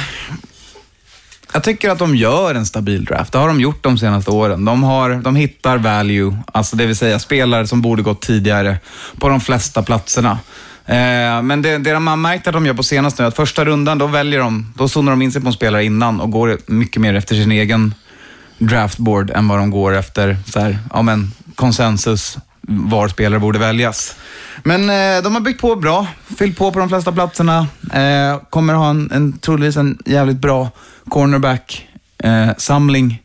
jag 1.52 1.62
tycker 1.62 1.90
att 1.90 1.98
de 1.98 2.16
gör 2.16 2.54
en 2.54 2.66
stabil 2.66 3.04
draft. 3.04 3.32
Det 3.32 3.38
har 3.38 3.48
de 3.48 3.60
gjort 3.60 3.82
de 3.82 3.98
senaste 3.98 4.30
åren. 4.30 4.64
De, 4.64 4.82
har, 4.82 5.10
de 5.10 5.36
hittar 5.36 5.78
value, 5.78 6.36
alltså 6.52 6.76
det 6.76 6.86
vill 6.86 6.96
säga 6.96 7.18
spelare 7.18 7.66
som 7.66 7.82
borde 7.82 8.02
gått 8.02 8.22
tidigare 8.22 8.76
på 9.18 9.28
de 9.28 9.40
flesta 9.40 9.82
platserna. 9.82 10.38
Eh, 10.86 11.42
men 11.42 11.62
det, 11.62 11.78
det 11.78 11.92
de 11.92 12.06
har 12.06 12.16
märkt 12.16 12.46
att 12.46 12.52
de 12.52 12.66
gör 12.66 12.74
på 12.74 12.82
senaste 12.82 13.22
nu, 13.22 13.28
att 13.28 13.36
första 13.36 13.64
rundan, 13.64 13.98
då 13.98 14.06
väljer 14.06 14.40
de, 14.40 14.72
då 14.76 14.88
zonar 14.88 15.12
de 15.12 15.22
in 15.22 15.32
sig 15.32 15.42
på 15.42 15.46
en 15.46 15.52
spelare 15.52 15.84
innan 15.84 16.20
och 16.20 16.30
går 16.30 16.58
mycket 16.66 17.02
mer 17.02 17.14
efter 17.14 17.34
sin 17.34 17.52
egen 17.52 17.94
draftboard 18.58 19.30
än 19.30 19.48
vad 19.48 19.58
de 19.58 19.70
går 19.70 19.96
efter 19.96 20.36
så 20.46 20.60
här, 20.60 20.78
ja, 20.92 21.02
men, 21.02 21.32
konsensus 21.54 22.38
var 22.68 23.08
spelare 23.08 23.40
borde 23.40 23.58
väljas. 23.58 24.16
Men 24.64 24.90
eh, 24.90 25.22
de 25.22 25.34
har 25.34 25.40
byggt 25.40 25.60
på 25.60 25.76
bra, 25.76 26.06
fyllt 26.38 26.58
på 26.58 26.72
på 26.72 26.78
de 26.78 26.88
flesta 26.88 27.12
platserna. 27.12 27.66
Eh, 27.92 28.40
kommer 28.50 28.74
ha 28.74 28.90
en, 28.90 29.10
en 29.12 29.38
troligtvis 29.38 29.76
en 29.76 29.98
jävligt 30.06 30.38
bra 30.38 30.70
cornerback-samling 31.08 33.12
eh, 33.12 33.16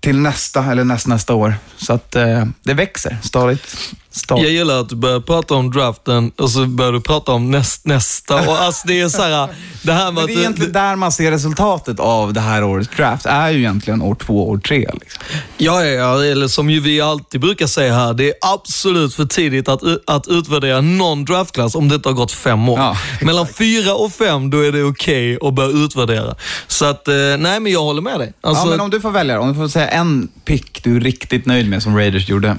till 0.00 0.20
nästa 0.20 0.64
eller 0.64 0.84
nästnästa 0.84 1.34
år. 1.34 1.54
Så 1.76 1.92
att 1.92 2.16
eh, 2.16 2.44
det 2.62 2.74
växer 2.74 3.18
stadigt 3.22 3.94
stadigt. 4.10 4.44
Jag 4.44 4.52
gillar 4.52 4.80
att 4.80 4.88
du 4.88 4.96
börjar 4.96 5.20
prata 5.20 5.54
om 5.54 5.70
draften 5.70 6.30
och 6.38 6.50
så 6.50 6.66
börjar 6.66 6.92
du 6.92 7.00
prata 7.00 7.32
om 7.32 7.50
näst, 7.50 7.86
nästa. 7.86 8.48
Och 8.48 8.60
alltså 8.60 8.88
det 8.88 9.00
är 9.00 9.08
så 9.08 9.22
här, 9.22 9.48
det 9.82 9.92
här 9.92 10.04
med 10.04 10.14
Men 10.14 10.24
att... 10.24 10.28
det 10.28 10.34
är 10.34 10.38
egentligen 10.38 10.72
där 10.72 10.96
man 10.96 11.12
ser 11.12 11.30
resultatet 11.30 12.00
av 12.00 12.32
det 12.32 12.40
här 12.40 12.64
årets 12.64 12.96
draft, 12.96 13.26
är 13.26 13.50
ju 13.50 13.58
egentligen 13.58 14.02
år 14.02 14.14
två, 14.14 14.48
år 14.48 14.58
tre. 14.58 14.78
Liksom. 14.78 15.22
Ja, 15.56 15.84
ja, 15.84 15.90
ja, 15.90 16.24
eller 16.24 16.48
som 16.48 16.70
ju 16.70 16.80
vi 16.80 17.00
alltid 17.00 17.40
brukar 17.40 17.66
säga 17.66 17.94
här, 17.94 18.14
det 18.14 18.28
är 18.28 18.34
absolut 18.40 19.14
för 19.14 19.24
tidigt 19.24 19.68
att, 19.68 19.80
att 20.06 20.28
utvärdera 20.28 20.80
någon 20.80 21.24
draftklass 21.24 21.74
om 21.74 21.88
det 21.88 21.94
inte 21.94 22.08
har 22.08 22.14
gått 22.14 22.32
fem 22.32 22.68
år. 22.68 22.78
Ja. 22.78 22.96
Mellan 23.20 23.46
fyra 23.46 23.94
och 23.94 24.12
fem, 24.12 24.50
då 24.50 24.60
är 24.60 24.72
det 24.72 24.82
okej 24.82 25.38
att 25.42 25.54
börja 25.54 25.70
utvärdera. 25.84 26.34
Så 26.66 26.84
att, 26.84 27.08
eh, 27.08 27.14
nej 27.14 27.60
men 27.60 27.72
jag 27.72 27.82
håller 27.82 28.02
med 28.02 28.20
dig. 28.20 28.32
Alltså, 28.40 28.64
ja, 28.64 28.70
men 28.70 28.80
om 28.80 28.90
du 28.90 29.00
får 29.00 29.10
välja, 29.10 29.40
om 29.40 29.48
du 29.48 29.54
får 29.54 29.68
säga 29.68 29.88
en 29.88 30.28
pick 30.44 30.84
du 30.84 30.96
är 30.96 31.00
riktigt 31.00 31.46
nöjd 31.46 31.68
med 31.68 31.82
som 31.82 31.96
Raiders 31.96 32.28
gjorde. 32.28 32.56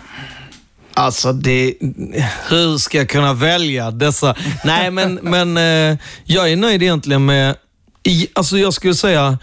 Alltså, 1.00 1.34
det, 1.34 1.74
hur 2.50 2.78
ska 2.78 2.98
jag 2.98 3.10
kunna 3.10 3.34
välja 3.34 3.92
dessa? 3.92 4.36
Nej, 4.64 4.92
men, 4.92 5.14
men 5.22 5.58
eh, 5.58 5.98
jag 6.24 6.52
är 6.52 6.56
nöjd 6.56 6.84
egentligen 6.84 7.26
med... 7.26 7.56
Alltså 8.34 8.58
jag 8.58 8.74
skulle 8.74 8.96
säga, 8.96 9.38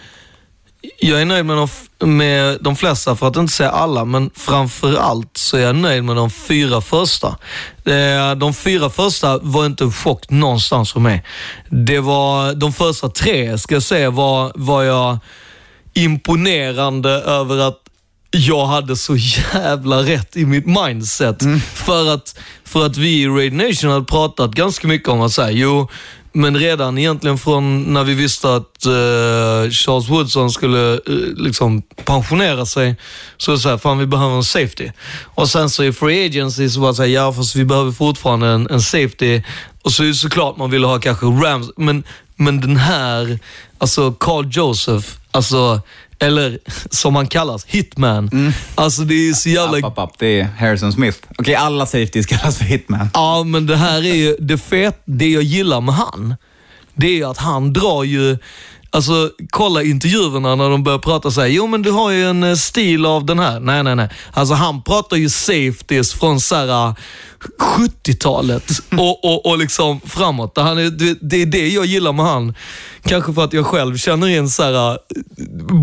jag 1.01 1.21
är 1.21 1.25
nöjd 1.25 1.47
med 1.47 1.57
de, 1.57 2.17
med 2.17 2.59
de 2.61 2.77
flesta, 2.77 3.17
för 3.17 3.29
att 3.29 3.37
inte 3.37 3.53
säga 3.53 3.71
alla, 3.71 4.05
men 4.05 4.31
framför 4.35 4.97
allt 4.97 5.37
så 5.37 5.57
är 5.57 5.61
jag 5.61 5.77
nöjd 5.77 6.05
med 6.05 6.17
de 6.17 6.31
fyra 6.31 6.81
första. 6.81 7.29
Eh, 7.85 8.35
De 8.37 8.55
fyra 8.55 8.91
första 8.91 9.39
var 9.39 9.67
inte 9.67 9.85
en 9.85 9.93
chock 9.93 10.31
någonstans 10.31 10.93
för 10.93 11.01
mig. 11.01 11.25
Det 11.71 12.01
var 12.01 12.55
de 12.55 12.73
första 12.73 13.09
tre, 13.09 13.59
ska 13.59 13.75
jag 13.75 13.83
säga, 13.83 14.11
var, 14.11 14.53
var 14.55 14.83
jag 14.83 15.19
imponerande 15.95 17.11
över 17.11 17.59
att 17.59 17.86
jag 18.31 18.67
hade 18.67 18.97
så 18.97 19.17
jävla 19.55 20.03
rätt 20.03 20.37
i 20.37 20.45
mitt 20.45 20.67
mindset. 20.67 21.43
För, 21.75 22.15
att, 22.15 22.39
för 22.65 22.87
att 22.87 22.97
vi 22.97 23.23
i 23.23 23.27
Raid 23.27 23.53
Nation 23.53 23.91
hade 23.91 24.05
pratat 24.05 24.51
ganska 24.51 24.89
mycket 24.89 25.09
om 25.09 25.21
att 25.21 25.33
säga, 25.33 25.51
jo, 25.51 25.89
men 26.37 26.57
redan 26.57 26.99
egentligen 26.99 27.39
från 27.39 27.83
när 27.95 28.05
vi 28.05 28.15
visste 28.15 28.55
att 28.55 28.87
eh, 28.87 29.71
Charles 29.71 30.09
Woodson 30.09 30.51
skulle 30.51 30.93
eh, 30.95 30.99
liksom 31.37 31.83
pensionera 31.83 32.67
sig, 32.67 32.97
så 33.37 33.51
var 33.51 33.57
det 33.57 33.63
så 33.63 33.69
här, 33.69 33.79
fan 33.79 33.99
vi 33.99 34.07
behöver 34.07 34.37
en 34.37 34.45
safety. 34.45 34.91
Och 35.25 35.49
sen 35.49 35.71
så 35.71 35.85
i 35.85 35.93
Free 35.93 36.27
Agency 36.27 36.71
så 36.71 36.81
var 36.81 36.89
det 36.89 36.95
så 36.95 37.03
här, 37.03 37.09
ja 37.09 37.33
fast 37.33 37.57
vi 37.57 37.65
behöver 37.65 37.93
fortfarande 37.93 38.49
en, 38.49 38.71
en 38.71 38.83
safety. 38.83 39.43
Och 39.83 39.93
så 39.93 40.03
är 40.03 40.07
det 40.07 40.15
såklart 40.15 40.57
man 40.57 40.71
ville 40.71 40.87
ha 40.87 41.01
kanske 41.01 41.27
Rams, 41.27 41.71
men, 41.77 42.05
men 42.37 42.61
den 42.61 42.77
här, 42.77 43.39
alltså 43.79 44.13
Carl 44.13 44.49
Joseph, 44.51 45.09
alltså 45.31 45.81
eller 46.19 46.59
som 46.91 47.17
han 47.17 47.27
kallas, 47.27 47.65
Hitman. 47.67 48.53
Alltså 48.75 49.03
det 49.03 49.15
är 49.15 49.33
så 49.33 49.49
jävla... 49.49 49.79
App, 49.79 49.85
app, 49.85 49.99
app, 49.99 50.19
det 50.19 50.41
är 50.41 50.45
Harrison 50.59 50.93
Smith. 50.93 51.19
Okej, 51.39 51.55
alla 51.55 51.87
safeties 51.87 52.27
kallas 52.27 52.59
för 52.59 52.65
hitman. 52.65 53.11
Ja, 53.15 53.45
men 53.45 53.67
det 53.67 53.77
här 53.77 53.99
är 53.99 54.15
ju 54.15 54.37
det 54.39 54.59
fet, 54.59 55.03
det 55.05 55.29
jag 55.29 55.43
gillar 55.43 55.81
med 55.81 55.95
han. 55.95 56.35
Det 56.95 57.21
är 57.21 57.31
att 57.31 57.39
han 57.39 57.73
drar 57.73 58.05
ju, 58.05 58.39
alltså 58.91 59.31
kolla 59.51 59.83
intervjuerna 59.83 60.55
när 60.55 60.71
de 60.71 60.85
börjar 60.85 60.99
prata 60.99 61.31
så 61.31 61.41
här, 61.41 61.49
jo 61.49 61.67
men 61.67 61.83
du 61.83 61.91
har 61.91 62.11
ju 62.11 62.31
en 62.31 62.45
eh, 62.45 62.55
stil 62.55 63.07
av 63.07 63.27
den 63.27 63.39
här. 63.39 63.61
Nej, 63.61 63.83
nej, 63.83 63.97
nej. 63.97 64.09
Alltså 64.33 64.55
han 64.55 64.83
pratar 64.83 65.17
ju 65.17 65.31
safeties 65.31 66.13
från 66.13 66.41
så 66.41 66.55
här 66.55 66.95
70-talet 67.59 68.71
och, 68.99 69.25
och, 69.25 69.47
och 69.47 69.59
liksom 69.59 70.01
framåt. 70.01 70.53
Han 70.57 70.79
är, 70.79 70.91
det, 71.21 71.43
är 71.43 71.47
det 71.47 71.69
jag 71.69 71.87
gillar 71.87 72.13
med 72.13 72.27
han. 72.27 72.55
Kanske 73.03 73.33
för 73.33 73.45
att 73.45 73.53
jag 73.53 73.67
själv 73.67 73.97
känner 73.97 74.29
in 74.29 74.49
så 74.49 74.63
här 74.63 74.91
eh, 74.91 74.97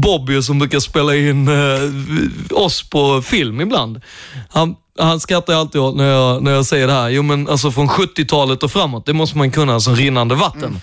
Bobby 0.02 0.42
som 0.42 0.60
brukar 0.60 0.80
spela 0.80 1.16
in 1.16 1.48
eh, 1.48 2.58
oss 2.58 2.90
på 2.90 3.22
film 3.22 3.62
ibland. 3.62 4.02
Han, 4.50 4.76
han 5.00 5.20
skrattar 5.20 5.54
alltid 5.54 5.82
åt 5.82 5.96
när 5.96 6.10
jag, 6.10 6.44
när 6.44 6.52
jag 6.52 6.66
säger 6.66 6.88
det 6.88 6.94
här. 6.94 7.10
Jo 7.10 7.24
men 7.24 7.50
alltså 7.50 7.72
från 7.72 7.88
70-talet 7.90 8.64
och 8.64 8.72
framåt, 8.72 9.06
det 9.06 9.14
måste 9.14 9.38
man 9.38 9.52
kunna 9.52 9.80
som 9.80 9.96
rinnande 9.96 10.36
vatten. 10.36 10.82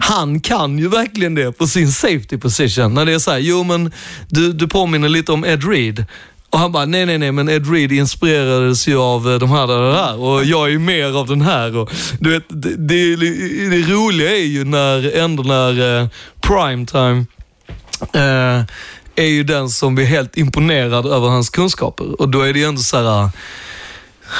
Han 0.00 0.40
kan 0.40 0.78
ju 0.78 0.88
verkligen 0.88 1.34
det 1.34 1.52
på 1.52 1.66
sin 1.66 1.92
safety 1.92 2.38
position. 2.38 2.94
När 2.94 3.06
det 3.06 3.12
är 3.12 3.18
så 3.18 3.30
här, 3.30 3.38
jo 3.38 3.64
men 3.64 3.92
du, 4.28 4.52
du 4.52 4.68
påminner 4.68 5.08
lite 5.08 5.32
om 5.32 5.44
Ed 5.44 5.68
Reed. 5.68 6.04
Och 6.50 6.58
han 6.58 6.72
bara, 6.72 6.86
nej 6.86 7.06
nej 7.06 7.18
nej, 7.18 7.32
men 7.32 7.48
Ed 7.48 7.72
Reed 7.72 7.92
inspirerades 7.92 8.88
ju 8.88 8.98
av 8.98 9.30
eh, 9.30 9.38
de 9.38 9.50
här, 9.50 9.66
där, 9.66 9.82
där, 9.82 9.92
där 9.92 10.18
och 10.20 10.44
jag 10.44 10.66
är 10.66 10.70
ju 10.70 10.78
mer 10.78 11.16
av 11.18 11.26
den 11.26 11.42
här. 11.42 11.76
Och, 11.76 11.90
du 12.20 12.30
vet, 12.30 12.44
det, 12.48 12.76
det, 12.76 13.16
det 13.70 13.92
roliga 13.92 14.36
är 14.36 14.44
ju 14.44 14.64
när, 14.64 15.16
ändå 15.16 15.42
när 15.42 16.00
eh, 16.00 16.08
primetime 16.40 17.24
eh, 18.12 18.64
är 19.16 19.28
ju 19.28 19.42
den 19.44 19.70
som 19.70 19.94
blir 19.94 20.06
helt 20.06 20.36
imponerad 20.36 21.06
över 21.06 21.28
hans 21.28 21.50
kunskaper. 21.50 22.20
Och 22.20 22.28
då 22.28 22.40
är 22.40 22.52
det 22.52 22.58
ju 22.58 22.64
ändå 22.64 22.80
så 22.80 22.96
här... 22.96 23.30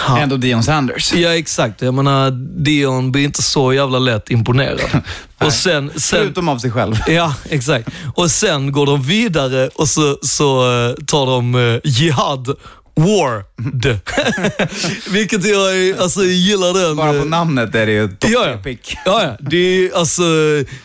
Ja. 0.09 0.19
Ändå 0.19 0.37
Dion 0.37 0.63
Sanders. 0.63 1.13
Ja, 1.13 1.37
exakt. 1.37 1.83
Jag 1.83 1.95
menar, 1.95 2.31
Dion 2.65 3.13
blir 3.13 3.25
inte 3.25 3.43
så 3.43 3.73
jävla 3.73 3.99
lätt 3.99 4.31
imponerad. 4.31 4.81
och 5.39 5.53
sen, 5.53 5.91
sen, 5.97 6.19
Förutom 6.19 6.49
av 6.49 6.59
sig 6.59 6.71
själv. 6.71 6.97
Ja, 7.09 7.35
exakt. 7.51 7.89
Och 8.15 8.31
sen 8.31 8.73
går 8.73 8.87
de 8.87 9.03
vidare 9.03 9.69
och 9.69 9.89
så, 9.89 10.19
så 10.23 10.61
eh, 10.61 10.95
tar 11.05 11.27
de 11.27 11.55
uh, 11.55 11.81
Jihad 11.85 12.49
Ward. 12.97 13.45
Vilket 15.11 15.45
jag 15.45 16.01
alltså, 16.01 16.25
gillar 16.25 16.87
den. 16.87 16.97
Bara 16.97 17.13
på 17.13 17.19
eh, 17.19 17.25
namnet 17.25 17.75
är 17.75 17.87
det 17.87 17.93
ju 17.93 18.09
topp 18.09 18.31
Ja, 18.31 18.59
ja. 18.65 18.75
Ja, 19.05 19.23
ja. 19.23 19.37
Det 19.41 19.57
är 19.57 19.97
alltså 19.97 20.23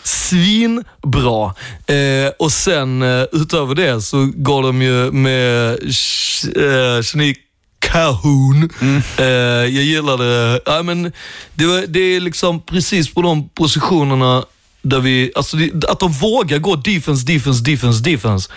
svinbra. 0.03 1.53
Eh, 1.87 2.31
och 2.39 2.51
sen 2.51 3.01
eh, 3.01 3.25
utöver 3.31 3.75
det 3.75 4.01
så 4.01 4.31
går 4.35 4.63
de 4.63 4.81
ju 4.81 5.11
med 5.11 5.71
eh, 5.71 7.01
Shanique 7.03 7.44
Calhoun. 7.91 8.69
Eh, 9.17 9.25
jag 9.25 9.83
gillar 9.83 10.17
det. 10.17 10.59
Ja, 10.65 10.83
men 10.83 11.11
det, 11.53 11.65
var- 11.65 11.87
det 11.87 11.99
är 11.99 12.19
liksom 12.19 12.61
precis 12.61 13.13
på 13.13 13.21
de 13.21 13.49
positionerna 13.49 14.45
där 14.81 14.99
vi, 14.99 15.31
alltså 15.35 15.57
det, 15.57 15.85
att 15.89 15.99
de 15.99 16.11
vågar 16.11 16.57
gå 16.57 16.75
defense, 16.75 17.25
defense, 17.25 17.63
defense, 17.63 18.03
defense. 18.03 18.51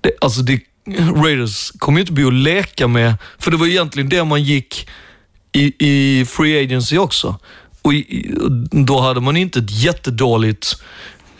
Det, 0.00 0.10
alltså 0.20 0.40
det, 0.42 0.60
Raiders 1.24 1.70
kommer 1.78 1.98
ju 1.98 2.00
inte 2.00 2.12
bli 2.12 2.24
att 2.24 2.32
leka 2.34 2.88
med, 2.88 3.14
för 3.38 3.50
det 3.50 3.56
var 3.56 3.66
egentligen 3.66 4.08
det 4.08 4.24
man 4.24 4.42
gick 4.42 4.88
i, 5.52 5.72
i 5.88 6.24
Free 6.24 6.64
Agency 6.64 6.98
också. 6.98 7.36
Och 7.82 7.94
i, 7.94 8.30
då 8.70 9.00
hade 9.00 9.20
man 9.20 9.36
inte 9.36 9.58
ett 9.58 9.70
jättedåligt 9.70 10.82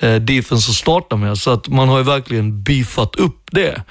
eh, 0.00 0.14
defense 0.14 0.70
att 0.70 0.76
starta 0.76 1.16
med, 1.16 1.38
så 1.38 1.50
att 1.50 1.68
man 1.68 1.88
har 1.88 1.98
ju 1.98 2.04
verkligen 2.04 2.62
beefat 2.62 3.16
upp 3.16 3.48
det. 3.52 3.82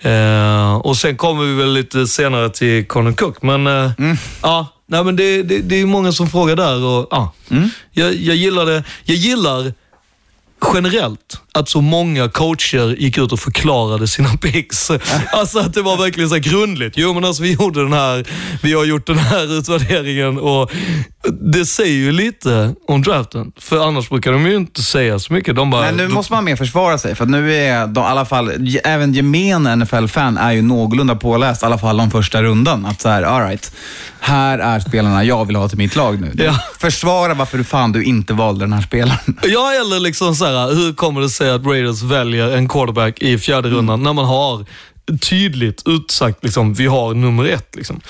Eh, 0.00 0.76
och 0.76 0.96
sen 0.96 1.16
kommer 1.16 1.44
vi 1.44 1.54
väl 1.54 1.72
lite 1.72 2.06
senare 2.06 2.50
till 2.50 2.86
Connor 2.86 3.12
Cook, 3.12 3.42
men 3.42 3.66
eh, 3.66 3.90
ja, 4.42 4.66
nej, 4.86 5.04
men 5.04 5.16
det, 5.16 5.42
det, 5.42 5.58
det 5.58 5.80
är 5.80 5.86
många 5.86 6.12
som 6.12 6.28
frågar 6.28 6.56
där 6.56 6.84
och 6.84 7.06
ja, 7.10 7.32
jag, 7.92 8.14
jag 8.14 8.36
gillar 8.36 8.66
det. 8.66 8.84
Jag 9.04 9.16
gillar 9.16 9.72
generellt 10.74 11.40
att 11.52 11.68
så 11.68 11.80
många 11.80 12.28
coacher 12.28 12.96
gick 12.98 13.18
ut 13.18 13.32
och 13.32 13.40
förklarade 13.40 14.08
sina 14.08 14.28
picks. 14.28 14.90
Alltså 15.32 15.58
att 15.58 15.74
det 15.74 15.82
var 15.82 15.96
verkligen 15.96 16.28
så 16.28 16.36
grundligt. 16.36 16.94
Jo 16.96 17.14
men 17.14 17.24
alltså 17.24 17.42
vi 17.42 17.52
gjorde 17.52 17.82
den 17.82 17.92
här, 17.92 18.26
vi 18.62 18.72
har 18.72 18.84
gjort 18.84 19.06
den 19.06 19.18
här 19.18 19.52
utvärderingen 19.58 20.38
och 20.38 20.70
det 21.40 21.66
säger 21.66 21.94
ju 21.94 22.12
lite 22.12 22.74
om 22.88 23.02
draften. 23.02 23.52
För 23.58 23.88
annars 23.88 24.08
brukar 24.08 24.32
de 24.32 24.46
ju 24.46 24.56
inte 24.56 24.82
säga 24.82 25.18
så 25.18 25.32
mycket. 25.32 25.56
De 25.56 25.70
bara, 25.70 25.82
Men 25.82 25.96
nu 25.96 26.08
måste 26.08 26.32
man 26.32 26.44
mer 26.44 26.56
försvara 26.56 26.98
sig, 26.98 27.14
för 27.14 27.26
nu 27.26 27.54
är 27.54 27.86
de, 27.86 28.00
i 28.00 28.06
alla 28.06 28.24
fall, 28.24 28.52
även 28.84 29.12
gemene 29.12 29.76
NFL-fan 29.76 30.38
är 30.38 30.52
ju 30.52 30.62
någorlunda 30.62 31.14
påläst, 31.14 31.62
i 31.62 31.66
alla 31.66 31.78
fall 31.78 32.00
om 32.00 32.10
första 32.10 32.42
rundan. 32.42 32.86
Att 32.86 33.00
så 33.00 33.08
här, 33.08 33.22
all 33.22 33.42
right, 33.42 33.72
här 34.20 34.58
är 34.58 34.80
spelarna 34.80 35.24
jag 35.24 35.44
vill 35.44 35.56
ha 35.56 35.68
till 35.68 35.78
mitt 35.78 35.96
lag 35.96 36.20
nu. 36.20 36.32
Ja. 36.44 36.58
Försvara 36.78 37.34
varför 37.34 37.58
du 37.58 37.64
fan 37.64 37.92
du 37.92 38.04
inte 38.04 38.32
valde 38.32 38.64
den 38.64 38.72
här 38.72 38.82
spelaren. 38.82 39.38
Ja, 39.42 39.72
eller 39.72 40.00
liksom 40.00 40.34
så 40.34 40.44
här, 40.44 40.74
hur 40.74 40.92
kommer 40.92 41.20
det 41.20 41.28
sig 41.28 41.50
att 41.50 41.66
Raiders 41.66 42.02
väljer 42.02 42.56
en 42.56 42.68
quarterback 42.68 43.22
i 43.22 43.38
fjärde 43.38 43.68
rundan 43.68 44.02
när 44.02 44.12
man 44.12 44.24
har 44.24 44.66
tydligt 45.16 45.82
utsagt, 45.86 46.44
liksom, 46.44 46.74
vi 46.74 46.86
har 46.86 47.14
nummer 47.14 47.44
ett. 47.44 47.76
Liksom. 47.76 48.00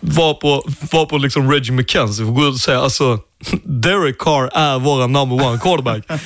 Var 0.00 0.34
på, 0.34 0.68
var 0.92 1.06
på 1.06 1.18
liksom 1.18 1.52
Reggie 1.52 1.72
McKenzie 1.72 2.26
får 2.26 2.32
gå 2.32 2.46
ut 2.46 2.54
och 2.54 2.60
säga, 2.60 2.80
alltså, 2.80 3.18
Derek 3.64 4.18
Carr 4.18 4.50
är 4.54 4.78
våra 4.78 5.06
number 5.06 5.46
one 5.46 5.58
quarterback. 5.58 6.20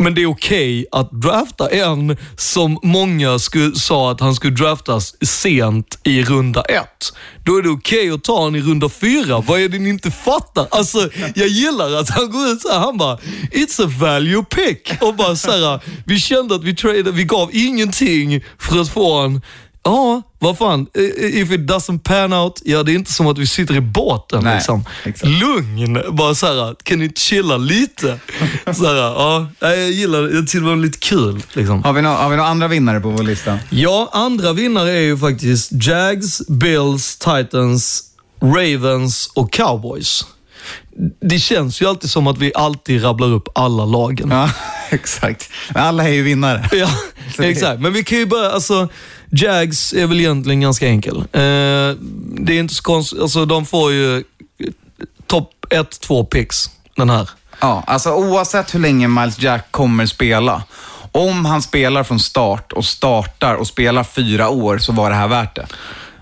Men 0.00 0.14
det 0.14 0.22
är 0.22 0.26
okej 0.26 0.86
att 0.92 1.10
drafta 1.12 1.68
en 1.68 2.16
som 2.36 2.78
många 2.82 3.38
skulle, 3.38 3.74
sa 3.74 4.10
att 4.10 4.20
han 4.20 4.34
skulle 4.34 4.54
draftas 4.54 5.26
sent 5.26 5.98
i 6.04 6.22
runda 6.22 6.62
ett. 6.62 7.12
Då 7.44 7.56
är 7.56 7.62
det 7.62 7.68
okej 7.68 8.10
att 8.10 8.24
ta 8.24 8.38
honom 8.38 8.56
i 8.56 8.60
runda 8.60 8.88
fyra. 8.88 9.40
Vad 9.40 9.60
är 9.60 9.68
det 9.68 9.78
ni 9.78 9.88
inte 9.88 10.10
fattar? 10.10 10.66
Alltså, 10.70 11.08
jag 11.34 11.48
gillar 11.48 11.92
att 11.92 12.10
han 12.10 12.30
går 12.30 12.46
ut 12.46 12.60
såhär 12.60 12.78
han 12.78 12.98
bara, 12.98 13.16
it's 13.52 13.84
a 13.84 13.90
value 14.00 14.44
pick. 14.44 14.92
Och 15.00 15.14
bara 15.14 15.36
såhär, 15.36 15.80
vi 16.06 16.20
kände 16.20 16.54
att 16.54 16.64
vi 16.64 16.74
tradade, 16.74 17.10
vi 17.10 17.24
gav 17.24 17.50
ingenting 17.52 18.44
för 18.58 18.80
att 18.80 18.88
få 18.88 19.14
honom 19.14 19.40
Ja, 19.82 20.22
vad 20.38 20.58
fan. 20.58 20.86
If 21.18 21.50
it 21.50 21.60
doesn't 21.60 21.98
pan 21.98 22.32
out, 22.32 22.62
ja 22.64 22.82
det 22.82 22.92
är 22.92 22.94
inte 22.94 23.12
som 23.12 23.26
att 23.26 23.38
vi 23.38 23.46
sitter 23.46 23.76
i 23.76 23.80
båten. 23.80 24.44
Nej, 24.44 24.54
liksom. 24.54 24.84
exakt. 25.04 25.32
Lugn. 25.32 26.16
Bara 26.16 26.34
så 26.34 26.46
här, 26.46 26.76
kan 26.82 26.98
ni 26.98 27.12
chilla 27.16 27.56
lite? 27.56 28.18
Så 28.74 28.86
här, 28.86 28.94
ja, 28.94 29.46
jag 29.60 29.90
gillar 29.90 30.22
det. 30.22 30.34
Jag 30.34 30.46
tycker 30.46 30.60
det 30.60 30.66
var 30.66 30.76
lite 30.76 30.98
kul. 30.98 31.42
Liksom. 31.52 31.82
Har 31.82 31.92
vi, 31.92 32.02
några, 32.02 32.16
har 32.16 32.30
vi 32.30 32.36
några 32.36 32.50
andra 32.50 32.68
vinnare 32.68 33.00
på 33.00 33.10
vår 33.10 33.22
lista? 33.22 33.58
Ja, 33.70 34.10
andra 34.12 34.52
vinnare 34.52 34.90
är 34.90 35.00
ju 35.00 35.18
faktiskt 35.18 35.70
Jags, 35.72 36.48
Bills, 36.48 37.18
Titans, 37.18 38.04
Ravens 38.42 39.30
och 39.34 39.52
Cowboys. 39.52 40.24
Det 41.20 41.38
känns 41.38 41.82
ju 41.82 41.86
alltid 41.86 42.10
som 42.10 42.26
att 42.26 42.38
vi 42.38 42.52
alltid 42.54 43.04
rabblar 43.04 43.28
upp 43.28 43.48
alla 43.54 43.84
lagen. 43.84 44.30
Ja, 44.30 44.50
exakt. 44.90 45.50
Men 45.74 45.82
alla 45.82 46.08
är 46.08 46.12
ju 46.12 46.22
vinnare. 46.22 46.68
Ja, 46.72 46.90
exakt. 47.38 47.80
Men 47.80 47.92
vi 47.92 48.04
kan 48.04 48.18
ju 48.18 48.26
börja, 48.26 48.50
alltså, 48.50 48.88
Jags 49.30 49.92
är 49.92 50.06
väl 50.06 50.20
egentligen 50.20 50.60
ganska 50.60 50.86
enkel. 50.86 51.16
Eh, 51.16 51.96
det 52.36 52.52
är 52.52 52.58
inte 52.58 52.74
så 52.74 52.82
konstigt, 52.82 53.20
alltså 53.20 53.44
de 53.44 53.66
får 53.66 53.92
ju 53.92 54.24
topp 55.26 55.52
1-2 55.70 56.24
picks 56.24 56.70
den 56.96 57.10
här. 57.10 57.30
Ja, 57.60 57.84
alltså 57.86 58.10
oavsett 58.10 58.74
hur 58.74 58.80
länge 58.80 59.08
Miles 59.08 59.38
Jack 59.38 59.66
kommer 59.70 60.06
spela. 60.06 60.62
Om 61.12 61.44
han 61.44 61.62
spelar 61.62 62.04
från 62.04 62.20
start 62.20 62.72
och 62.72 62.84
startar 62.84 63.54
och 63.54 63.66
spelar 63.66 64.04
fyra 64.04 64.48
år 64.48 64.78
så 64.78 64.92
var 64.92 65.10
det 65.10 65.16
här 65.16 65.28
värt 65.28 65.54
det. 65.54 65.66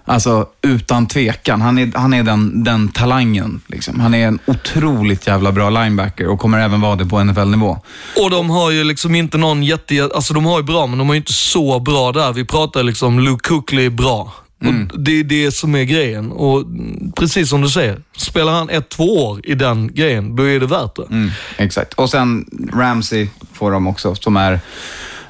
Alltså 0.09 0.47
utan 0.63 1.07
tvekan. 1.07 1.61
Han 1.61 1.79
är, 1.79 1.93
han 1.95 2.15
är 2.15 2.23
den, 2.23 2.65
den 2.65 2.89
talangen. 2.89 3.61
Liksom. 3.67 4.01
Han 4.01 4.15
är 4.15 4.27
en 4.27 4.39
otroligt 4.47 5.27
jävla 5.27 5.53
bra 5.53 5.71
linebacker 5.71 6.29
och 6.29 6.39
kommer 6.39 6.59
även 6.59 6.81
vara 6.81 6.97
det 6.97 7.07
på 7.07 7.25
NFL-nivå. 7.25 7.79
Och 8.23 8.31
de 8.31 8.51
har 8.51 8.71
ju 8.71 8.85
liksom 8.85 9.15
inte 9.15 9.39
någon 9.39 9.63
jätte... 9.63 10.11
Alltså 10.15 10.35
de 10.35 10.45
har 10.45 10.59
ju 10.59 10.65
bra, 10.65 10.87
men 10.87 10.99
de 10.99 11.07
har 11.07 11.15
ju 11.15 11.21
inte 11.21 11.33
så 11.33 11.81
bra 11.81 12.13
där. 12.13 12.33
Vi 12.33 12.45
pratar 12.45 12.83
liksom, 12.83 13.21
Luke 13.21 13.49
Kuechly 13.49 13.87
är 13.87 13.91
bra. 13.91 14.33
Och 14.67 15.01
det 15.01 15.21
är 15.21 15.25
det 15.25 15.53
som 15.53 15.75
är 15.75 15.85
grejen. 15.85 16.33
Och 16.33 16.65
precis 17.17 17.49
som 17.49 17.61
du 17.61 17.69
säger, 17.69 18.01
spelar 18.17 18.53
han 18.53 18.71
ett, 18.71 18.89
två 18.89 19.27
år 19.27 19.41
i 19.45 19.55
den 19.55 19.95
grejen, 19.95 20.37
då 20.37 20.43
är 20.43 20.61
det 20.61 20.67
värt 20.67 20.97
det. 20.97 21.07
Mm, 21.11 21.31
exakt. 21.57 21.95
Och 21.95 22.11
sen 22.11 22.47
Ramsey 22.75 23.29
får 23.53 23.71
de 23.71 23.87
också, 23.87 24.15
som 24.15 24.37
är 24.37 24.61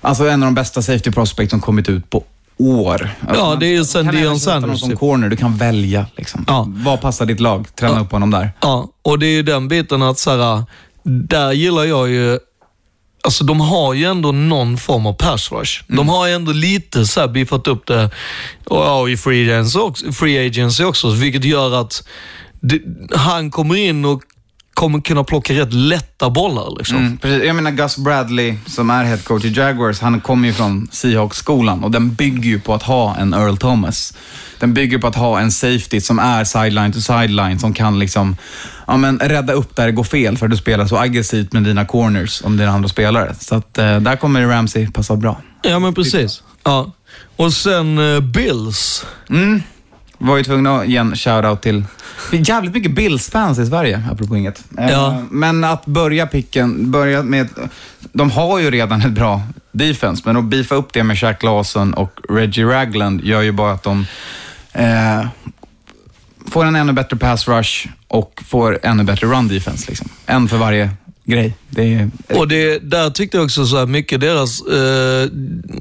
alltså 0.01 0.29
en 0.29 0.43
av 0.43 0.47
de 0.47 0.55
bästa 0.55 0.83
safety 0.83 1.11
prospects 1.11 1.51
som 1.51 1.61
kommit 1.61 1.89
ut 1.89 2.11
på 2.11 2.25
år. 2.59 3.11
Alltså, 3.21 3.37
Ja, 3.45 3.57
det 3.61 3.67
är 3.67 3.71
ju 3.71 3.85
sen 3.85 4.05
sätta 4.13 4.39
Sanders, 4.39 4.81
som 4.81 4.91
typ. 4.91 4.99
corner. 4.99 5.29
Du 5.29 5.37
kan 5.37 5.57
välja. 5.57 6.07
Liksom. 6.17 6.45
Ja. 6.49 6.65
Vad 6.69 7.01
passar 7.01 7.27
ditt 7.27 7.41
lag? 7.41 7.67
Träna 7.77 7.95
Ja. 7.95 8.01
upp 8.01 8.13
honom 8.13 8.31
där. 8.31 8.53
Ja, 8.61 8.89
och 9.03 9.19
det 9.19 9.27
är 9.27 9.33
ju 9.33 9.43
den 9.43 9.69
biten 9.69 10.03
att 10.03 10.19
så 10.19 10.31
här, 10.31 10.65
där 11.05 11.53
gillar 11.53 11.85
jag 11.85 12.09
ju, 12.11 12.39
alltså 13.25 13.45
de 13.45 13.61
har 13.61 13.95
ju 13.95 14.05
ändå 14.05 14.33
någon 14.33 14.79
form 14.79 15.07
av 15.07 15.13
pass 15.13 15.53
rush. 15.53 15.83
De 15.89 16.09
har 16.09 16.27
ju 16.27 16.33
ändå 16.35 16.53
lite 16.53 17.07
så 17.07 17.21
här 17.21 17.29
biffat 17.29 17.67
upp 17.67 17.87
det 17.87 18.11
och, 18.67 18.77
ja, 18.77 19.09
i 19.09 19.17
free 19.17 19.51
agency, 19.53 19.79
också, 19.79 20.13
free 20.13 20.47
agency 20.47 20.85
också, 20.85 21.11
vilket 21.11 21.45
gör 21.45 21.81
att 21.81 22.09
det, 22.61 22.81
han 23.17 23.51
kommer 23.51 23.77
in 23.77 24.05
och 24.05 24.23
kommer 24.79 25.01
kunna 25.01 25.25
plocka 25.25 25.55
rätt 25.55 25.73
lätta 25.73 26.31
bollar. 26.31 26.79
Liksom. 26.79 26.97
Mm, 26.97 27.19
precis. 27.19 27.47
Jag 27.47 27.57
menar 27.57 27.71
Gus 27.71 27.97
Bradley, 27.97 28.55
som 28.67 28.91
är 28.91 29.05
head 29.05 29.19
coach 29.19 29.45
i 29.45 29.49
Jaguars, 29.49 30.01
han 30.01 30.21
kommer 30.21 30.49
ju 30.49 30.55
från 30.55 30.89
Seahawks-skolan 30.93 31.85
och 31.85 31.91
den 31.91 32.15
bygger 32.15 32.49
ju 32.49 32.61
på 32.61 32.75
att 32.75 32.83
ha 32.83 33.17
en 33.17 33.35
Earl 33.35 33.57
Thomas. 33.57 34.15
Den 34.59 34.75
bygger 34.75 34.99
på 34.99 35.07
att 35.07 35.15
ha 35.15 35.41
en 35.41 35.53
safety 35.53 36.01
som 36.01 36.19
är 36.19 36.45
sideline 36.45 36.93
to 36.93 37.01
sideline, 37.01 37.59
som 37.59 37.75
kan 37.75 37.99
liksom, 37.99 38.37
ja, 38.87 38.97
men, 38.97 39.19
rädda 39.19 39.53
upp 39.53 39.77
där 39.77 39.87
det 39.87 39.93
går 39.93 40.05
fel, 40.05 40.37
för 40.37 40.47
att 40.47 40.51
du 40.51 40.57
spelar 40.57 40.87
så 40.87 40.97
aggressivt 40.97 41.53
med 41.53 41.65
dina 41.65 41.85
corners 41.85 42.43
om 42.45 42.57
dina 42.57 42.71
andra 42.71 42.89
spelare. 42.89 43.35
Så 43.41 43.55
att, 43.55 43.79
eh, 43.79 44.01
där 44.01 44.17
kommer 44.17 44.47
Ramsey 44.47 44.91
passa 44.91 45.17
bra. 45.17 45.41
Ja, 45.63 45.79
men 45.79 45.95
precis. 45.95 46.43
Ja. 46.65 46.93
Och 47.37 47.53
sen 47.53 48.15
eh, 48.15 48.21
Bills. 48.21 49.07
Mm. 49.31 49.63
Var 50.19 50.37
ju 50.37 50.45
tvungna 50.45 50.77
att 50.81 50.89
ge 50.89 50.97
en 50.97 51.17
shoutout 51.17 51.63
till... 51.63 51.85
Jävligt 52.33 52.75
mycket 52.75 52.91
Bills-fans 52.95 53.59
i 53.59 53.67
Sverige, 53.67 54.03
apropå 54.13 54.37
inget. 54.37 54.65
Eh, 54.79 54.91
Ja. 54.91 55.23
Men 55.31 55.65
att 55.65 55.87
börja 55.87 56.27
picken, 56.27 56.91
börja 56.91 57.23
med... 57.23 57.49
De 58.13 58.31
har 58.31 58.59
ju 58.59 58.71
redan 58.71 59.01
ett 59.03 59.13
bra 59.13 59.43
defense, 59.73 60.23
men 60.27 60.37
att 60.37 60.45
beefa 60.45 60.75
upp 60.75 60.93
det 60.93 61.03
med 61.03 61.19
Shaq 61.19 61.43
Lawson 61.43 61.95
och 61.95 62.21
Reggie 62.29 62.65
Ragland 62.67 63.25
gör 63.25 63.43
ju 63.43 63.53
bara 63.53 63.73
att 63.73 63.83
de 63.83 64.07
eh, 64.73 65.27
får 66.51 66.65
en 66.65 66.77
ännu 66.77 66.93
bättre 66.93 67.17
pass 67.17 67.49
rush 67.49 67.89
och 68.09 68.43
får 68.47 68.79
ännu 68.83 69.05
bättre 69.05 69.27
run 69.27 69.49
defense. 69.49 69.85
Liksom. 69.89 70.09
En 70.27 70.49
för 70.49 70.57
varje 70.57 70.91
grej. 71.29 71.55
Det 71.71 72.11
Och 72.29 72.49
det, 72.49 72.79
där 72.79 73.11
tyckte 73.11 73.37
jag 73.37 73.45
också 73.45 73.67
så 73.67 73.79
här 73.79 73.87
mycket 73.87 74.21
deras... 74.21 74.61
Eh, 74.61 75.29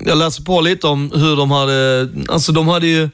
jag 0.06 0.18
läste 0.18 0.44
på 0.44 0.62
lite 0.62 0.88
om 0.88 1.12
hur 1.16 1.36
de 1.36 1.52
hade... 1.52 2.10
Alltså 2.30 2.52
de 2.52 2.68
hade 2.68 2.88
ju... 2.88 3.10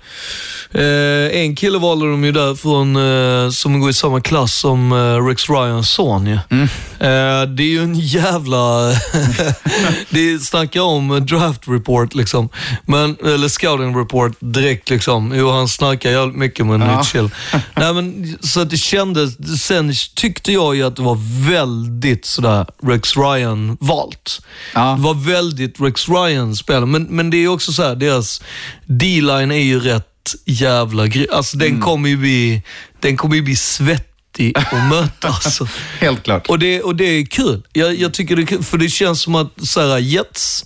Eh, 0.72 1.42
en 1.42 1.56
kille 1.56 1.78
valde 1.78 2.06
de 2.06 2.24
ju 2.24 2.32
där 2.32 2.56
från, 2.56 2.96
eh, 2.96 3.50
som 3.50 3.80
går 3.80 3.90
i 3.90 3.94
samma 3.94 4.22
klass 4.22 4.56
som 4.56 4.92
eh, 4.92 5.28
Rex 5.28 5.50
Ryans 5.50 5.90
son 5.90 6.28
ju. 6.28 6.40
Mm. 6.50 6.64
Eh, 7.00 7.50
det 7.56 7.64
är 7.64 7.68
ju 7.68 7.84
en 7.84 8.00
jävla... 8.00 8.90
det 10.10 10.40
snackar 10.40 10.82
om 10.82 11.26
draft 11.26 11.62
report 11.68 12.16
liksom. 12.16 12.50
Men, 12.86 13.16
eller 13.26 13.48
scouting 13.48 14.00
report 14.00 14.32
direkt 14.40 14.90
liksom. 14.90 15.34
Jo, 15.36 15.52
han 15.52 15.68
snackar 15.68 16.10
jävligt 16.10 16.38
mycket 16.38 16.66
med 16.66 16.82
Ja. 16.82 16.86
Nate 16.86 17.10
Chill. 17.10 17.30
Nej, 17.76 17.94
men, 17.94 18.38
så 18.42 18.62
att 18.62 18.70
det 18.70 18.78
kändes... 18.78 19.62
Sen 19.62 19.94
tyckte 20.16 20.52
jag 20.52 20.76
ju 20.76 20.84
att 20.84 20.96
det 20.96 21.02
var 21.02 21.48
väldigt 21.50 22.23
sådär 22.26 22.66
Rex 22.84 23.18
Ryan-valt. 23.18 24.42
Ja. 24.74 24.94
Det 24.98 25.02
var 25.04 25.14
väldigt 25.14 25.82
Rex 25.82 26.10
Ryan-spel. 26.10 26.86
Men, 26.86 27.04
men 27.04 27.30
det 27.30 27.38
är 27.38 27.48
också 27.48 27.72
så 27.72 27.84
här, 27.84 27.96
deras 27.96 28.42
D-line 28.86 29.52
är 29.52 29.64
ju 29.64 29.80
rätt 29.80 30.08
jävla 30.46 31.06
gre- 31.06 31.32
Alltså 31.32 31.58
den 31.58 31.82
kommer 31.82 32.10
ju 32.10 32.18
bli, 32.18 32.64
den 33.00 33.18
kommer 33.18 33.36
ju 33.36 33.42
bli 33.42 33.56
svettig 33.56 34.58
att 34.58 34.74
möta. 34.90 35.28
Alltså. 35.28 35.68
helt 36.00 36.24
klart. 36.24 36.50
Och, 36.50 36.60
det, 36.60 36.82
och 36.82 36.96
det 36.96 37.06
är 37.06 37.26
kul. 37.26 37.64
Jag, 37.74 37.96
jag 38.00 38.14
tycker 38.14 38.36
det 38.36 38.42
är 38.42 38.46
kul, 38.46 38.64
för 38.64 38.78
det 38.78 38.90
känns 38.90 39.22
som 39.22 39.36
att 39.36 39.52
så 39.68 39.82
här, 39.82 39.98
Jets, 39.98 40.66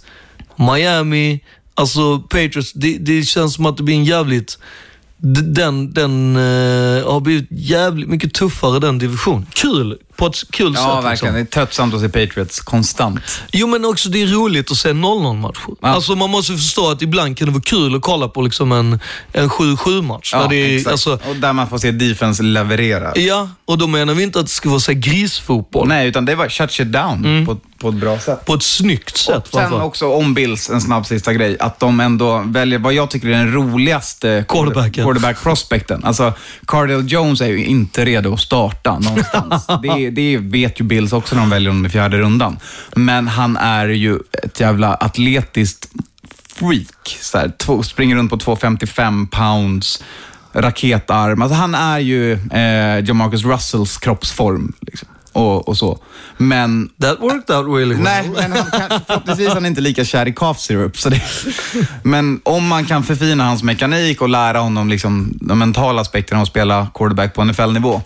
Miami, 0.55 1.39
alltså 1.75 2.19
Patriots, 2.19 2.73
det, 2.73 2.97
det 2.97 3.23
känns 3.23 3.53
som 3.53 3.65
att 3.65 3.77
det 3.77 3.83
blir 3.83 3.95
en 3.95 4.05
jävligt... 4.05 4.57
Den, 5.19 5.93
den 5.93 6.35
eh, 6.35 7.11
har 7.11 7.19
blivit 7.19 7.47
jävligt 7.51 8.09
mycket 8.09 8.33
tuffare 8.33 8.79
den 8.79 8.97
division. 8.99 9.45
Kul, 9.53 9.97
på 10.17 10.25
ett 10.27 10.51
kul 10.51 10.75
sätt. 10.75 10.83
Ja, 10.83 10.95
liksom. 10.95 11.03
verkligen. 11.09 11.33
Det 11.33 11.39
är 11.39 11.45
tröttsamt 11.45 11.93
att 11.93 12.01
se 12.01 12.09
Patriots 12.09 12.59
konstant. 12.59 13.19
Jo, 13.51 13.67
men 13.67 13.85
också 13.85 14.09
det 14.09 14.21
är 14.21 14.27
roligt 14.27 14.71
att 14.71 14.77
se 14.77 14.89
0-0-matcher. 14.89 15.75
Ja. 15.81 15.87
Alltså, 15.87 16.15
man 16.15 16.29
måste 16.29 16.53
förstå 16.53 16.91
att 16.91 17.01
ibland 17.01 17.37
kan 17.37 17.45
det 17.47 17.51
vara 17.51 17.63
kul 17.63 17.95
att 17.95 18.01
kolla 18.01 18.27
på 18.27 18.41
liksom 18.41 18.71
en, 18.71 18.99
en 19.31 19.49
7-7-match. 19.49 20.33
Ja, 20.33 20.53
är, 20.53 20.89
alltså, 20.89 21.19
och 21.29 21.35
där 21.35 21.53
man 21.53 21.69
får 21.69 21.77
se 21.77 21.91
defense 21.91 22.43
leverera. 22.43 23.11
ja, 23.15 23.49
och 23.65 23.77
då 23.77 23.87
menar 23.87 24.13
vi 24.13 24.23
inte 24.23 24.39
att 24.39 24.45
det 24.45 24.51
ska 24.51 24.69
vara 24.69 24.79
så 24.79 24.93
grisfotboll. 24.93 25.87
Nej, 25.87 26.07
utan 26.07 26.25
det 26.25 26.35
var 26.35 26.49
shut 26.49 26.71
shit 26.71 26.91
down 26.91 27.45
på, 27.45 27.57
på 27.81 27.89
ett 27.89 27.95
bra 27.95 28.19
sätt. 28.19 28.45
På 28.45 28.53
ett 28.53 28.63
snyggt 28.63 29.17
sätt. 29.17 29.47
Och 29.47 29.59
sen 29.59 29.73
också 29.73 30.13
om 30.13 30.33
Bills, 30.33 30.69
en 30.69 30.81
snabb 30.81 31.05
sista 31.05 31.33
grej, 31.33 31.57
att 31.59 31.79
de 31.79 31.99
ändå 31.99 32.43
väljer 32.45 32.79
vad 32.79 32.93
jag 32.93 33.09
tycker 33.09 33.27
är 33.27 33.31
den 33.31 33.53
roligaste 33.53 34.45
Quarterbacken. 34.47 35.03
quarterback. 35.03 36.03
Alltså, 36.03 36.33
Cardell 36.67 37.11
Jones 37.11 37.41
är 37.41 37.47
ju 37.47 37.65
inte 37.65 38.05
redo 38.05 38.33
att 38.33 38.39
starta 38.39 38.99
någonstans. 38.99 39.67
det, 39.83 40.06
det 40.09 40.37
vet 40.37 40.79
ju 40.79 40.83
Bills 40.83 41.13
också 41.13 41.35
när 41.35 41.41
de 41.41 41.49
väljer 41.49 41.69
honom 41.69 41.85
i 41.85 41.89
fjärde 41.89 42.17
rundan. 42.17 42.59
Men 42.95 43.27
han 43.27 43.57
är 43.57 43.87
ju 43.87 44.19
ett 44.43 44.59
jävla 44.59 44.93
atletiskt 44.93 45.89
freak. 46.59 47.17
Så 47.21 47.37
här, 47.37 47.51
två, 47.57 47.83
springer 47.83 48.15
runt 48.15 48.29
på 48.29 48.37
2,55 48.37 49.27
pounds. 49.27 50.03
raketarm. 50.53 51.41
Alltså 51.41 51.55
han 51.55 51.75
är 51.75 51.99
ju 51.99 52.33
eh, 52.33 53.05
Jamarcus 53.05 53.45
Russells 53.45 53.97
kroppsform. 53.97 54.73
Liksom. 54.81 55.07
Och, 55.37 55.67
och 55.67 55.77
så. 55.77 55.99
Men 56.37 56.89
That 57.01 57.19
worked 57.19 57.55
out 57.55 57.77
really 57.77 57.95
well. 57.95 58.03
Nej, 58.03 58.29
men 58.33 58.51
han 58.51 58.71
kan, 58.71 58.99
förhoppningsvis 59.07 59.49
är 59.49 59.53
han 59.53 59.65
inte 59.65 59.81
lika 59.81 60.05
kär 60.05 60.27
i 60.27 60.33
cough 60.33 60.59
syrup. 60.59 60.99
Så 60.99 61.09
det, 61.09 61.21
men 62.03 62.41
om 62.43 62.67
man 62.67 62.85
kan 62.85 63.03
förfina 63.03 63.45
hans 63.45 63.63
mekanik 63.63 64.21
och 64.21 64.29
lära 64.29 64.59
honom 64.59 64.89
liksom, 64.89 65.33
de 65.41 65.59
mentala 65.59 66.01
aspekterna 66.01 66.39
av 66.39 66.43
att 66.43 66.49
spela 66.49 66.87
quarterback 66.93 67.33
på 67.33 67.43
NFL-nivå. 67.43 68.01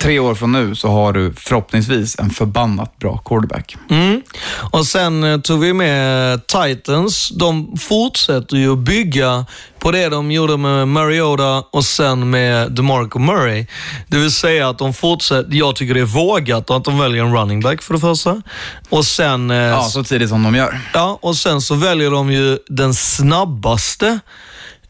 Tre 0.00 0.18
år 0.18 0.34
från 0.34 0.52
nu 0.52 0.74
så 0.74 0.88
har 0.88 1.12
du 1.12 1.32
förhoppningsvis 1.34 2.18
en 2.18 2.30
förbannat 2.30 2.98
bra 2.98 3.18
quarterback. 3.18 3.76
Mm. 3.90 4.22
Och 4.70 4.86
sen 4.86 5.24
eh, 5.24 5.40
tog 5.40 5.60
vi 5.60 5.72
med 5.72 6.40
Titans. 6.46 7.28
De 7.28 7.76
fortsätter 7.76 8.56
ju 8.56 8.72
att 8.72 8.78
bygga 8.78 9.46
på 9.78 9.90
det 9.90 10.08
de 10.08 10.30
gjorde 10.30 10.56
med 10.56 10.88
Mariota 10.88 11.64
och 11.70 11.84
sen 11.84 12.30
med 12.30 12.72
DeMarco 12.72 13.18
Murray. 13.18 13.66
Det 14.08 14.18
vill 14.18 14.30
säga 14.32 14.68
att 14.68 14.78
de 14.78 14.94
fortsätter, 14.94 15.54
jag 15.54 15.76
tycker 15.76 15.94
det 15.94 16.00
är 16.00 16.04
vågat 16.04 16.70
att 16.70 16.84
de 16.84 16.98
väljer 16.98 17.24
en 17.24 17.36
running 17.36 17.60
back 17.60 17.82
för 17.82 17.94
det 17.94 18.00
första. 18.00 18.42
Och 18.88 19.04
sen, 19.06 19.50
eh, 19.50 19.56
Ja, 19.56 19.82
så 19.82 20.04
tidigt 20.04 20.28
som 20.28 20.42
de 20.42 20.54
gör. 20.54 20.80
ja, 20.94 21.18
och 21.22 21.36
sen 21.36 21.60
så 21.60 21.74
väljer 21.74 22.10
de 22.10 22.32
ju 22.32 22.58
den 22.68 22.94
snabbaste 22.94 24.18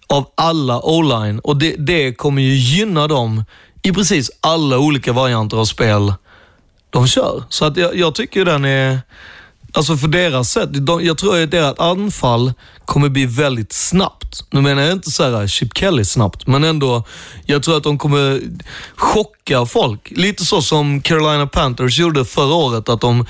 av 0.06 0.26
alla 0.34 0.80
o-line 0.80 1.38
och 1.38 1.56
det, 1.56 1.74
det 1.78 2.12
kommer 2.14 2.42
ju 2.42 2.54
gynna 2.54 3.08
dem 3.08 3.44
i 3.82 3.92
precis 3.92 4.30
alla 4.40 4.78
olika 4.78 5.12
varianter 5.12 5.56
av 5.56 5.64
spel 5.64 6.14
de 6.90 7.06
kör. 7.06 7.44
Så 7.48 7.64
att 7.64 7.76
jag, 7.76 7.96
jag 7.96 8.14
tycker 8.14 8.44
den 8.44 8.64
är... 8.64 9.00
Alltså 9.72 9.96
för 9.96 10.08
deras 10.08 10.50
sätt, 10.50 10.68
de, 10.72 11.04
jag 11.04 11.18
tror 11.18 11.42
att 11.42 11.50
deras 11.50 11.78
anfall 11.78 12.52
kommer 12.84 13.08
bli 13.08 13.26
väldigt 13.26 13.72
snabbt. 13.72 14.44
Nu 14.50 14.60
menar 14.60 14.82
jag 14.82 14.92
inte 14.92 15.10
så 15.10 15.22
här 15.22 15.46
Chip 15.46 15.76
Kelly 15.78 16.04
snabbt, 16.04 16.46
men 16.46 16.64
ändå. 16.64 17.04
Jag 17.46 17.62
tror 17.62 17.76
att 17.76 17.82
de 17.82 17.98
kommer 17.98 18.40
chocka 18.96 19.66
folk. 19.66 20.10
Lite 20.10 20.44
så 20.44 20.62
som 20.62 21.00
Carolina 21.02 21.46
Panthers 21.46 21.98
gjorde 21.98 22.24
förra 22.24 22.54
året, 22.54 22.88
att 22.88 23.00
de 23.00 23.26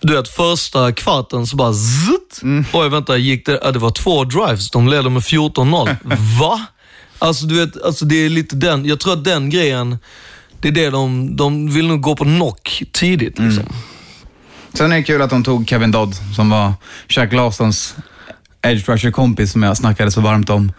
du 0.00 0.12
vet, 0.12 0.28
första 0.28 0.92
kvarten 0.92 1.46
så 1.46 1.56
bara 1.56 1.72
zzzt. 1.72 2.42
Oj, 2.72 2.88
vänta, 2.88 3.16
gick 3.16 3.46
det? 3.46 3.60
Ja, 3.64 3.72
det 3.72 3.78
var 3.78 3.90
två 3.90 4.24
drives. 4.24 4.70
De 4.70 4.88
ledde 4.88 5.10
med 5.10 5.22
14-0. 5.22 5.96
Va? 6.40 6.66
Alltså, 7.18 7.46
du 7.46 7.66
vet, 7.66 7.82
alltså 7.82 8.04
det 8.04 8.16
är 8.16 8.28
lite 8.28 8.56
den, 8.56 8.84
jag 8.84 9.00
tror 9.00 9.12
att 9.12 9.24
den 9.24 9.50
grejen, 9.50 9.98
det 10.60 10.68
är 10.68 10.72
det 10.72 10.90
de, 10.90 11.36
de 11.36 11.70
vill 11.70 11.88
nog 11.88 12.00
gå 12.00 12.16
på 12.16 12.24
knock 12.24 12.82
tidigt. 12.92 13.38
Liksom. 13.38 13.64
Sen 14.74 14.92
är 14.92 14.96
det 14.96 15.02
kul 15.02 15.22
att 15.22 15.30
de 15.30 15.44
tog 15.44 15.68
Kevin 15.68 15.90
Dodd, 15.90 16.14
som 16.36 16.50
var 16.50 16.72
Shaq 17.08 17.32
Lawsons 17.32 17.94
edge 18.62 18.88
rusher-kompis 18.88 19.52
som 19.52 19.62
jag 19.62 19.76
snackade 19.76 20.10
så 20.10 20.20
varmt 20.20 20.50
om 20.50 20.72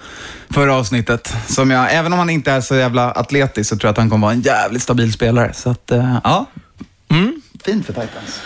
förra 0.49 0.75
avsnittet. 0.75 1.33
Som 1.47 1.71
jag, 1.71 1.93
även 1.93 2.13
om 2.13 2.19
han 2.19 2.29
inte 2.29 2.51
är 2.51 2.61
så 2.61 2.75
jävla 2.75 3.11
atletisk 3.11 3.69
så 3.69 3.77
tror 3.77 3.87
jag 3.87 3.91
att 3.91 3.97
han 3.97 4.09
kommer 4.09 4.27
vara 4.27 4.33
en 4.33 4.41
jävligt 4.41 4.81
stabil 4.81 5.13
spelare. 5.13 5.53
Så 5.53 5.69
att, 5.69 5.91
eh, 5.91 6.17
ja. 6.23 6.45
Fint 7.65 7.85
för 7.85 7.93
Titans. 7.93 8.39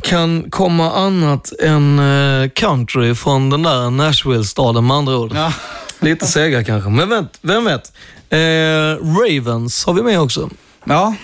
Kan 0.00 0.50
komma 0.50 0.92
annat 0.92 1.52
än 1.60 1.98
eh, 1.98 2.48
country 2.48 3.14
från 3.14 3.50
den 3.50 3.62
där 3.62 3.90
Nashville-staden 3.90 4.86
med 4.86 4.96
andra 4.96 5.16
ord. 5.16 5.32
Ja. 5.34 5.52
Lite 6.02 6.26
sega 6.26 6.64
kanske, 6.64 6.90
men 6.90 7.08
vem, 7.08 7.26
vem 7.42 7.64
vet? 7.64 7.92
Eh, 8.30 8.38
Ravens 9.20 9.84
har 9.84 9.94
vi 9.94 10.02
med 10.02 10.20
också. 10.20 10.50
Ja, 10.84 11.14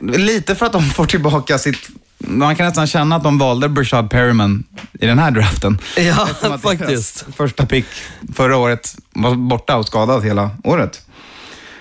lite 0.00 0.54
för 0.54 0.66
att 0.66 0.72
de 0.72 0.82
får 0.82 1.04
tillbaka 1.04 1.58
sitt... 1.58 1.88
Man 2.18 2.56
kan 2.56 2.66
nästan 2.66 2.86
känna 2.86 3.16
att 3.16 3.22
de 3.22 3.38
valde 3.38 3.68
Brashad 3.68 4.10
Perryman 4.10 4.64
i 5.00 5.06
den 5.06 5.18
här 5.18 5.30
draften. 5.30 5.78
Ja, 5.96 6.28
faktiskt. 6.62 7.24
Första 7.36 7.66
pick 7.66 7.86
förra 8.34 8.56
året 8.56 8.96
var 9.10 9.34
borta 9.34 9.76
och 9.76 9.86
skadad 9.86 10.24
hela 10.24 10.50
året. 10.64 11.02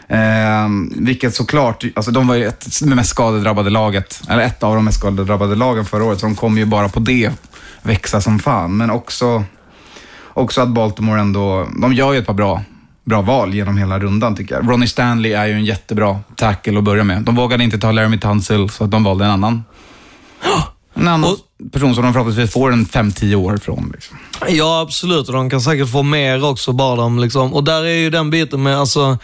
Eh, 0.09 0.67
vilket 0.95 1.35
såklart, 1.35 1.83
alltså 1.95 2.11
de 2.11 2.27
var 2.27 2.35
ju 2.35 2.47
ett, 2.47 2.79
det 2.81 2.95
mest 2.95 3.09
skadedrabbade 3.09 3.69
laget, 3.69 4.21
eller 4.29 4.43
ett 4.43 4.63
av 4.63 4.75
de 4.75 4.85
mest 4.85 4.99
skadedrabbade 4.99 5.55
lagen 5.55 5.85
förra 5.85 6.03
året, 6.03 6.19
så 6.19 6.25
de 6.25 6.35
kommer 6.35 6.59
ju 6.59 6.65
bara 6.65 6.89
på 6.89 6.99
det 6.99 7.31
växa 7.81 8.21
som 8.21 8.39
fan. 8.39 8.77
Men 8.77 8.89
också, 8.89 9.43
också 10.37 10.61
att 10.61 10.69
Baltimore 10.69 11.19
ändå, 11.19 11.67
de 11.81 11.93
gör 11.93 12.13
ju 12.13 12.19
ett 12.19 12.25
par 12.25 12.33
bra, 12.33 12.61
bra 13.05 13.21
val 13.21 13.53
genom 13.53 13.77
hela 13.77 13.99
rundan 13.99 14.35
tycker 14.35 14.55
jag. 14.55 14.69
Ronnie 14.69 14.87
Stanley 14.87 15.33
är 15.33 15.45
ju 15.45 15.53
en 15.53 15.65
jättebra 15.65 16.19
tackle 16.35 16.77
att 16.77 16.83
börja 16.83 17.03
med. 17.03 17.23
De 17.23 17.35
vågade 17.35 17.63
inte 17.63 17.79
ta 17.79 17.91
Laramie 17.91 18.19
Tunsil, 18.19 18.69
så 18.69 18.83
att 18.83 18.91
de 18.91 19.03
valde 19.03 19.25
en 19.25 19.31
annan. 19.31 19.63
En 20.93 21.07
annan 21.07 21.35
person 21.71 21.95
som 21.95 22.03
de 22.03 22.13
förhoppningsvis 22.13 22.53
får 22.53 22.73
en 22.73 22.85
5-10 22.85 23.35
år 23.35 23.57
från. 23.57 23.91
Liksom. 23.93 24.17
Ja, 24.47 24.81
absolut. 24.81 25.27
Och 25.27 25.33
de 25.33 25.49
kan 25.49 25.61
säkert 25.61 25.89
få 25.89 26.03
mer 26.03 26.43
också 26.43 26.71
bara 26.71 26.95
de 26.95 27.19
liksom. 27.19 27.53
Och 27.53 27.63
där 27.63 27.83
är 27.85 27.95
ju 27.95 28.09
den 28.09 28.29
biten 28.29 28.63
med, 28.63 28.77
alltså, 28.77 29.17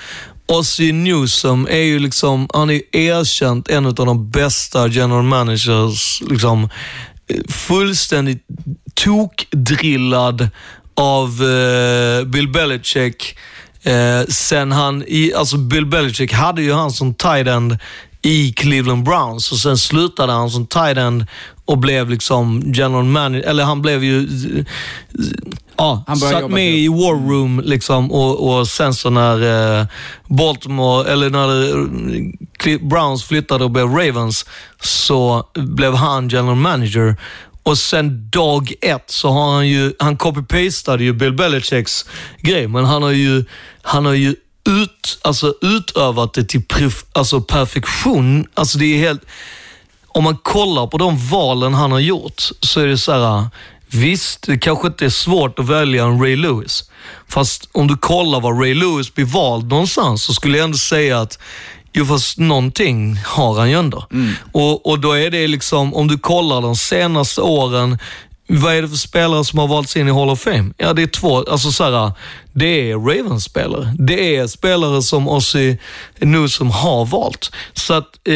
Ozzy 0.48 0.92
Newsome 0.92 1.70
är 1.70 1.84
ju 1.84 2.00
liksom, 2.00 2.48
han 2.54 2.70
är 2.70 2.74
ju 2.74 2.82
erkänt 2.92 3.68
en 3.68 3.86
av 3.86 3.94
de 3.94 4.30
bästa 4.30 4.88
general 4.88 5.24
managers, 5.24 6.22
liksom, 6.30 6.70
eh, 7.28 7.42
fullständigt 7.50 8.46
tokdrillad 8.96 10.50
av 10.96 11.30
eh, 11.44 12.26
Bill 12.26 12.48
Belichick. 12.48 13.38
Eh, 13.84 14.28
sen 14.30 14.72
han, 14.72 15.04
i, 15.08 15.34
alltså 15.34 15.58
Bill 15.58 15.86
Belichick 15.86 16.34
hade 16.34 16.62
ju 16.62 16.74
han 16.74 16.92
som 16.92 17.14
tight 17.14 17.48
end 17.48 17.78
i 18.22 18.54
Cleveland 18.58 19.04
Browns 19.04 19.52
och 19.52 19.58
sen 19.58 19.78
slutade 19.78 20.34
han 20.34 20.50
som 20.50 20.66
tight 20.66 20.98
end 20.98 21.26
och 21.66 21.78
blev 21.78 22.10
liksom 22.10 22.64
general 22.74 23.04
manager, 23.04 23.44
eller 23.50 23.64
han 23.64 23.82
blev 23.82 24.04
ju 24.04 24.28
Ja, 25.78 26.04
Han 26.08 26.20
började 26.20 26.42
satt 26.42 26.50
med 26.52 26.58
till- 26.72 26.78
i 26.80 26.88
War 26.88 27.30
Room 27.30 27.62
liksom 27.66 28.12
och, 28.12 28.58
och 28.60 28.68
sen 28.68 28.94
så 28.94 29.10
när 29.10 29.80
eh, 29.80 29.86
Baltimore, 30.28 31.12
eller 31.12 31.30
när 31.30 31.70
eh, 32.70 32.80
Browns 32.82 33.24
flyttade 33.24 33.64
och 33.64 33.72
blev 33.72 33.88
Ravens, 33.88 34.46
så 34.82 35.48
blev 35.56 35.94
han 35.96 36.30
general 36.30 36.56
manager. 36.56 37.16
Och 37.64 37.78
sen 37.78 38.30
dag 38.30 38.74
ett 38.82 39.12
så 39.12 39.30
har 39.30 39.54
han 39.54 39.68
ju, 39.68 39.94
han 40.00 40.18
copy-pastade 40.18 41.04
ju 41.04 41.14
Bill 41.14 41.34
Belichicks 41.34 42.06
grej, 42.42 42.68
men 42.68 42.86
han 42.86 43.04
har 43.04 43.12
ju, 43.12 43.46
han 43.82 44.06
har 44.06 44.14
ju 44.14 44.36
ut, 44.70 45.20
alltså 45.22 45.54
utövat 45.62 46.34
det 46.34 46.44
till 46.44 46.64
pref, 46.64 47.06
alltså 47.14 47.42
perfektion. 47.42 48.48
Alltså 48.54 48.78
det 48.78 48.86
är 48.86 48.98
helt, 48.98 49.22
om 50.08 50.24
man 50.24 50.38
kollar 50.38 50.88
på 50.88 50.98
de 50.98 51.28
valen 51.30 51.74
han 51.74 51.92
har 51.92 52.00
gjort 52.00 52.42
så 52.60 52.80
är 52.80 52.88
det 52.88 52.98
så 52.98 53.12
här. 53.12 53.48
Visst, 53.88 54.42
det 54.48 54.58
kanske 54.58 54.88
inte 54.88 55.06
är 55.06 55.10
svårt 55.10 55.60
att 55.60 55.70
välja 55.70 56.04
en 56.04 56.22
Ray 56.22 56.36
Lewis. 56.36 56.84
Fast 57.28 57.70
om 57.72 57.88
du 57.88 57.98
kollar 57.98 58.40
var 58.40 58.54
Ray 58.54 58.74
Lewis 58.74 59.14
blir 59.14 59.26
vald 59.26 59.70
någonstans 59.70 60.24
så 60.24 60.34
skulle 60.34 60.58
jag 60.58 60.66
ändå 60.66 60.78
säga 60.78 61.20
att 61.20 61.40
Jo, 61.94 62.06
fast 62.06 62.38
någonting 62.38 63.16
har 63.26 63.60
han 63.60 63.70
ju 63.70 63.80
ändå. 63.80 64.06
Och, 64.52 64.86
och 64.86 65.00
då 65.00 65.12
är 65.12 65.32
det 65.32 65.48
liksom, 65.48 65.94
om 65.94 66.08
du 66.08 66.18
kollar 66.18 66.62
de 66.62 66.76
senaste 66.76 67.42
åren, 67.42 67.98
vad 68.48 68.74
är 68.74 68.82
det 68.82 68.90
för 68.90 68.98
spelare 68.98 69.46
som 69.46 69.60
har 69.60 69.68
valts 69.68 69.98
in 69.98 70.08
i 70.08 70.12
Hall 70.12 70.30
of 70.30 70.42
Fame? 70.42 70.74
Ja, 70.78 70.94
det 70.94 71.02
är 71.04 71.08
två. 71.08 71.38
Alltså 71.38 71.72
så 71.72 71.84
här, 71.84 72.12
det 72.54 72.92
är 72.92 72.96
Ravens-spelare. 72.96 73.96
Det 74.00 74.36
är 74.36 74.48
spelare 74.48 75.02
som 75.02 75.28
Ozzy 75.28 75.78
Newsome 76.20 76.72
har 76.72 77.06
valt. 77.06 77.52
Så 77.74 77.94
att 77.94 78.28
eh, 78.28 78.32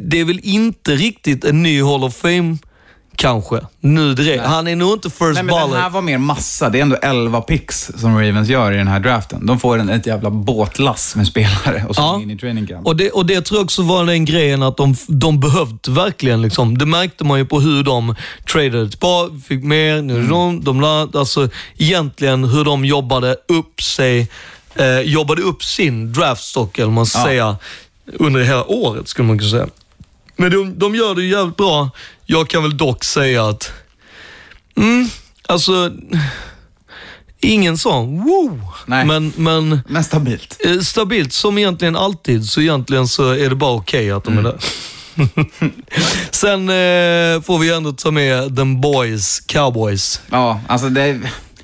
det 0.00 0.20
är 0.20 0.24
väl 0.24 0.40
inte 0.42 0.94
riktigt 0.96 1.44
en 1.44 1.62
ny 1.62 1.82
Hall 1.82 2.04
of 2.04 2.14
Fame 2.14 2.56
kanske, 3.16 3.60
nu 3.80 4.14
direkt. 4.14 4.44
Han 4.44 4.68
är 4.68 4.76
nog 4.76 4.92
inte 4.92 5.10
first 5.10 5.20
Nej, 5.34 5.42
men 5.42 5.70
den 5.70 5.80
här 5.80 5.90
var 5.90 6.02
mer 6.02 6.18
massa. 6.18 6.68
Det 6.68 6.78
är 6.78 6.82
ändå 6.82 6.96
11 6.96 7.40
picks 7.40 7.90
som 7.96 8.14
Ravens 8.18 8.48
gör 8.48 8.72
i 8.72 8.76
den 8.76 8.88
här 8.88 9.00
draften. 9.00 9.46
De 9.46 9.58
får 9.60 9.78
en, 9.78 9.88
ett 9.88 10.06
jävla 10.06 10.30
båtlass 10.30 11.16
med 11.16 11.26
spelare 11.26 11.84
och 11.88 11.96
så 11.96 12.02
Ja. 12.02 12.20
in 12.22 12.30
i 12.30 12.38
training 12.38 12.66
camp. 12.66 12.86
Och 12.86 12.96
det, 12.96 13.10
och 13.10 13.26
det 13.26 13.40
tror 13.40 13.58
jag 13.58 13.64
också 13.64 13.82
var 13.82 14.04
den 14.04 14.24
grejen 14.24 14.62
att 14.62 14.76
de, 14.76 14.94
de 15.08 15.40
behövde 15.40 15.90
verkligen. 15.90 16.42
Liksom. 16.42 16.78
Det 16.78 16.86
märkte 16.86 17.24
man 17.24 17.38
ju 17.38 17.44
på 17.46 17.60
hur 17.60 17.82
de 17.82 18.14
tradade 18.52 18.90
tillbaka, 18.90 19.34
fick 19.48 19.64
mer, 19.64 20.02
nu 20.02 20.16
är 20.16 20.20
det 20.20 20.28
de, 20.28 20.64
de 20.64 20.80
la, 20.80 21.08
alltså 21.14 21.48
egentligen 21.76 22.44
hur 22.44 22.64
de 22.64 22.84
jobbade 22.84 23.36
upp 23.48 23.82
sig, 23.82 24.28
eh, 24.74 25.00
jobbade 25.00 25.42
upp 25.42 25.62
sin 25.64 26.12
draftstock, 26.12 26.78
eller 26.78 26.90
man 26.90 27.06
ska 27.06 27.18
Ja. 27.18 27.24
säga, 27.24 27.56
under 28.18 28.40
hela 28.42 28.64
året 28.64 29.08
skulle 29.08 29.28
man 29.28 29.38
kunna 29.38 29.50
säga. 29.50 29.66
Men 30.36 30.50
de, 30.50 30.78
de 30.78 30.94
gör 30.94 31.14
det 31.14 31.22
jävligt 31.24 31.56
bra. 31.56 31.90
Jag 32.26 32.48
kan 32.48 32.62
väl 32.62 32.76
dock 32.76 33.04
säga 33.04 33.48
att, 33.48 33.72
mm, 34.76 35.08
alltså, 35.48 35.90
ingen 37.40 37.78
sån 37.78 38.24
wow. 38.24 38.60
Nej. 38.86 39.06
Men, 39.06 39.32
men 39.36 39.80
Men 39.88 40.04
stabilt. 40.04 40.60
Eh, 40.64 40.78
Stabilt 40.78 41.32
som 41.32 41.58
egentligen 41.58 41.96
alltid, 41.96 42.44
så 42.44 42.60
egentligen 42.60 43.08
så 43.08 43.30
är 43.30 43.48
det 43.48 43.54
bara 43.54 43.72
okej 43.72 44.10
att 44.10 44.24
de 44.24 44.38
är 44.38 44.42
där. 44.42 44.58
Sen 46.30 46.68
eh, 46.68 47.42
får 47.42 47.58
vi 47.58 47.72
ändå 47.74 47.92
ta 47.92 48.10
med 48.10 48.56
them 48.56 48.80
boys, 48.80 49.40
cowboys. 49.40 50.20
Ja, 50.30 50.60
alltså 50.68 50.88
det, 50.88 51.20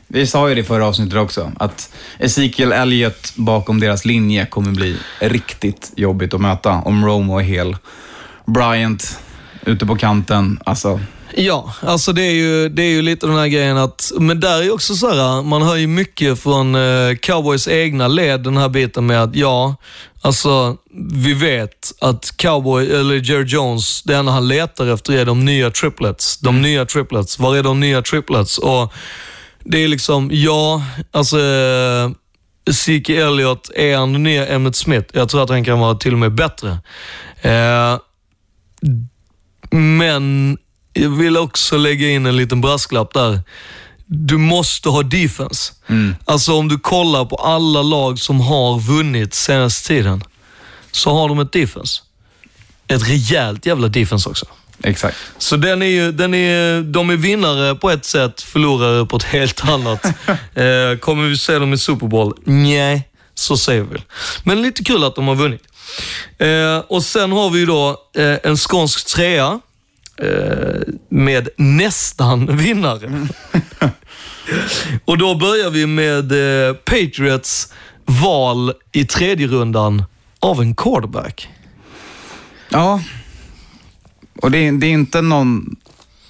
vi 0.06 0.26
sa 0.26 0.48
ju 0.48 0.54
det 0.54 0.60
i 0.60 0.64
förra 0.64 0.86
avsnittet 0.86 1.18
också, 1.18 1.52
att 1.58 1.90
Ezekiel 2.18 2.72
Elliott 2.72 3.32
bakom 3.36 3.80
deras 3.80 4.04
linje 4.04 4.46
kommer 4.46 4.70
bli 4.70 4.96
riktigt 5.20 5.92
jobbigt 5.96 6.34
att 6.34 6.40
möta 6.40 6.70
om 6.70 7.04
Romo 7.06 7.38
är 7.38 7.42
hel. 7.42 7.76
Bryant 8.54 9.18
ute 9.66 9.86
på 9.86 9.96
kanten, 9.96 10.60
alltså 10.64 11.00
Ja, 11.34 11.72
alltså 11.80 12.12
det 12.12 12.22
är, 12.22 12.32
ju, 12.32 12.68
det 12.68 12.82
är 12.82 12.90
ju 12.90 13.02
lite 13.02 13.26
den 13.26 13.36
här 13.36 13.46
grejen 13.46 13.76
att, 13.76 14.12
men 14.18 14.40
där 14.40 14.58
är 14.58 14.62
ju 14.62 14.70
också 14.70 14.94
så 14.94 15.14
här, 15.14 15.42
man 15.42 15.62
hör 15.62 15.76
ju 15.76 15.86
mycket 15.86 16.40
från 16.40 16.74
eh, 16.74 17.16
cowboys 17.22 17.68
egna 17.68 18.08
led 18.08 18.40
den 18.40 18.56
här 18.56 18.68
biten 18.68 19.06
med 19.06 19.22
att 19.22 19.36
ja, 19.36 19.76
alltså 20.22 20.76
vi 21.12 21.34
vet 21.34 21.92
att 22.00 22.36
cowboy, 22.36 22.90
eller 22.90 23.14
Jerry 23.14 23.44
Jones, 23.44 24.02
det 24.02 24.16
enda 24.16 24.32
han 24.32 24.48
letar 24.48 24.86
efter 24.86 25.12
är 25.12 25.24
de 25.24 25.44
nya 25.44 25.70
triplets. 25.70 26.38
De 26.38 26.62
nya 26.62 26.84
triplets. 26.84 27.38
Var 27.38 27.56
är 27.56 27.62
de 27.62 27.80
nya 27.80 28.02
triplets? 28.02 28.58
Och 28.58 28.92
det 29.64 29.78
är 29.78 29.88
liksom, 29.88 30.30
ja, 30.32 30.82
alltså 31.10 31.38
Zeke 32.70 33.26
Elliott, 33.26 33.70
är 33.74 33.96
han 33.96 34.12
den 34.12 34.22
nya 34.22 34.46
Emmitt 34.46 34.76
Smith? 34.76 35.10
Jag 35.12 35.28
tror 35.28 35.42
att 35.42 35.50
han 35.50 35.64
kan 35.64 35.78
vara 35.78 35.94
till 35.94 36.12
och 36.12 36.18
med 36.18 36.34
bättre. 36.34 36.78
Eh, 37.42 37.98
men 39.70 40.58
jag 40.92 41.10
vill 41.10 41.36
också 41.36 41.76
lägga 41.76 42.08
in 42.08 42.26
en 42.26 42.36
liten 42.36 42.60
brasklapp 42.60 43.14
där. 43.14 43.40
Du 44.06 44.36
måste 44.36 44.88
ha 44.88 45.02
defense. 45.02 45.72
Alltså 46.24 46.52
om 46.52 46.68
du 46.68 46.78
kollar 46.78 47.24
på 47.24 47.36
alla 47.36 47.82
lag 47.82 48.18
som 48.18 48.40
har 48.40 48.80
vunnit 48.80 49.34
senaste 49.34 49.88
tiden, 49.88 50.24
så 50.90 51.12
har 51.12 51.28
de 51.28 51.38
ett 51.38 51.52
defense. 51.52 52.02
Ett 52.86 53.08
rejält 53.08 53.66
jävla 53.66 53.88
defense 53.88 54.28
också. 54.28 54.46
Exakt. 54.82 55.16
Så 55.38 55.56
den 55.56 55.82
är 55.82 55.86
ju, 55.86 56.12
den 56.12 56.34
är, 56.34 56.82
de 56.82 57.10
är 57.10 57.16
vinnare 57.16 57.74
på 57.74 57.90
ett 57.90 58.04
sätt, 58.04 58.42
förlorare 58.42 59.06
på 59.06 59.16
ett 59.16 59.22
helt 59.22 59.68
annat. 59.68 60.04
eh, 60.54 60.98
kommer 61.00 61.28
vi 61.28 61.36
se 61.36 61.58
dem 61.58 61.72
i 61.72 61.78
Super 61.78 62.06
Bowl? 62.06 62.34
Nej, 62.44 63.08
så 63.34 63.56
säger 63.56 63.82
vi. 63.82 63.98
Men 64.44 64.62
lite 64.62 64.84
kul 64.84 65.04
att 65.04 65.14
de 65.14 65.28
har 65.28 65.34
vunnit. 65.34 65.67
Eh, 66.38 66.78
och 66.78 67.02
sen 67.02 67.32
har 67.32 67.50
vi 67.50 67.58
ju 67.58 67.66
då 67.66 67.96
eh, 68.14 68.36
en 68.42 68.56
skånsk 68.56 69.06
trea 69.06 69.60
eh, 70.16 70.94
med 71.08 71.48
nästan 71.56 72.56
vinnare. 72.56 73.28
och 75.04 75.18
då 75.18 75.34
börjar 75.34 75.70
vi 75.70 75.86
med 75.86 76.32
eh, 76.32 76.74
Patriots 76.74 77.72
val 78.04 78.72
i 78.92 79.04
tredje 79.04 79.46
rundan 79.46 80.04
av 80.38 80.60
en 80.60 80.74
quarterback. 80.74 81.48
Ja. 82.68 83.00
Och 84.42 84.50
det 84.50 84.58
är, 84.58 84.72
det 84.72 84.86
är 84.86 84.90
inte 84.90 85.22
någon 85.22 85.76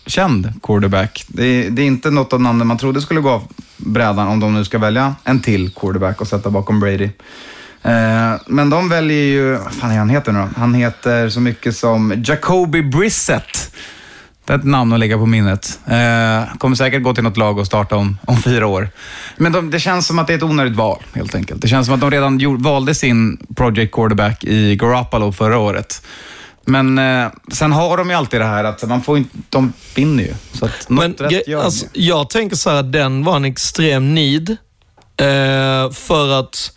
känd 0.07 0.53
quarterback. 0.63 1.25
Det 1.29 1.45
är, 1.45 1.71
det 1.71 1.83
är 1.83 1.87
inte 1.87 2.11
något 2.11 2.33
av 2.33 2.41
namnen 2.41 2.67
man 2.67 2.79
trodde 2.79 3.01
skulle 3.01 3.21
gå 3.21 3.31
av 3.31 3.43
brädan 3.77 4.29
om 4.29 4.41
de 4.41 4.55
nu 4.55 4.65
ska 4.65 4.79
välja 4.79 5.15
en 5.25 5.41
till 5.41 5.71
quarterback 5.71 6.21
och 6.21 6.29
sätta 6.29 6.51
bakom 6.51 6.81
Brady. 6.81 7.11
Eh, 7.83 8.41
men 8.47 8.71
de 8.71 8.89
väljer 8.89 9.25
ju, 9.25 9.53
vad 9.57 9.73
fan 9.75 9.91
är 9.91 9.99
han 9.99 10.09
heter 10.09 10.33
nu 10.33 10.39
då? 10.39 10.49
Han 10.57 10.75
heter 10.75 11.29
så 11.29 11.41
mycket 11.41 11.77
som 11.77 12.23
Jacoby 12.27 12.83
Brissett. 12.83 13.75
Det 14.45 14.53
är 14.55 14.59
ett 14.59 14.65
namn 14.65 14.93
att 14.93 14.99
lägga 15.01 15.19
på 15.19 15.27
minnet. 15.27 15.79
Eh, 15.87 16.57
kommer 16.59 16.77
säkert 16.77 17.03
gå 17.03 17.15
till 17.15 17.25
något 17.25 17.37
lag 17.37 17.59
och 17.59 17.67
starta 17.67 17.97
om, 17.97 18.19
om 18.27 18.43
fyra 18.43 18.67
år. 18.67 18.89
Men 19.37 19.53
de, 19.53 19.71
det 19.71 19.81
känns 19.81 20.07
som 20.07 20.19
att 20.19 20.27
det 20.27 20.33
är 20.33 20.37
ett 20.37 20.43
onödigt 20.43 20.77
val, 20.77 21.03
helt 21.15 21.35
enkelt. 21.35 21.63
Det 21.63 21.69
känns 21.69 21.87
som 21.87 21.95
att 21.95 22.01
de 22.01 22.11
redan 22.11 22.39
gjorde, 22.39 22.63
valde 22.65 22.95
sin 22.95 23.47
project 23.57 23.95
quarterback 23.95 24.45
i 24.45 24.77
Garoppolo 24.77 25.33
förra 25.33 25.59
året. 25.59 26.03
Men 26.65 26.99
eh, 26.99 27.27
sen 27.53 27.73
har 27.73 27.97
de 27.97 28.11
ju 28.11 28.15
alltid 28.17 28.41
det 28.41 28.47
här 28.47 28.65
att 28.65 28.89
man 28.89 29.03
får 29.03 29.19
inte, 29.19 29.37
de 29.49 29.73
vinner 29.95 30.23
ju. 30.25 30.35
Så 30.53 30.65
att 30.65 30.89
något 30.89 30.99
Men 30.99 31.13
rätt 31.15 31.33
ge- 31.33 31.43
gör 31.47 31.65
alltså, 31.65 31.87
jag 31.93 32.31
tänker 32.31 32.57
så 32.57 32.71
här 32.71 32.77
att 32.77 32.93
den 32.93 33.25
var 33.25 33.37
en 33.37 33.45
extrem 33.45 34.15
need. 34.15 34.51
Eh, 35.17 35.91
för 35.93 36.41
att, 36.41 36.73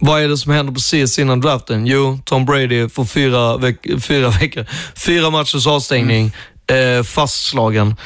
vad 0.00 0.22
är 0.22 0.28
det 0.28 0.38
som 0.38 0.52
händer 0.52 0.72
precis 0.72 1.18
innan 1.18 1.40
draften? 1.40 1.86
Jo, 1.86 2.18
Tom 2.24 2.44
Brady 2.44 2.88
får 2.88 3.04
fyra, 3.04 3.56
veck, 3.56 3.76
fyra 4.02 4.28
veckor, 4.28 4.66
fyra 5.06 5.30
matchers 5.30 5.66
avstängning, 5.66 6.32
Mm. 6.68 6.98
eh, 6.98 7.02
fastslagen. 7.04 7.96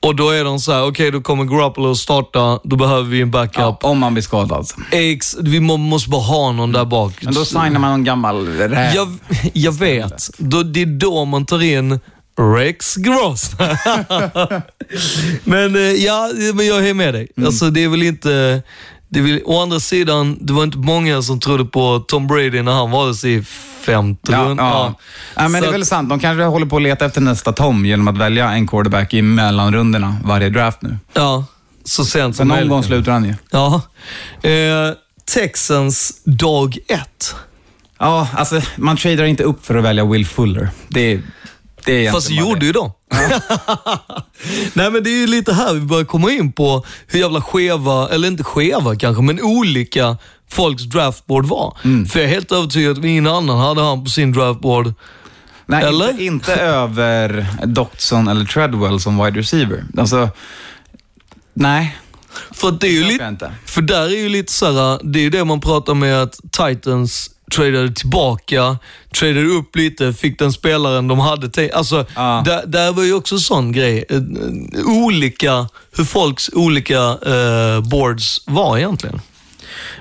Och 0.00 0.16
då 0.16 0.30
är 0.30 0.44
de 0.44 0.58
så 0.60 0.72
här, 0.72 0.86
okej 0.86 1.10
då 1.10 1.20
kommer 1.20 1.44
Garoppolo 1.44 1.94
starta, 1.94 2.60
då 2.64 2.76
behöver 2.76 3.02
vi 3.10 3.20
en 3.20 3.30
backup. 3.30 3.56
Ja, 3.58 3.78
om 3.82 3.98
man 3.98 4.14
blir 4.14 4.22
skadad. 4.22 4.66
Ex, 4.90 5.36
vi 5.40 5.60
må, 5.60 5.76
måste 5.76 6.10
bara 6.10 6.22
ha 6.22 6.52
någon 6.52 6.72
där 6.72 6.84
bak. 6.84 7.12
Men 7.22 7.34
då 7.34 7.44
signar 7.44 7.70
man 7.70 7.90
någon 7.90 8.04
gammal 8.04 8.46
räv. 8.46 8.94
Jag, 8.94 9.16
jag 9.52 9.72
vet. 9.72 10.30
Då, 10.38 10.62
det 10.62 10.82
är 10.82 10.86
då 10.86 11.24
man 11.24 11.46
tar 11.46 11.62
in 11.62 12.00
Rex 12.58 12.96
Gross. 12.96 13.50
men 15.44 15.76
eh, 15.76 15.80
ja, 15.82 16.30
men 16.54 16.66
jag 16.66 16.88
är 16.88 16.94
med 16.94 17.14
dig. 17.14 17.28
Mm. 17.36 17.46
Alltså, 17.46 17.70
det 17.70 17.84
är 17.84 17.88
väl 17.88 18.02
inte... 18.02 18.62
Det 19.14 19.20
väl, 19.20 19.40
å 19.44 19.62
andra 19.62 19.80
sidan, 19.80 20.38
det 20.40 20.52
var 20.52 20.64
inte 20.64 20.78
många 20.78 21.22
som 21.22 21.40
trodde 21.40 21.64
på 21.64 22.04
Tom 22.08 22.26
Brady 22.26 22.62
när 22.62 22.72
han 22.72 22.90
valdes 22.90 23.24
i 23.24 23.42
femte 23.86 24.32
Ja, 24.32 24.38
rund. 24.44 24.60
ja. 24.60 24.94
ja, 25.36 25.42
men 25.48 25.52
det 25.52 25.58
Så 25.60 25.64
är 25.68 25.72
väl 25.72 25.86
sant. 25.86 26.08
De 26.08 26.20
kanske 26.20 26.44
håller 26.44 26.66
på 26.66 26.76
att 26.76 26.82
leta 26.82 27.04
efter 27.04 27.20
nästa 27.20 27.52
Tom 27.52 27.86
genom 27.86 28.08
att 28.08 28.18
välja 28.18 28.50
en 28.50 28.66
quarterback 28.66 29.14
i 29.14 29.22
mellanrundorna 29.22 30.16
varje 30.24 30.48
draft 30.50 30.82
nu. 30.82 30.98
Ja, 31.12 31.44
så 31.84 32.04
sent 32.04 32.36
som 32.36 32.48
någon 32.48 32.56
möjligt. 32.56 32.70
gång 32.70 32.82
slutar 32.82 33.12
han 33.12 33.24
ju. 33.24 33.34
Ja. 33.50 33.82
Eh, 34.42 34.90
Texans 35.34 36.12
dag 36.24 36.78
ett. 36.88 37.34
Ja, 37.98 38.28
alltså 38.34 38.60
man 38.76 38.96
tradar 38.96 39.24
inte 39.24 39.42
upp 39.42 39.66
för 39.66 39.74
att 39.74 39.84
välja 39.84 40.04
Will 40.04 40.26
Fuller. 40.26 40.68
Det, 40.88 41.00
är- 41.12 41.22
det 41.84 42.12
Fast 42.12 42.28
bara 42.28 42.34
gjorde 42.40 42.60
det. 42.60 42.66
ju 42.66 42.72
de. 42.72 42.92
Nej 44.72 44.90
men 44.90 45.04
det 45.04 45.10
är 45.10 45.20
ju 45.20 45.26
lite 45.26 45.52
här 45.52 45.74
vi 45.74 45.80
börjar 45.80 46.04
komma 46.04 46.30
in 46.30 46.52
på 46.52 46.84
hur 47.06 47.20
jävla 47.20 47.42
skeva, 47.42 48.08
eller 48.08 48.28
inte 48.28 48.44
skeva 48.44 48.96
kanske, 48.96 49.22
men 49.22 49.42
olika 49.42 50.16
folks 50.50 50.82
draftboard 50.82 51.46
var. 51.46 51.76
Mm. 51.84 52.06
För 52.06 52.20
jag 52.20 52.28
är 52.28 52.34
helt 52.34 52.52
övertygad 52.52 52.98
att 52.98 53.04
ingen 53.04 53.26
annan 53.26 53.58
hade 53.58 53.82
han 53.82 54.04
på 54.04 54.10
sin 54.10 54.32
draftboard. 54.32 54.92
Nej, 55.66 55.84
Eller? 55.84 56.10
Inte, 56.10 56.22
inte 56.24 56.54
över 56.54 57.46
Doctson 57.66 58.28
eller 58.28 58.44
Treadwell 58.44 59.00
som 59.00 59.24
wide 59.24 59.38
receiver. 59.40 59.84
Alltså, 59.98 60.28
nej. 61.54 61.96
För 62.50 62.70
det 62.70 62.86
är 62.86 62.90
ju 62.92 63.04
lite, 63.04 63.52
för 63.64 63.82
där 63.82 64.02
är 64.02 64.18
ju 64.18 64.28
lite 64.28 64.52
såhär, 64.52 65.00
det 65.12 65.18
är 65.18 65.22
ju 65.22 65.30
det 65.30 65.44
man 65.44 65.60
pratar 65.60 65.94
med 65.94 66.22
att 66.22 66.40
Titans 66.50 67.30
tradade 67.56 67.92
tillbaka, 67.92 68.78
tradade 69.18 69.46
upp 69.46 69.76
lite, 69.76 70.12
fick 70.12 70.38
den 70.38 70.52
spelaren 70.52 71.08
de 71.08 71.18
hade 71.18 71.48
tänkt. 71.48 71.74
Alltså, 71.74 72.06
Ja. 72.14 72.42
där, 72.46 72.66
där 72.66 72.92
var 72.92 73.02
ju 73.02 73.14
också 73.14 73.34
en 73.34 73.40
sån 73.40 73.72
grej. 73.72 74.04
Eh, 74.10 74.20
Olika, 74.86 75.68
hur 75.96 76.04
folks 76.04 76.50
olika 76.52 76.96
eh, 76.98 77.80
boards 77.90 78.40
var 78.46 78.78
egentligen. 78.78 79.20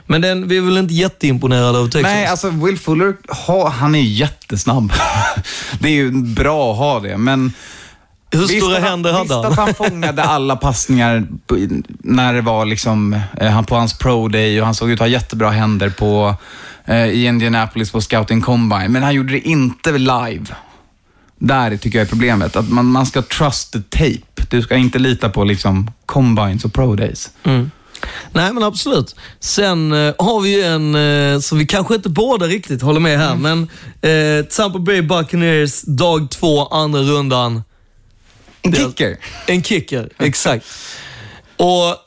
Men 0.05 0.21
den, 0.21 0.47
vi 0.47 0.57
är 0.57 0.61
väl 0.61 0.77
inte 0.77 0.93
jätteimponerade 0.93 1.79
av 1.79 1.85
Texas? 1.85 2.03
Nej, 2.03 2.25
alltså 2.25 2.49
Will 2.49 2.77
Fuller, 2.79 3.15
ha, 3.47 3.69
han 3.69 3.95
är 3.95 4.01
jättesnabb. 4.01 4.93
det 5.79 5.87
är 5.87 5.93
ju 5.93 6.11
bra 6.11 6.71
att 6.71 6.77
ha 6.77 6.99
det, 6.99 7.17
men... 7.17 7.53
hur 8.31 8.39
Visst 8.39 8.57
stora 8.57 8.73
han- 8.73 8.83
händer 8.83 9.11
hade 9.11 9.23
Visst 9.23 9.33
han? 9.33 9.45
att 9.45 9.57
han 9.57 9.73
fångade 9.73 10.23
alla 10.23 10.55
passningar 10.55 11.27
när 12.03 12.33
det 12.33 12.41
var 12.41 12.65
liksom, 12.65 13.19
eh, 13.41 13.49
han 13.51 13.65
på 13.65 13.75
hans 13.75 13.97
pro 13.97 14.27
day 14.27 14.59
och 14.59 14.65
han 14.65 14.75
såg 14.75 14.89
ut 14.89 14.93
att 14.93 14.99
ha 14.99 15.07
jättebra 15.07 15.49
händer 15.49 15.89
på, 15.89 16.35
i 16.87 17.25
Indianapolis 17.25 17.91
på 17.91 18.01
scouting 18.01 18.41
combine. 18.41 18.87
Men 18.87 19.03
han 19.03 19.13
gjorde 19.13 19.33
det 19.33 19.39
inte 19.39 19.91
live. 19.91 20.45
Där 21.37 21.77
tycker 21.77 21.99
jag 21.99 22.05
är 22.05 22.09
problemet. 22.09 22.55
Att 22.55 22.69
man, 22.69 22.85
man 22.85 23.05
ska 23.05 23.21
trust 23.21 23.73
the 23.73 23.81
tape. 23.81 24.45
Du 24.49 24.61
ska 24.61 24.75
inte 24.75 24.99
lita 24.99 25.29
på 25.29 25.43
liksom 25.43 25.91
combines 26.05 26.65
och 26.65 26.73
pro 26.73 26.95
days. 26.95 27.31
Mm. 27.43 27.71
Nej, 28.31 28.53
men 28.53 28.63
absolut. 28.63 29.15
Sen 29.39 29.91
eh, 29.91 30.13
har 30.19 30.41
vi 30.41 30.55
ju 30.55 30.63
en 30.63 30.95
eh, 30.95 31.39
som 31.39 31.57
vi 31.57 31.65
kanske 31.65 31.95
inte 31.95 32.09
båda 32.09 32.45
riktigt 32.45 32.81
håller 32.81 32.99
med 32.99 33.19
här, 33.19 33.35
men 33.35 33.69
eh, 34.01 34.45
Tampa 34.45 34.79
Bay 34.79 35.01
Buccaneers 35.01 35.81
dag 35.81 36.31
två, 36.31 36.67
andra 36.67 36.99
rundan. 36.99 37.63
En 38.61 38.73
kicker. 38.73 39.17
En 39.47 39.63
kicker, 39.63 40.09
exakt. 40.19 40.65
Och 41.57 41.97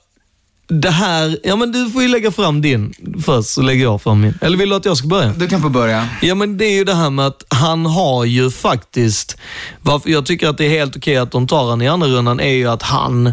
det 0.69 0.91
här, 0.91 1.39
ja 1.45 1.57
men 1.57 1.73
du 1.73 1.91
får 1.91 2.03
ju 2.03 2.09
lägga 2.09 2.31
fram 2.31 2.63
din 2.63 2.95
först, 3.25 3.49
så 3.49 3.63
lägger 3.63 3.83
jag 3.83 4.03
fram 4.03 4.21
min. 4.21 4.39
Eller 4.41 4.57
vill 4.57 4.69
du 4.69 4.77
att 4.77 4.85
jag 4.85 4.97
ska 4.97 5.07
börja? 5.07 5.33
Du 5.37 5.49
kan 5.49 5.63
få 5.63 5.69
börja. 5.69 6.09
Ja, 6.23 6.35
men 6.35 6.59
det 6.59 6.65
är 6.65 6.75
ju 6.77 6.85
det 6.85 6.95
här 6.95 7.11
med 7.11 7.27
att 7.27 7.45
han 7.49 7.87
har 7.87 8.25
ju 8.25 8.51
faktiskt... 8.51 9.37
Varför 9.81 10.11
jag 10.11 10.27
tycker 10.27 10.49
att 10.49 10.59
det 10.59 10.65
är 10.65 10.71
helt 10.71 10.97
okej 10.97 11.17
att 11.17 11.31
de 11.31 11.47
tar 11.47 11.71
han 11.71 11.83
i 11.83 11.89
andra 11.89 12.09
rundan 12.09 12.41
är 12.41 12.53
ju 12.53 12.69
att 12.69 12.83
han 12.83 13.33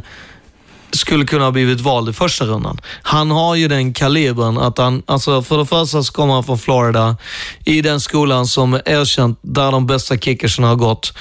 skulle 0.93 1.25
kunna 1.25 1.43
ha 1.43 1.51
blivit 1.51 1.79
vald 1.79 2.09
i 2.09 2.13
första 2.13 2.45
rundan. 2.45 2.81
Han 3.01 3.31
har 3.31 3.55
ju 3.55 3.67
den 3.67 3.93
kalibern 3.93 4.57
att 4.57 4.77
han, 4.77 5.03
alltså 5.05 5.41
för 5.41 5.57
det 5.57 5.65
första 5.65 6.03
så 6.03 6.13
kommer 6.13 6.33
han 6.33 6.43
från 6.43 6.57
Florida, 6.57 7.17
i 7.65 7.81
den 7.81 7.99
skolan 7.99 8.47
som 8.47 8.73
är 8.73 8.81
erkänt 8.85 9.39
där 9.41 9.71
de 9.71 9.87
bästa 9.87 10.17
kickersen 10.17 10.63
har 10.63 10.75
gått. 10.75 11.13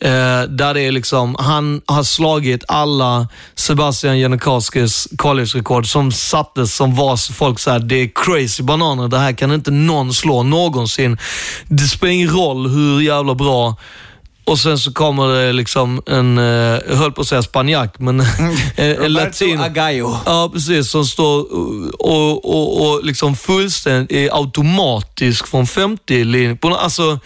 Eh, 0.00 0.42
där 0.42 0.74
det 0.74 0.80
är 0.80 0.92
liksom, 0.92 1.36
han 1.38 1.80
har 1.86 2.02
slagit 2.02 2.64
alla 2.68 3.28
Sebastian 3.54 4.18
Janikowskis 4.18 5.08
college-rekord 5.16 5.86
som 5.86 6.12
sattes 6.12 6.74
som 6.74 6.94
var 6.94 7.32
folk 7.32 7.58
såhär, 7.58 7.78
det 7.78 7.96
är 7.96 8.10
crazy 8.14 8.62
bananer, 8.62 9.08
det 9.08 9.18
här 9.18 9.32
kan 9.32 9.52
inte 9.52 9.70
någon 9.70 10.14
slå 10.14 10.42
någonsin. 10.42 11.18
Det 11.66 11.84
spelar 11.84 12.12
ingen 12.12 12.30
roll 12.30 12.68
hur 12.70 13.00
jävla 13.00 13.34
bra 13.34 13.76
och 14.48 14.58
sen 14.58 14.78
så 14.78 14.92
kommer 14.92 15.28
det 15.28 15.52
liksom 15.52 16.02
en, 16.06 16.38
eh, 16.38 16.44
jag 16.88 16.96
höll 16.96 17.12
på 17.12 17.20
att 17.20 17.26
säga 17.26 17.42
spanjack, 17.42 17.98
men 17.98 18.20
en, 18.76 19.02
en 19.02 19.12
latin. 19.12 19.60
Agallo. 19.60 20.16
Ja, 20.26 20.50
precis. 20.52 20.90
Som 20.90 21.06
står 21.06 21.40
och, 22.00 22.44
och, 22.44 22.90
och 22.90 23.04
liksom 23.04 23.36
fullständigt 23.36 24.12
är 24.12 24.36
automatisk 24.36 25.46
från 25.46 25.66
50 25.66 26.24
linjen. 26.24 26.58
Alltså, 26.62 27.18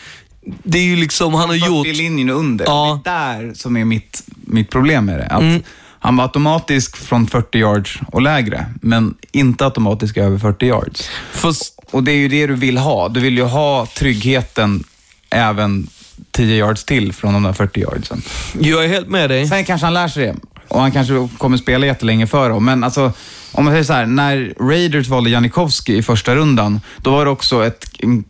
det 0.63 0.79
är 0.79 0.83
ju 0.83 0.97
liksom, 0.97 1.35
han 1.35 1.49
har 1.49 1.57
40 1.57 1.67
gjort... 1.67 1.87
linjen 1.87 2.31
under. 2.31 2.65
Ja. 2.65 3.01
Det 3.05 3.11
är 3.11 3.43
där 3.43 3.55
som 3.55 3.77
är 3.77 3.85
mitt, 3.85 4.23
mitt 4.27 4.71
problem 4.71 5.05
med 5.05 5.19
det. 5.19 5.27
Att 5.27 5.43
Mm. 5.43 5.63
Han 6.05 6.17
var 6.17 6.25
automatisk 6.25 6.97
från 6.97 7.27
40 7.27 7.59
yards 7.59 7.99
och 8.07 8.23
lägre, 8.23 8.67
men 8.81 9.15
inte 9.33 9.65
automatisk 9.65 10.17
över 10.17 10.39
40 10.39 10.67
yards. 10.67 11.09
Fast, 11.33 11.79
Och 11.91 12.03
det 12.03 12.13
är 12.13 12.17
ju 12.17 12.29
det 12.29 12.47
du 12.47 12.55
vill 12.55 12.79
ha. 12.79 13.09
Du 13.09 13.21
vill 13.21 13.37
ju 13.37 13.45
ha 13.45 13.87
tryggheten 13.87 14.85
även 15.31 15.89
10 16.33 16.57
yards 16.57 16.85
till 16.85 17.13
från 17.13 17.33
de 17.33 17.43
där 17.43 17.53
40 17.53 17.81
yardsen. 17.81 18.23
jag 18.61 18.85
är 18.85 18.89
helt 18.89 19.09
med 19.09 19.31
dig. 19.31 19.47
Sen 19.47 19.65
kanske 19.65 19.87
han 19.87 19.95
lär 19.95 20.09
sig 20.09 20.27
det 20.27 20.35
och 20.69 20.81
han 20.81 20.93
kanske 20.93 21.29
kommer 21.39 21.57
spela 21.57 21.87
jättelänge 21.87 22.27
för 22.27 22.49
dem. 22.49 22.65
Men 22.65 22.85
alltså, 22.85 23.13
om 23.53 23.65
man 23.65 23.73
säger 23.75 23.85
så 23.85 23.93
här, 23.93 24.07
när 24.07 24.55
Raiders 24.61 25.09
valde 25.09 25.31
Janikowski 25.31 25.97
i 25.97 26.03
första 26.03 26.35
rundan, 26.35 26.81
då 26.99 27.11
var 27.11 27.25
det 27.25 27.31
också 27.31 27.67
ett 27.67 27.85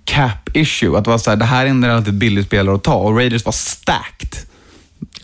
cap 0.05 0.57
issue. 0.57 0.99
Att 0.99 1.05
det 1.05 1.11
var 1.11 1.19
så 1.19 1.31
här, 1.31 1.37
det 1.37 1.45
här 1.45 1.67
är 1.67 1.71
en 1.71 1.85
relativt 1.85 2.15
billig 2.15 2.45
spelare 2.45 2.75
att 2.75 2.85
ta 2.85 2.95
och 2.95 3.17
Raiders 3.17 3.45
var 3.45 3.53
stacked. 3.53 4.37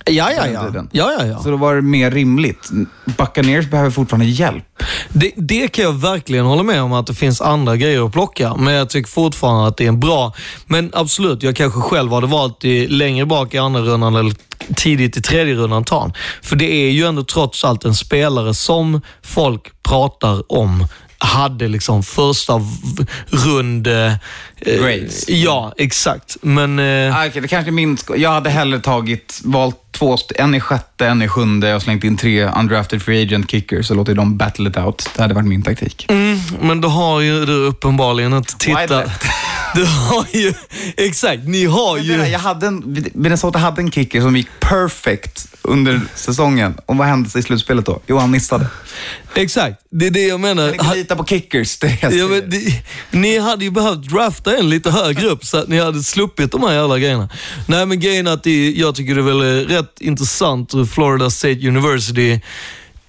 Ja, 0.06 0.32
ja, 0.32 0.46
ja. 0.46 0.72
ja, 0.92 1.12
ja, 1.18 1.26
ja. 1.26 1.38
Så 1.38 1.50
då 1.50 1.56
var 1.56 1.74
det 1.74 1.82
mer 1.82 2.10
rimligt. 2.10 2.70
Buccaneers 3.04 3.66
behöver 3.66 3.90
fortfarande 3.90 4.26
hjälp. 4.26 4.64
Det, 5.08 5.32
det 5.36 5.68
kan 5.68 5.84
jag 5.84 5.92
verkligen 5.92 6.46
hålla 6.46 6.62
med 6.62 6.82
om, 6.82 6.92
att 6.92 7.06
det 7.06 7.14
finns 7.14 7.40
andra 7.40 7.76
grejer 7.76 8.06
att 8.06 8.12
plocka. 8.12 8.56
Men 8.56 8.74
jag 8.74 8.90
tycker 8.90 9.10
fortfarande 9.10 9.68
att 9.68 9.76
det 9.76 9.84
är 9.84 9.88
en 9.88 10.00
bra... 10.00 10.34
Men 10.66 10.90
absolut, 10.94 11.42
jag 11.42 11.56
kanske 11.56 11.80
själv 11.80 12.12
hade 12.12 12.26
valt 12.26 12.64
i, 12.64 12.86
längre 12.86 13.26
bak 13.26 13.54
i 13.54 13.58
andra 13.58 13.80
rundan 13.80 14.14
eller 14.14 14.32
tidigt 14.76 15.16
i 15.16 15.22
tredje 15.22 15.54
rundan 15.54 15.84
ta. 15.84 16.12
För 16.42 16.56
det 16.56 16.72
är 16.72 16.90
ju 16.90 17.04
ändå 17.04 17.24
trots 17.24 17.64
allt 17.64 17.84
en 17.84 17.94
spelare 17.94 18.54
som 18.54 19.00
folk 19.22 19.82
pratar 19.82 20.52
om 20.52 20.86
hade 21.18 21.68
liksom 21.68 22.02
första 22.02 22.60
rund... 23.26 23.86
Eh, 23.86 24.12
Grades. 24.60 25.28
Ja, 25.28 25.74
exakt. 25.78 26.36
Men... 26.42 26.78
Eh, 26.78 27.16
Ah, 27.16 27.26
okej, 27.26 27.42
det 27.42 27.48
kanske 27.48 27.70
är 27.70 27.72
min 27.72 27.98
Jag 28.16 28.30
hade 28.30 28.50
hellre 28.50 28.80
tagit, 28.80 29.40
valt 29.44 29.76
två, 29.98 30.16
en 30.34 30.54
i 30.54 30.60
sjätte, 30.60 31.06
en 31.06 31.22
i 31.22 31.28
sjunde 31.28 31.74
och 31.74 31.82
slängt 31.82 32.04
in 32.04 32.16
tre 32.16 32.44
undrafted 32.44 33.02
free 33.02 33.22
agent 33.22 33.50
kickers 33.50 33.90
och 33.90 33.96
låtit 33.96 34.16
dem 34.16 34.36
battle 34.36 34.68
it 34.68 34.76
out. 34.76 35.10
Det 35.16 35.22
hade 35.22 35.34
varit 35.34 35.46
min 35.46 35.62
taktik. 35.62 36.06
Mm, 36.08 36.38
men 36.60 36.80
då 36.80 36.88
har 36.88 37.20
ju 37.20 37.46
du 37.46 37.52
uppenbarligen 37.52 38.32
inte 38.32 38.54
Wide 38.66 38.80
tittat. 38.80 39.10
Du 39.74 39.84
har 39.84 40.26
ju... 40.32 40.54
Exakt, 40.96 41.44
ni 41.44 41.64
har 41.64 41.98
ju... 41.98 42.12
det 42.12 42.18
där, 42.18 42.26
Jag 42.26 42.38
hade 42.38 42.66
en, 42.66 43.06
Minnesota 43.14 43.58
hade 43.58 43.80
en 43.80 43.90
kicker 43.90 44.20
som 44.20 44.36
gick 44.36 44.48
perfect 44.60 45.46
under 45.62 46.00
säsongen. 46.14 46.74
Och 46.86 46.96
vad 46.96 47.06
hände 47.06 47.38
i 47.38 47.42
slutspelet 47.42 47.86
då? 47.86 48.00
Jo, 48.06 48.18
han 48.18 48.30
missade. 48.30 48.66
Exakt, 49.34 49.80
det 49.90 50.06
är 50.06 50.10
det 50.10 50.26
jag 50.26 50.40
menar. 50.40 50.66
Jag 50.66 50.78
kan 50.78 50.94
lita 50.94 51.16
på 51.16 51.24
kickers. 51.24 51.78
Det 51.78 51.86
är 51.86 51.98
jag 52.02 52.12
Ja, 52.12 52.26
men 52.26 52.50
det, 52.50 52.82
ni 53.10 53.38
hade 53.38 53.64
ju 53.64 53.70
behövt 53.70 54.08
drafta 54.08 54.56
en 54.56 54.70
lite 54.70 54.90
högre 54.90 55.26
upp 55.26 55.44
så 55.44 55.58
att 55.58 55.68
ni 55.68 55.78
hade 55.78 56.02
sluppit 56.02 56.52
de 56.52 56.62
här 56.62 56.72
jävla 56.72 56.98
grejerna. 56.98 57.28
Nej, 57.66 57.86
men 57.86 58.00
grejen 58.00 58.26
är 58.26 58.32
att 58.32 58.44
det, 58.44 58.70
jag 58.70 58.94
tycker 58.94 59.14
det 59.14 59.20
är 59.20 59.22
väl 59.22 59.66
rätt 59.68 60.00
intressant 60.00 60.74
hur 60.74 60.84
Florida 60.86 61.30
State 61.30 61.68
University 61.68 62.40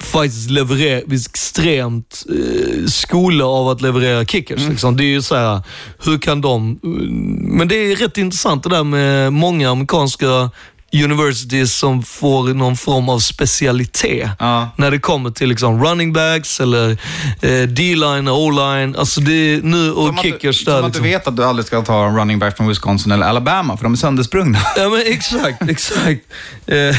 faktiskt 0.04 0.50
levererar 0.50 1.14
extremt 1.14 2.24
eh, 2.30 2.86
skola 2.88 3.46
av 3.46 3.68
att 3.70 3.82
leverera 3.82 4.26
kickers. 4.26 4.68
Liksom. 4.70 4.98
Det 4.98 5.04
är 5.04 5.06
ju 5.14 5.22
så 5.22 5.36
här, 5.36 5.62
hur 6.06 6.18
kan 6.20 6.42
de... 6.42 6.80
Men 7.58 7.68
det 7.68 7.76
är 7.76 7.96
rätt 7.96 8.18
intressant 8.18 8.64
det 8.64 8.70
där 8.70 8.84
med 8.84 9.34
många 9.34 9.70
amerikanska 9.72 10.52
universities 11.04 11.74
som 11.74 12.04
får 12.04 12.54
någon 12.54 12.76
form 12.76 13.10
av 13.10 13.20
specialitet 13.20 14.30
Ja. 14.40 14.70
när 14.78 14.92
det 14.92 15.00
kommer 15.00 15.30
till 15.32 15.50
liksom 15.50 15.84
running 15.86 16.14
backs 16.14 16.60
eller 16.60 16.90
eh, 17.42 17.62
D-line 17.68 18.28
och 18.28 18.44
O-line. 18.44 18.96
Alltså 18.96 19.22
det 19.22 19.32
är 19.34 19.62
nu 19.62 19.92
och 19.92 20.08
Som 20.08 20.16
att, 20.16 20.22
kickers 20.22 20.64
som 20.64 20.74
där. 20.74 20.80
att 20.80 20.86
Liksom. 20.86 21.04
du 21.04 21.10
vet 21.10 21.28
att 21.28 21.36
du 21.38 21.44
aldrig 21.44 21.66
ska 21.66 21.82
ta 21.82 22.06
en 22.08 22.16
running 22.18 22.40
back 22.40 22.58
från 22.58 22.68
Wisconsin 22.68 23.12
eller 23.12 23.26
Alabama, 23.26 23.78
för 23.78 23.84
de 23.84 23.94
är 23.94 23.98
söndersprungna. 23.98 24.60
Ja 24.78 24.90
men 24.90 25.02
exakt, 25.06 25.70
exakt. 25.70 26.22
Eh, 26.68 26.96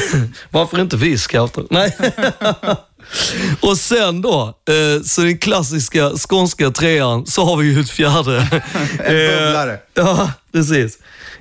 varför 0.51 0.81
inte 0.81 0.97
vi 0.97 1.19
scouter? 1.19 1.65
Nej. 1.71 1.97
Och 3.61 3.79
sen 3.79 4.23
då, 4.23 4.55
eh, 4.69 5.03
så 5.05 5.21
den 5.21 5.39
klassiska 5.39 6.11
skånska 6.11 6.71
trean, 6.71 7.27
så 7.27 7.45
har 7.45 7.57
vi 7.57 7.73
ju 7.73 7.81
ett 7.81 7.91
fjärde. 7.91 8.37
En 8.99 9.45
bubblare. 9.45 9.79
ja, 9.95 10.33
precis. 10.53 10.99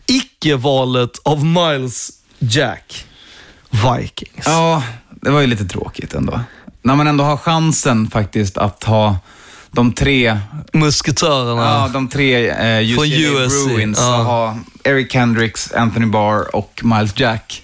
Icke-valet 0.07 1.11
av 1.24 1.45
Miles 1.45 2.11
Jack, 2.39 3.05
Vikings. 3.70 4.45
Ja, 4.45 4.84
det 5.11 5.30
var 5.30 5.41
ju 5.41 5.47
lite 5.47 5.65
tråkigt 5.65 6.13
ändå. 6.13 6.39
När 6.82 6.95
man 6.95 7.07
ändå 7.07 7.24
har 7.24 7.38
chansen 7.38 8.09
faktiskt 8.09 8.57
att 8.57 8.84
ha 8.84 9.17
de 9.72 9.93
tre, 9.93 10.39
Musketörerna. 10.74 11.63
ja, 11.63 11.89
de 11.93 12.07
tre 12.07 12.49
eh, 12.49 12.99
UCLA 12.99 13.47
Bruins, 13.47 13.97
ja. 13.99 14.15
ha 14.24 14.57
Eric 14.84 15.11
Kendricks, 15.11 15.72
Anthony 15.72 16.05
Barr 16.05 16.55
och 16.55 16.82
Miles 16.84 17.20
Jack 17.20 17.63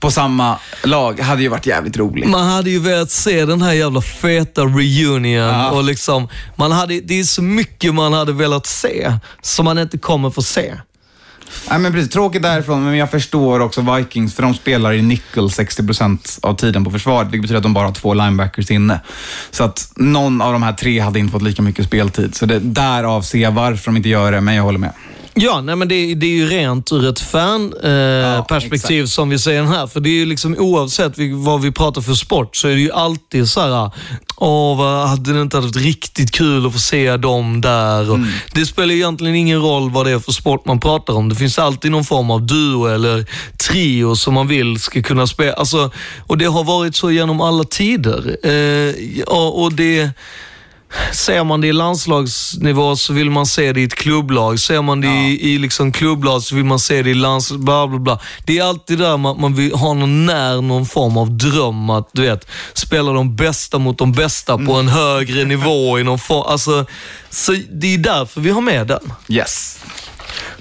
på 0.00 0.10
samma 0.10 0.58
lag 0.84 1.20
hade 1.20 1.42
ju 1.42 1.48
varit 1.48 1.66
jävligt 1.66 1.96
roligt. 1.96 2.28
Man 2.28 2.46
hade 2.48 2.70
ju 2.70 2.78
velat 2.78 3.10
se 3.10 3.44
den 3.44 3.62
här 3.62 3.72
jävla 3.72 4.00
feta 4.00 4.62
reunion 4.62 5.24
Ja. 5.24 5.70
och 5.70 5.84
liksom, 5.84 6.28
man 6.56 6.72
hade, 6.72 7.00
det 7.00 7.20
är 7.20 7.24
så 7.24 7.42
mycket 7.42 7.94
man 7.94 8.12
hade 8.12 8.32
velat 8.32 8.66
se 8.66 9.12
som 9.42 9.64
man 9.64 9.78
inte 9.78 9.98
kommer 9.98 10.30
få 10.30 10.42
se. 10.42 10.74
Nej, 11.70 11.78
men 11.78 11.92
precis, 11.92 12.10
tråkigt 12.10 12.42
därifrån, 12.42 12.84
men 12.84 12.96
jag 12.96 13.10
förstår 13.10 13.60
också 13.60 13.80
Vikings, 13.96 14.34
för 14.34 14.42
de 14.42 14.54
spelar 14.54 14.92
i 14.92 15.02
nickel 15.02 15.44
60% 15.44 16.38
av 16.42 16.54
tiden 16.54 16.84
på 16.84 16.90
försvaret, 16.90 17.26
vilket 17.28 17.42
betyder 17.42 17.56
att 17.56 17.62
de 17.62 17.74
bara 17.74 17.86
har 17.86 17.94
två 17.94 18.14
linebackers 18.14 18.70
inne. 18.70 19.00
Så 19.50 19.64
att 19.64 19.92
någon 19.96 20.40
av 20.42 20.52
de 20.52 20.62
här 20.62 20.72
tre 20.72 20.98
hade 21.00 21.18
inte 21.18 21.32
fått 21.32 21.42
lika 21.42 21.62
mycket 21.62 21.86
speltid. 21.86 22.34
Så 22.34 22.46
det, 22.46 22.58
därav 22.58 23.22
ser 23.22 23.38
jag 23.38 23.50
varför 23.52 23.84
de 23.86 23.96
inte 23.96 24.08
gör 24.08 24.32
det, 24.32 24.40
men 24.40 24.54
jag 24.54 24.62
håller 24.62 24.78
med. 24.78 24.92
Ja, 25.34 25.60
nej 25.60 25.76
men 25.76 25.88
det, 25.88 26.14
det 26.14 26.26
är 26.26 26.30
ju 26.30 26.46
rent 26.46 26.92
ur 26.92 27.08
ett 27.08 27.20
fan-perspektiv 27.20 28.38
eh, 28.38 28.44
perspektiv 28.44 29.06
som 29.06 29.28
vi 29.28 29.38
säger 29.38 29.62
här. 29.62 29.86
För 29.86 30.00
det 30.00 30.08
är 30.08 30.14
ju 30.14 30.26
liksom 30.26 30.56
oavsett 30.58 31.12
vad 31.32 31.62
vi 31.62 31.72
pratar 31.72 32.00
för 32.00 32.14
sport 32.14 32.56
så 32.56 32.68
är 32.68 32.72
det 32.72 32.80
ju 32.80 32.92
alltid 32.92 33.48
så 33.48 33.60
här, 33.60 33.90
åh, 34.36 34.78
vad, 34.78 35.08
hade 35.08 35.32
det 35.32 35.42
inte 35.42 35.56
varit 35.60 35.76
riktigt 35.76 36.30
kul 36.30 36.66
att 36.66 36.72
få 36.72 36.78
se 36.78 37.16
dem 37.16 37.60
där? 37.60 38.10
Och 38.10 38.18
Det 38.52 38.66
spelar 38.66 38.94
ju 38.94 38.96
egentligen 38.96 39.34
ingen 39.34 39.62
roll 39.62 39.90
vad 39.90 40.06
det 40.06 40.12
är 40.12 40.18
för 40.18 40.32
sport 40.32 40.66
man 40.66 40.80
pratar 40.80 41.14
om. 41.14 41.28
Det 41.28 41.34
finns 41.34 41.58
alltid 41.58 41.90
någon 41.90 42.04
form 42.04 42.30
av 42.30 42.46
duo 42.46 42.86
eller 42.86 43.26
trio 43.68 44.16
som 44.16 44.34
man 44.34 44.48
vill 44.48 44.80
ska 44.80 45.02
kunna 45.02 45.26
spela. 45.26 45.52
Alltså, 45.52 45.90
och 46.26 46.38
det 46.38 46.44
har 46.44 46.64
varit 46.64 46.96
så 46.96 47.10
genom 47.10 47.40
alla 47.40 47.64
tider. 47.64 48.36
Eh, 48.42 48.50
ja, 49.26 49.48
och 49.48 49.72
det... 49.72 50.10
Ser 51.12 51.44
man 51.44 51.60
det 51.60 51.68
i 51.68 51.72
landslagsnivå 51.72 52.96
så 52.96 53.12
vill 53.12 53.30
man 53.30 53.46
se 53.46 53.72
det 53.72 53.80
i 53.80 53.84
ett 53.84 53.94
klubblag. 53.94 54.60
Ser 54.60 54.82
man 54.82 55.00
det 55.00 55.08
i, 55.08 55.52
i 55.52 55.58
liksom 55.58 55.92
klubblag 55.92 56.42
så 56.42 56.54
vill 56.54 56.64
man 56.64 56.78
se 56.78 57.02
det 57.02 57.10
i 57.10 57.14
lands... 57.14 57.52
Bla, 57.52 57.86
bla, 57.86 57.98
bla. 57.98 58.18
Det 58.44 58.58
är 58.58 58.64
alltid 58.64 58.98
där 58.98 59.16
man, 59.16 59.40
man 59.40 59.54
vill 59.54 59.74
ha 59.74 59.94
någon 59.94 60.26
när 60.26 60.60
någon 60.60 60.86
form 60.86 61.16
av 61.16 61.30
dröm 61.30 61.90
att 61.90 62.08
du 62.12 62.22
vet, 62.22 62.48
spela 62.72 63.12
de 63.12 63.36
bästa 63.36 63.78
mot 63.78 63.98
de 63.98 64.12
bästa 64.12 64.58
på 64.58 64.72
en 64.74 64.88
högre 64.88 65.44
nivå. 65.44 65.98
I 65.98 66.04
någon 66.04 66.18
form, 66.18 66.44
alltså, 66.46 66.86
så 67.30 67.52
det 67.70 67.94
är 67.94 67.98
därför 67.98 68.40
vi 68.40 68.50
har 68.50 68.60
med 68.60 68.86
den. 68.86 69.12
Yes. 69.28 69.78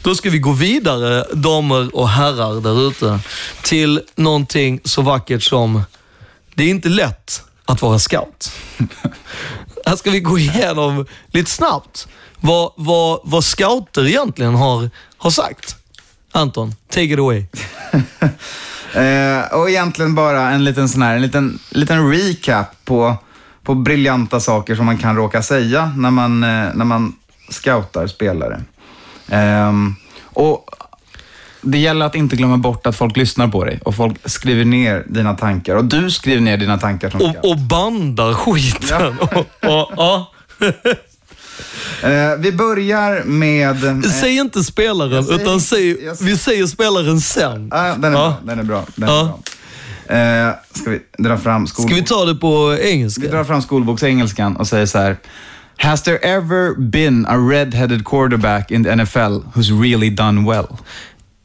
Då 0.02 0.16
ska 0.16 0.30
vi 0.30 0.40
gå 0.40 0.52
vidare, 0.52 1.26
damer 1.34 1.96
och 1.96 2.10
herrar 2.10 2.62
där 2.62 2.88
ute, 2.88 3.20
till 3.62 4.02
någonting 4.16 4.80
så 4.84 5.02
vackert 5.02 5.44
som, 5.44 5.82
det 6.54 6.64
är 6.64 6.70
inte 6.70 6.90
lätt 6.90 7.44
att 7.66 7.82
vara 7.82 8.00
scout. 8.00 8.52
Här 9.90 9.96
ska 9.96 10.12
vi 10.12 10.20
gå 10.20 10.40
igenom 10.40 11.06
lite 11.28 11.52
snabbt 11.52 12.08
vad, 12.40 12.72
vad, 12.76 13.20
vad 13.24 13.44
scouter 13.44 14.08
egentligen 14.08 14.56
har, 14.56 14.90
har 15.18 15.30
sagt. 15.30 15.76
Anton, 16.32 16.76
take 16.90 17.04
it 17.04 17.20
away. 17.20 17.46
Eh, 18.94 19.54
och 19.54 19.70
egentligen 19.70 20.16
bara 20.16 20.50
en 20.52 20.64
liten 20.64 20.90
sån 20.90 21.02
här, 21.02 21.16
en 21.16 21.22
liten, 21.22 21.60
liten 21.70 22.12
recap 22.12 22.86
på, 22.86 23.16
på 23.64 23.76
briljanta 23.76 24.40
saker 24.40 24.76
som 24.76 24.86
man 24.86 24.98
kan 24.98 25.16
råka 25.16 25.42
säga 25.42 25.94
när 25.98 26.12
man, 26.12 26.44
eh, 26.44 26.70
när 26.74 26.86
man 26.86 27.16
scoutar 27.50 28.08
spelare. 28.08 28.62
Ehm, 29.28 29.96
och 30.24 30.70
det 31.62 31.78
gäller 31.78 32.06
att 32.06 32.16
inte 32.16 32.36
glömma 32.36 32.58
bort 32.58 32.88
att 32.88 32.96
folk 32.96 33.18
lyssnar 33.18 33.48
på 33.48 33.64
dig 33.66 33.80
och 33.86 33.96
folk 33.96 34.16
skriver 34.30 34.66
ner 34.66 35.04
dina 35.10 35.34
tankar. 35.34 35.76
Och 35.76 35.86
du 35.86 36.12
skriver 36.12 36.42
ner 36.42 36.58
dina 36.58 36.78
tankar 36.78 37.10
som. 37.10 37.22
Och, 37.22 37.50
och 37.52 37.58
bandar 37.58 38.34
skiten. 38.34 39.20
Och, 39.20 39.34
och, 39.62 39.92
ja. 39.98 40.32
Eh, 42.04 42.36
vi 42.40 42.52
börjar 42.52 43.24
med... 43.24 43.84
eh, 43.86 44.02
Säg 44.02 44.38
inte 44.38 44.64
spelaren, 44.64 45.24
säger- 45.24 45.42
utan 45.42 45.62
säg, 45.62 45.98
vi 46.22 46.38
säger 46.38 46.66
spelaren 46.68 47.22
sen. 47.22 47.70
ah, 47.74 47.96
den 47.96 48.04
är 48.14 48.18
Ja. 48.18 48.28
bra. 48.28 48.38
Den 48.44 48.60
är 48.60 48.64
bra. 48.64 48.86
Den 48.96 49.10
är 49.10 49.14
Ja. 49.14 49.24
bra. 50.08 50.16
Eh, 50.18 50.54
ska 50.74 50.90
vi 50.90 51.00
dra 51.18 51.38
fram 51.38 51.68
Ska 51.68 51.74
skolbok? 51.76 51.98
vi 51.98 52.04
ta 52.04 52.26
det 52.26 52.36
på 52.36 52.68
Vi 52.68 52.92
engelska? 52.92 53.28
drar 53.28 53.44
fram 53.44 53.62
skolboksengelskan 53.62 54.56
och 54.56 54.68
säger 54.68 54.86
så 54.86 54.98
här. 55.00 55.18
Has 55.78 56.02
there 56.04 56.18
ever 56.18 56.76
been 56.80 57.26
a 57.26 57.36
red-headed 57.36 58.04
quarterback 58.04 58.72
in 58.72 58.84
the 58.84 58.90
NFL 58.96 59.42
who's 59.54 59.82
really 59.82 60.10
done 60.10 60.50
well? 60.52 60.68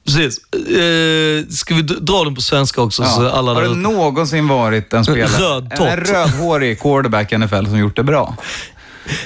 Precis. 0.05 0.39
Eh, 0.55 1.49
ska 1.49 1.75
vi 1.75 1.83
dra 1.83 2.25
den 2.25 2.35
på 2.35 2.41
svenska 2.41 2.81
också? 2.83 3.05
Så 3.05 3.29
alla 3.29 3.55
Har 3.55 3.63
det 3.63 3.75
någonsin 3.75 4.49
varit 4.49 4.93
en 4.93 5.05
spelare, 5.05 5.27
Röd 5.39 5.73
en, 5.73 5.83
en 5.87 5.97
rödhårig 5.97 6.81
quarterback 6.81 7.33
i 7.33 7.39
NFL 7.39 7.65
som 7.67 7.79
gjort 7.79 7.97
det 7.97 8.03
bra? 8.03 8.37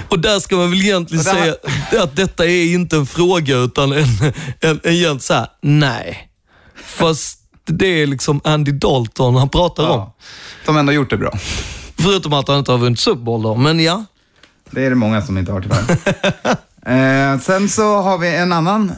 Och 0.08 0.18
där 0.18 0.40
ska 0.40 0.56
man 0.56 0.70
väl 0.70 0.80
egentligen 0.82 1.24
här- 1.26 1.34
säga 1.90 2.02
att 2.02 2.16
detta 2.16 2.46
är 2.46 2.74
inte 2.74 2.96
en 2.96 3.06
fråga 3.06 3.56
utan 3.56 3.92
en, 3.92 3.98
en, 3.98 4.32
en 4.60 4.80
egent 4.84 5.22
så 5.22 5.34
här, 5.34 5.46
nej. 5.62 6.28
Fast 6.84 7.38
det 7.64 8.02
är 8.02 8.06
liksom 8.06 8.40
Andy 8.44 8.72
Dalton 8.72 9.36
han 9.36 9.48
pratar 9.48 9.82
om. 9.82 9.98
Ja. 9.98 10.14
Som 10.64 10.76
ändå 10.76 10.92
gjort 10.92 11.10
det 11.10 11.16
bra. 11.16 11.38
Förutom 11.98 12.32
att 12.32 12.48
han 12.48 12.58
inte 12.58 12.72
har 12.72 12.78
vunnit 12.78 13.00
Super 13.00 13.22
Bowl 13.22 13.42
då, 13.42 13.54
men 13.54 13.80
ja. 13.80 14.04
Det 14.70 14.84
är 14.84 14.90
det 14.90 14.96
många 14.96 15.22
som 15.22 15.38
inte 15.38 15.52
har 15.52 15.60
tyvärr. 15.60 15.84
eh, 17.34 17.40
sen 17.40 17.68
så 17.68 17.96
har 18.02 18.18
vi 18.18 18.36
en 18.36 18.52
annan 18.52 18.92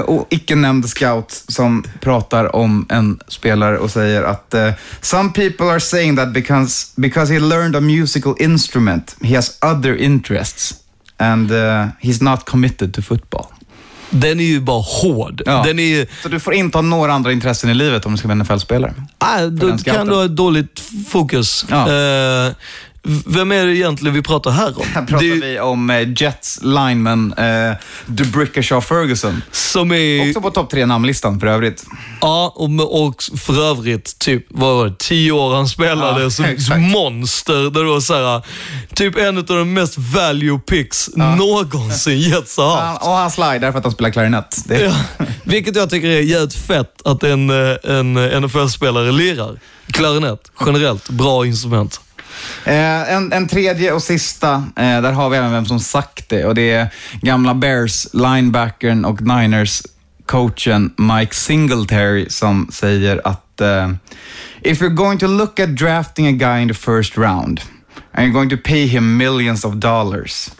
och 0.00 0.26
icke 0.30 0.54
nämnd 0.54 0.88
scout 0.88 1.44
som 1.48 1.84
pratar 2.00 2.56
om 2.56 2.86
en 2.88 3.18
spelare 3.28 3.78
och 3.78 3.90
säger 3.90 4.22
att 4.22 4.54
eh, 4.54 4.72
“Some 5.00 5.30
people 5.30 5.66
are 5.66 5.80
saying 5.80 6.16
that 6.16 6.32
because, 6.32 6.86
because 6.96 7.32
he 7.34 7.40
learned 7.40 7.76
a 7.76 7.80
musical 7.80 8.34
instrument, 8.38 9.16
he 9.22 9.34
has 9.36 9.58
other 9.62 9.96
interests 9.96 10.74
and 11.18 11.50
uh, 11.50 11.56
he's 12.00 12.22
not 12.22 12.44
committed 12.44 12.94
to 12.94 13.02
football”. 13.02 13.46
Den 14.10 14.40
är 14.40 14.44
ju 14.44 14.60
bara 14.60 14.82
hård. 15.02 15.42
Ja. 15.46 15.62
Den 15.66 15.78
är 15.78 15.82
ju, 15.82 16.06
Så 16.22 16.28
du 16.28 16.40
får 16.40 16.54
inte 16.54 16.78
ha 16.78 16.82
några 16.82 17.12
andra 17.12 17.32
intressen 17.32 17.70
i 17.70 17.74
livet 17.74 18.06
om 18.06 18.12
du 18.12 18.18
ska 18.18 18.28
vara 18.28 18.38
NFL-spelare. 18.38 18.94
ah, 19.18 19.40
den 19.40 19.56
då 19.56 19.78
kan 19.78 20.06
du 20.06 20.14
ha 20.14 20.26
dåligt 20.26 20.82
fokus. 21.08 21.66
Ja. 21.70 21.92
Eh, 21.92 22.52
vem 23.26 23.52
är 23.52 23.66
det 23.66 23.76
egentligen 23.76 24.14
vi 24.14 24.22
pratar 24.22 24.50
här 24.50 24.78
om? 24.78 24.86
Här 24.94 25.02
pratar 25.06 25.24
Det 25.26 25.34
vi 25.46 25.60
om 25.60 25.90
eh, 25.90 26.08
Jets 26.22 26.58
lineman 26.62 27.32
eh, 27.32 27.76
DeBrickashaw 28.06 28.80
Ferguson. 28.86 29.42
Som 29.52 29.92
är... 29.92 30.28
Också 30.28 30.40
på 30.40 30.50
topp 30.50 30.70
tre 30.70 30.86
namnlistan 30.86 31.40
för 31.40 31.46
övrigt. 31.46 31.84
Ja, 32.20 32.52
och, 32.56 33.04
och 33.06 33.22
för 33.22 33.70
övrigt, 33.70 34.18
typ, 34.18 34.46
vad 34.48 34.76
var 34.76 34.86
det, 34.86 34.94
tio 34.98 35.32
år 35.32 35.54
han 35.54 35.68
spelade 35.68 36.22
Ja, 36.22 36.30
som 36.30 36.44
exakt. 36.44 36.80
monster. 36.80 37.70
Där 37.70 37.80
det 37.84 37.90
var 37.90 38.00
så 38.00 38.14
här, 38.14 38.42
typ 38.94 39.16
en 39.18 39.38
av 39.38 39.44
de 39.44 39.72
mest 39.74 39.98
value 39.98 40.58
picks 40.58 41.10
någonsin 41.16 42.18
Jets 42.18 42.56
har 42.56 42.76
Han, 42.76 42.86
haft. 42.88 43.02
och 43.02 43.10
han 43.12 43.30
slidar 43.30 43.72
för 43.72 43.78
att 43.78 43.84
han 43.84 43.92
spelar 43.92 44.10
klarinett. 44.10 44.56
Det, 44.66 44.80
Ja, 44.80 44.94
vilket 45.44 45.76
jag 45.76 45.90
tycker 45.90 46.08
är 46.08 46.20
jävligt 46.20 46.54
fett 46.54 47.02
att 47.04 47.22
en, 47.22 47.50
eh, 47.50 47.76
en 47.82 48.14
NFL-spelare 48.42 49.12
lirar. 49.12 49.58
Klarinett, 49.92 50.50
generellt, 50.66 51.08
bra 51.10 51.46
instrument. 51.46 52.00
Eh, 52.64 53.12
en, 53.14 53.32
en 53.32 53.48
tredje 53.48 53.92
och 53.92 54.02
sista, 54.02 54.52
eh, 54.76 55.00
där 55.02 55.12
har 55.12 55.30
vi 55.30 55.36
även 55.36 55.52
vem 55.52 55.66
som 55.66 55.80
sagt 55.80 56.28
det 56.28 56.44
och 56.44 56.54
det 56.54 56.70
är 56.70 56.88
gamla 57.22 57.54
Bears 57.54 58.06
linebackern 58.12 59.04
och 59.04 59.20
Niners 59.22 59.82
coachen 60.26 60.94
Mike 60.98 61.34
Singletary 61.34 62.26
som 62.30 62.68
säger 62.72 63.20
att 63.24 63.60
eh, 63.60 63.90
if 64.62 64.80
you're 64.82 64.94
going 64.94 65.18
to 65.18 65.26
look 65.26 65.60
at 65.60 65.68
drafting 65.76 66.26
a 66.26 66.32
guy 66.32 66.62
in 66.62 66.68
the 66.68 66.74
first 66.74 67.16
round 67.16 67.60
and 68.12 68.26
you're 68.26 68.32
going 68.32 68.50
to 68.50 68.56
pay 68.64 68.86
him 68.86 69.16
millions 69.16 69.64
of 69.64 69.74
dollars 69.74 70.50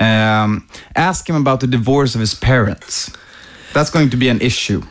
um, 0.00 0.62
ask 0.94 1.28
him 1.28 1.36
about 1.36 1.60
the 1.60 1.66
divorce 1.66 2.14
of 2.18 2.20
his 2.20 2.34
parents. 2.40 3.10
That's 3.74 3.90
going 3.92 4.10
to 4.10 4.16
be 4.16 4.30
an 4.30 4.40
issue. 4.40 4.82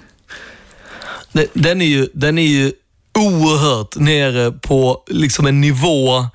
Den- 1.34 1.48
Den 1.54 1.82
är 1.82 1.86
ju, 1.86 2.08
den 2.14 2.38
är 2.38 2.48
ju 2.48 2.72
oerhört 3.20 3.95
nere 3.95 4.51
på 4.51 5.03
liksom 5.07 5.45
en 5.45 5.62
nivå. 5.62 6.26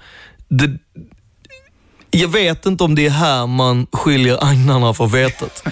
Det, 0.49 0.79
jag 2.11 2.29
vet 2.29 2.67
inte 2.67 2.85
om 2.85 2.95
det 2.95 3.07
är 3.07 3.11
här 3.11 3.47
man 3.47 3.87
skiljer 3.93 4.45
agnarna 4.51 4.95
från 4.95 5.11
vetet. 5.11 5.63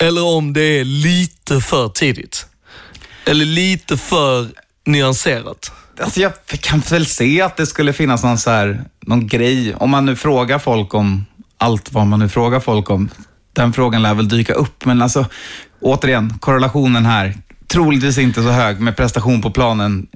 Eller 0.00 0.24
om 0.24 0.52
det 0.52 0.62
är 0.80 0.84
lite 0.84 1.60
för 1.60 1.88
tidigt. 1.88 2.46
Eller 3.26 3.44
lite 3.44 3.96
för 3.96 4.48
nyanserat. 4.86 5.72
Alltså 6.00 6.20
jag 6.20 6.32
kan 6.46 6.80
väl 6.80 7.06
se 7.06 7.40
att 7.40 7.56
det 7.56 7.66
skulle 7.66 7.92
finnas 7.92 8.22
någon, 8.22 8.38
så 8.38 8.50
här, 8.50 8.84
någon 9.00 9.26
grej, 9.26 9.74
om 9.74 9.90
man 9.90 10.06
nu 10.06 10.16
frågar 10.16 10.58
folk 10.58 10.94
om 10.94 11.26
allt 11.58 11.92
vad 11.92 12.06
man 12.06 12.18
nu 12.18 12.28
frågar 12.28 12.60
folk 12.60 12.90
om. 12.90 13.08
Den 13.52 13.72
frågan 13.72 14.02
lär 14.02 14.14
väl 14.14 14.28
dyka 14.28 14.52
upp, 14.52 14.84
men 14.84 15.02
alltså 15.02 15.26
återigen, 15.80 16.38
korrelationen 16.40 17.06
här, 17.06 17.34
troligtvis 17.66 18.18
inte 18.18 18.42
så 18.42 18.50
hög 18.50 18.80
med 18.80 18.96
prestation 18.96 19.42
på 19.42 19.50
planen 19.50 20.06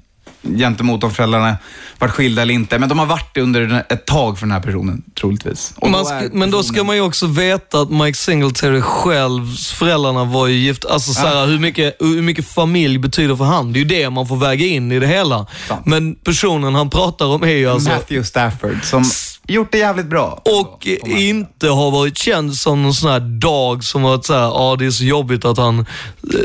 gentemot 0.56 1.04
om 1.04 1.10
föräldrarna 1.10 1.56
varit 1.98 2.10
skilda 2.12 2.42
eller 2.42 2.54
inte. 2.54 2.78
Men 2.78 2.88
de 2.88 2.98
har 2.98 3.06
varit 3.06 3.34
det 3.34 3.40
under 3.40 3.84
ett 3.88 4.06
tag 4.06 4.38
för 4.38 4.46
den 4.46 4.52
här 4.52 4.60
personen, 4.60 5.02
troligtvis. 5.20 5.74
Då 5.82 6.04
ska, 6.04 6.20
men 6.32 6.50
då 6.50 6.62
ska 6.62 6.72
personen- 6.72 6.86
man 6.86 6.96
ju 6.96 7.02
också 7.02 7.26
veta 7.26 7.80
att 7.80 7.90
Mike 7.90 8.18
Singletary 8.18 8.80
själv, 8.80 9.56
föräldrarna 9.74 10.24
var 10.24 10.46
ju 10.46 10.54
gift. 10.54 10.84
Alltså 10.84 11.12
så 11.12 11.26
här, 11.26 11.46
hur, 11.46 11.58
mycket, 11.58 11.96
hur 12.00 12.22
mycket 12.22 12.48
familj 12.48 12.98
betyder 12.98 13.36
för 13.36 13.44
han? 13.44 13.72
Det 13.72 13.78
är 13.78 13.80
ju 13.80 13.88
det 13.88 14.10
man 14.10 14.28
får 14.28 14.36
väga 14.36 14.66
in 14.66 14.92
i 14.92 14.98
det 14.98 15.06
hela. 15.06 15.46
Sant. 15.68 15.86
Men 15.86 16.14
personen 16.14 16.74
han 16.74 16.90
pratar 16.90 17.26
om 17.26 17.42
är 17.42 17.46
ju 17.46 17.70
alltså... 17.70 17.90
Matthew 17.90 18.24
Stafford, 18.26 18.84
som 18.84 19.04
gjort 19.48 19.72
det 19.72 19.78
jävligt 19.78 20.06
bra. 20.06 20.42
Och 20.44 20.86
inte 21.06 21.68
har 21.68 21.90
varit 21.90 22.18
känd 22.18 22.54
som 22.54 22.82
någon 22.82 22.94
sån 22.94 23.10
här 23.10 23.20
dag 23.20 23.84
som 23.84 24.02
varit 24.02 24.24
såhär, 24.24 24.40
ja 24.40 24.50
ah, 24.50 24.76
det 24.76 24.86
är 24.86 24.90
så 24.90 25.04
jobbigt 25.04 25.44
att 25.44 25.58
han, 25.58 25.78
eh, 25.78 25.84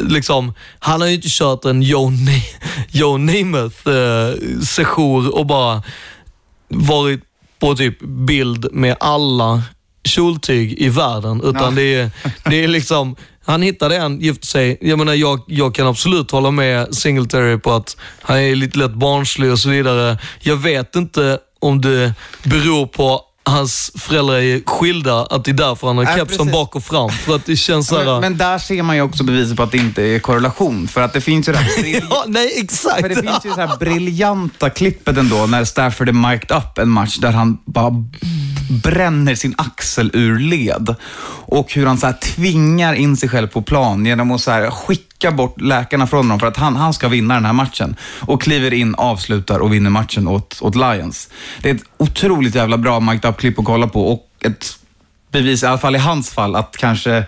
liksom, 0.10 0.54
han 0.80 1.02
har 1.02 1.08
ju 1.08 1.14
inte 1.14 1.28
kört 1.30 1.66
en 1.66 1.82
Joe, 1.82 2.12
Joe 2.92 3.18
Namath 3.18 3.90
eh, 3.90 4.62
sejour 4.64 5.36
och 5.36 5.46
bara 5.46 5.84
varit 6.68 7.20
på 7.60 7.76
typ 7.76 8.02
bild 8.02 8.68
med 8.72 8.98
alla 9.00 9.64
kjoltyg 10.04 10.74
i 10.82 10.90
världen. 10.90 11.42
Utan 11.44 11.64
Ja. 11.64 11.70
det, 11.70 11.96
är, 11.96 12.12
det 12.46 12.64
är 12.64 12.68
liksom, 12.68 13.16
han 13.46 13.62
hittade 13.62 13.96
en, 13.98 14.20
gifte 14.20 14.48
sig. 14.48 14.78
Jag 14.82 15.00
menar, 15.00 15.14
jag, 15.14 15.40
jag 15.48 15.76
kan 15.76 15.88
absolut 15.88 16.32
hålla 16.32 16.52
med 16.52 16.96
Singletary 16.96 17.58
på 17.58 17.74
att 17.74 17.98
han 18.22 18.38
är 18.38 18.56
lite 18.56 18.78
lätt 18.78 18.94
barnslig 18.94 19.52
och 19.52 19.60
så 19.60 19.70
vidare. 19.70 20.18
Jag 20.40 20.56
vet 20.56 20.96
inte 20.96 21.40
om 21.62 21.82
det 21.82 22.14
beror 22.44 22.88
på 22.88 23.22
hans 23.44 23.92
föräldrar 23.96 24.36
är 24.36 24.62
skilda, 24.66 25.26
att 25.26 25.46
det 25.46 25.52
är 25.52 25.54
därför 25.54 25.88
han 25.88 25.98
har 25.98 26.04
Nej, 26.04 26.18
kepsen 26.18 26.52
bak 26.52 26.76
och 26.76 26.84
fram. 26.84 27.10
För 27.10 27.36
att 27.36 27.46
det 27.46 27.56
känns 27.56 27.92
Men, 27.92 28.06
såhär... 28.06 28.22
men 28.22 28.38
där 28.38 28.58
ser 28.58 28.84
man 28.84 28.96
ju 28.96 29.02
också 29.02 29.24
beviset 29.24 29.58
på 29.58 29.64
att 29.64 29.72
det 29.72 29.78
inte 29.78 30.04
är 30.04 30.20
korrelation. 30.20 30.88
För 30.88 31.02
att 31.02 31.14
det 31.14 31.22
finns 31.22 31.48
ju 31.48 31.52
det 31.52 31.58
här 31.58 32.02
Ja, 32.10 32.24
nej 32.28 32.54
exakt. 32.58 33.02
För 33.02 33.10
det 33.10 33.16
finns 33.16 33.46
ju 33.46 33.50
så 33.50 33.60
här 33.62 33.78
briljanta 33.78 34.70
klippet 34.70 35.18
ändå 35.18 35.46
när 35.46 35.66
Stafford 35.66 36.10
är 36.10 36.14
mic'd 36.14 36.52
up 36.58 36.78
en 36.78 36.90
match 36.90 37.18
där 37.18 37.32
han 37.32 37.58
bara 37.66 37.92
bränner 38.72 39.36
sin 39.36 39.56
axel 39.58 40.12
ur 40.14 40.40
led. 40.40 40.96
Och 41.46 41.74
hur 41.74 41.86
han 41.86 41.98
så 41.98 42.06
här 42.06 42.14
tvingar 42.14 42.94
in 42.94 43.18
sig 43.18 43.30
själv 43.30 43.48
på 43.48 43.62
plan 43.62 44.06
genom 44.06 44.32
att 44.32 44.42
så 44.42 44.52
här 44.52 44.72
skicka 44.72 45.32
bort 45.32 45.62
läkarna 45.62 46.08
från 46.08 46.26
honom 46.26 46.40
för 46.40 46.48
att 46.48 46.58
han, 46.58 46.76
han 46.76 46.94
ska 46.94 47.08
vinna 47.08 47.34
den 47.34 47.46
här 47.46 47.54
matchen. 47.54 47.96
Och 48.20 48.42
kliver 48.42 48.74
in, 48.74 48.96
avslutar 48.96 49.60
och 49.60 49.74
vinner 49.74 49.90
matchen 49.90 50.28
åt, 50.28 50.58
åt 50.62 50.76
Lions. 50.76 51.30
Det 51.62 51.70
är 51.70 51.76
ett 51.76 51.84
otroligt 51.98 52.56
jävla 52.56 52.78
bra 52.78 53.00
mic'd 53.00 53.26
up-klipp 53.26 53.60
att 53.60 53.66
kolla 53.66 53.88
på 53.88 54.14
och 54.14 54.30
ett 54.42 54.66
bevis, 55.32 55.64
i 55.64 55.66
alla 55.66 55.78
fall 55.78 55.96
i 55.96 56.00
hans 56.00 56.30
fall, 56.30 56.56
att 56.56 56.78
kanske 56.78 57.26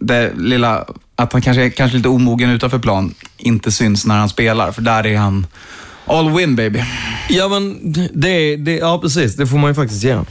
det 0.00 0.32
lilla, 0.36 0.84
att 1.16 1.32
han 1.32 1.42
kanske 1.42 1.64
är 1.64 1.70
kanske 1.70 1.96
lite 1.96 2.08
omogen 2.08 2.50
utanför 2.50 2.78
plan 2.78 3.14
inte 3.36 3.72
syns 3.72 4.06
när 4.06 4.18
han 4.18 4.28
spelar, 4.28 4.72
för 4.72 4.82
där 4.82 5.06
är 5.06 5.16
han 5.16 5.46
all 6.06 6.30
win 6.30 6.56
baby. 6.56 6.82
Ja, 7.28 7.48
men 7.48 7.92
det, 8.12 8.56
det, 8.56 8.76
ja, 8.76 8.98
precis. 8.98 9.36
Det 9.36 9.46
får 9.46 9.58
man 9.58 9.70
ju 9.70 9.74
faktiskt 9.74 10.02
ge 10.02 10.10
honom. 10.10 10.26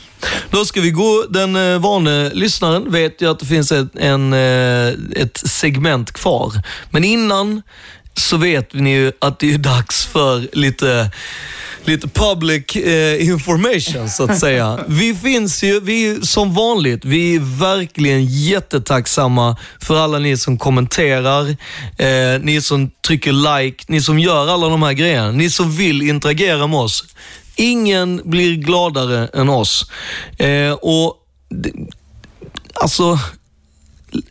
Då 0.50 0.66
ska 0.66 0.82
vi 0.82 0.92
gå. 0.92 1.26
Den 1.30 1.56
eh, 1.56 1.80
vane 1.80 2.32
lyssnaren 2.34 2.92
vet 2.92 3.22
ju 3.22 3.32
att 3.32 3.40
det 3.40 3.46
finns 3.46 3.72
ett, 3.72 3.96
en, 3.96 4.34
eh, 4.34 4.88
ett 5.16 5.38
segment 5.38 6.12
kvar. 6.12 6.54
Men 6.90 7.04
innan 7.04 7.62
så 8.14 8.38
vet 8.38 8.74
ni 8.74 8.90
ju 8.90 9.12
att 9.20 9.40
det 9.40 9.54
är 9.54 9.58
dags 9.58 10.06
för 10.06 10.48
lite 10.54 11.12
lite 11.88 12.08
public 12.08 12.76
eh, 12.76 13.28
information 13.30 14.10
så 14.10 14.24
att 14.24 14.40
säga. 14.40 14.80
Vi 14.88 15.16
finns 15.16 15.64
ju, 15.64 15.80
vi 15.80 16.08
är 16.08 16.22
som 16.22 16.54
vanligt, 16.54 17.06
vi 17.06 17.36
är 17.36 17.60
verkligen 17.60 18.26
jättetacksamma 18.26 19.58
för 19.82 19.96
alla 19.98 20.20
ni 20.20 20.38
som 20.38 20.58
kommenterar, 20.58 21.50
eh, 21.98 22.42
ni 22.42 22.62
som 22.62 22.92
trycker 23.08 23.62
like, 23.62 23.86
ni 23.88 24.02
som 24.02 24.20
gör 24.20 24.48
alla 24.48 24.70
de 24.70 24.84
här 24.84 24.94
grejerna, 24.94 25.32
ni 25.32 25.50
som 25.50 25.72
vill 25.72 26.02
interagera 26.02 26.68
med 26.68 26.80
oss. 26.80 27.06
Ingen 27.56 28.22
blir 28.26 28.56
gladare 28.56 29.28
än 29.34 29.50
oss. 29.50 29.92
Eh, 30.38 30.72
och 30.72 31.22
Alltså, 32.82 33.20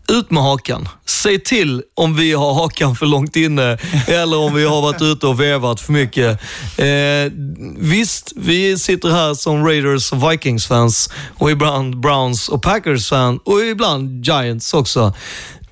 ut 0.08 0.30
med 0.30 0.42
hakan. 0.42 0.88
Säg 1.06 1.38
till 1.38 1.82
om 1.94 2.16
vi 2.16 2.32
har 2.32 2.54
hakan 2.54 2.96
för 2.96 3.06
långt 3.06 3.36
inne 3.36 3.78
eller 4.06 4.38
om 4.38 4.54
vi 4.54 4.64
har 4.64 4.82
varit 4.82 5.02
ute 5.02 5.26
och 5.26 5.40
vevat 5.40 5.80
för 5.80 5.92
mycket. 5.92 6.40
Eh, 6.78 7.32
visst, 7.78 8.32
vi 8.36 8.78
sitter 8.78 9.08
här 9.08 9.34
som 9.34 9.66
Raiders 9.66 10.12
och 10.12 10.32
Vikings-fans 10.32 11.10
och 11.38 11.50
ibland 11.50 12.00
Browns 12.00 12.48
och 12.48 12.62
Packers-fans 12.62 13.40
och 13.44 13.60
ibland 13.60 14.26
Giants 14.26 14.74
också. 14.74 15.14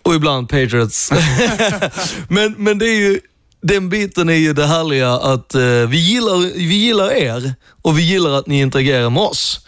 Och 0.03 0.15
ibland 0.15 0.49
Patriots. 0.49 1.11
men, 2.29 2.55
men 2.59 2.79
det 2.79 2.87
är 2.87 2.99
ju, 2.99 3.21
den 3.63 3.89
biten 3.89 4.29
är 4.29 4.35
ju 4.35 4.53
det 4.53 4.67
härliga 4.67 5.13
att 5.13 5.55
eh, 5.55 5.61
vi, 5.63 5.99
gillar, 5.99 6.57
vi 6.57 6.75
gillar 6.75 7.13
er 7.13 7.55
och 7.83 7.99
vi 7.99 8.03
gillar 8.03 8.31
att 8.31 8.47
ni 8.47 8.61
interagerar 8.61 9.11
med 9.11 9.23
oss. 9.23 9.61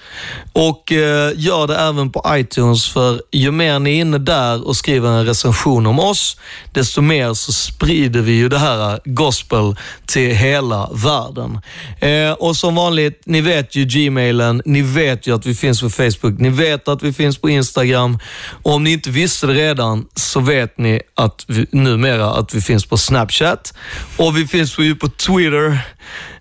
Och 0.52 0.92
eh, 0.92 1.32
gör 1.36 1.66
det 1.66 1.76
även 1.76 2.10
på 2.10 2.24
iTunes, 2.28 2.88
för 2.88 3.22
ju 3.32 3.50
mer 3.50 3.78
ni 3.78 3.96
är 3.96 4.00
inne 4.00 4.18
där 4.18 4.66
och 4.66 4.76
skriver 4.76 5.08
en 5.08 5.26
recension 5.26 5.86
om 5.86 5.98
oss, 5.98 6.36
desto 6.72 7.00
mer 7.00 7.34
så 7.34 7.52
sprider 7.52 8.20
vi 8.20 8.32
ju 8.32 8.48
det 8.48 8.58
här 8.58 9.00
gospel 9.04 9.76
till 10.06 10.34
hela 10.34 10.90
världen. 10.92 11.60
Eh, 12.00 12.32
och 12.32 12.56
som 12.56 12.74
vanligt, 12.74 13.22
ni 13.26 13.40
vet 13.40 13.76
ju 13.76 13.84
gmailen, 13.84 14.62
ni 14.64 14.82
vet 14.82 15.26
ju 15.26 15.34
att 15.34 15.46
vi 15.46 15.54
finns 15.54 15.80
på 15.80 15.90
Facebook, 15.90 16.38
ni 16.38 16.48
vet 16.48 16.88
att 16.88 17.02
vi 17.02 17.12
finns 17.12 17.38
på 17.38 17.50
Instagram. 17.50 18.18
Och 18.62 18.72
om 18.72 18.84
ni 18.84 18.92
inte 18.92 19.10
visste 19.10 19.46
det 19.46 19.54
redan 19.54 20.06
så 20.14 20.40
vet 20.40 20.78
ni 20.78 21.00
att 21.14 21.44
vi, 21.48 21.66
numera 21.70 22.30
att 22.30 22.54
vi 22.54 22.60
finns 22.60 22.86
på 22.86 22.96
Snapchat 22.96 23.74
och 24.16 24.36
vi 24.36 24.46
finns 24.46 24.78
ju 24.78 24.94
på 24.94 25.08
Twitter 25.08 25.78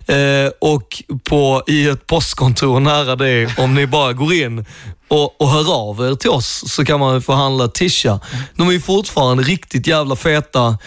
eh, 0.06 0.50
och 0.60 1.02
på, 1.24 1.62
i 1.66 1.88
ett 1.88 2.06
postkontor 2.06 2.80
nära 2.80 3.16
dig. 3.16 3.48
Om 3.58 3.74
ni 3.74 3.86
bara 3.86 4.12
går 4.12 4.32
in 4.32 4.66
och, 5.08 5.40
och 5.40 5.48
hör 5.48 5.74
av 5.74 6.00
er 6.00 6.14
till 6.14 6.30
oss 6.30 6.64
så 6.66 6.84
kan 6.84 7.00
man 7.00 7.22
få 7.22 7.32
handla 7.32 7.68
tisha. 7.68 8.20
De 8.56 8.68
är 8.68 8.72
ju 8.72 8.80
fortfarande 8.80 9.42
riktigt 9.42 9.86
jävla 9.86 10.16
feta. 10.16 10.78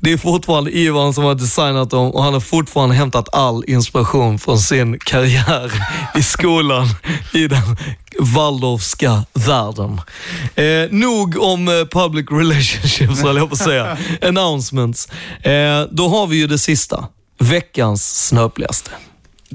Det 0.00 0.12
är 0.12 0.16
fortfarande 0.16 0.70
Ivan 0.70 1.14
som 1.14 1.24
har 1.24 1.34
designat 1.34 1.90
dem 1.90 2.10
och 2.10 2.22
han 2.22 2.32
har 2.32 2.40
fortfarande 2.40 2.94
hämtat 2.94 3.34
all 3.34 3.64
inspiration 3.66 4.38
från 4.38 4.58
sin 4.58 4.98
karriär 4.98 5.72
i 6.18 6.22
skolan 6.22 6.86
i 7.32 7.48
den 7.48 7.76
Waldorfska 8.18 9.24
världen. 9.32 10.00
Eh, 10.54 10.90
nog 10.90 11.36
om 11.38 11.68
eh, 11.68 11.74
public 11.74 12.26
relationships, 12.30 13.22
höll 13.22 13.36
jag 13.36 13.48
på 13.48 13.54
att 13.54 13.60
säga. 13.60 13.98
Announcements. 14.22 15.08
Eh, 15.42 15.82
då 15.90 16.08
har 16.08 16.26
vi 16.26 16.36
ju 16.36 16.46
det 16.46 16.58
sista. 16.58 17.08
Veckans 17.38 18.26
snöpligaste. 18.26 18.90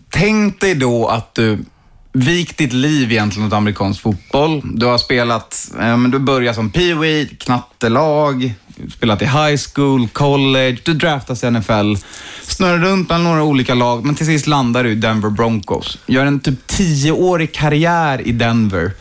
Tänk 0.09 0.61
dig 0.61 0.75
då 0.75 1.07
att 1.07 1.35
du 1.35 1.65
vikt 2.11 2.57
ditt 2.57 2.73
liv 2.73 3.11
egentligen 3.11 3.47
åt 3.47 3.53
amerikansk 3.53 4.01
fotboll. 4.01 4.61
Du 4.63 4.85
har 4.85 4.97
spelat, 4.97 5.71
eh, 5.79 5.97
men 5.97 6.11
du 6.11 6.19
börjar 6.19 6.53
som 6.53 6.69
peewee, 6.69 7.25
knattelag, 7.25 8.53
spelat 8.95 9.21
i 9.21 9.25
high 9.25 9.61
school, 9.73 10.07
college, 10.07 10.77
du 10.83 10.93
draftas 10.93 11.43
i 11.43 11.51
NFL. 11.51 11.95
Snurrar 12.43 12.77
runt 12.77 13.07
bland 13.07 13.23
några 13.23 13.43
olika 13.43 13.73
lag, 13.73 14.05
men 14.05 14.15
till 14.15 14.25
sist 14.25 14.47
landar 14.47 14.83
du 14.83 14.91
i 14.91 14.95
Denver 14.95 15.29
Broncos. 15.29 15.97
Gör 16.05 16.25
en 16.25 16.39
typ 16.39 16.67
tioårig 16.67 17.53
karriär 17.53 18.27
i 18.27 18.31
Denver. 18.31 18.91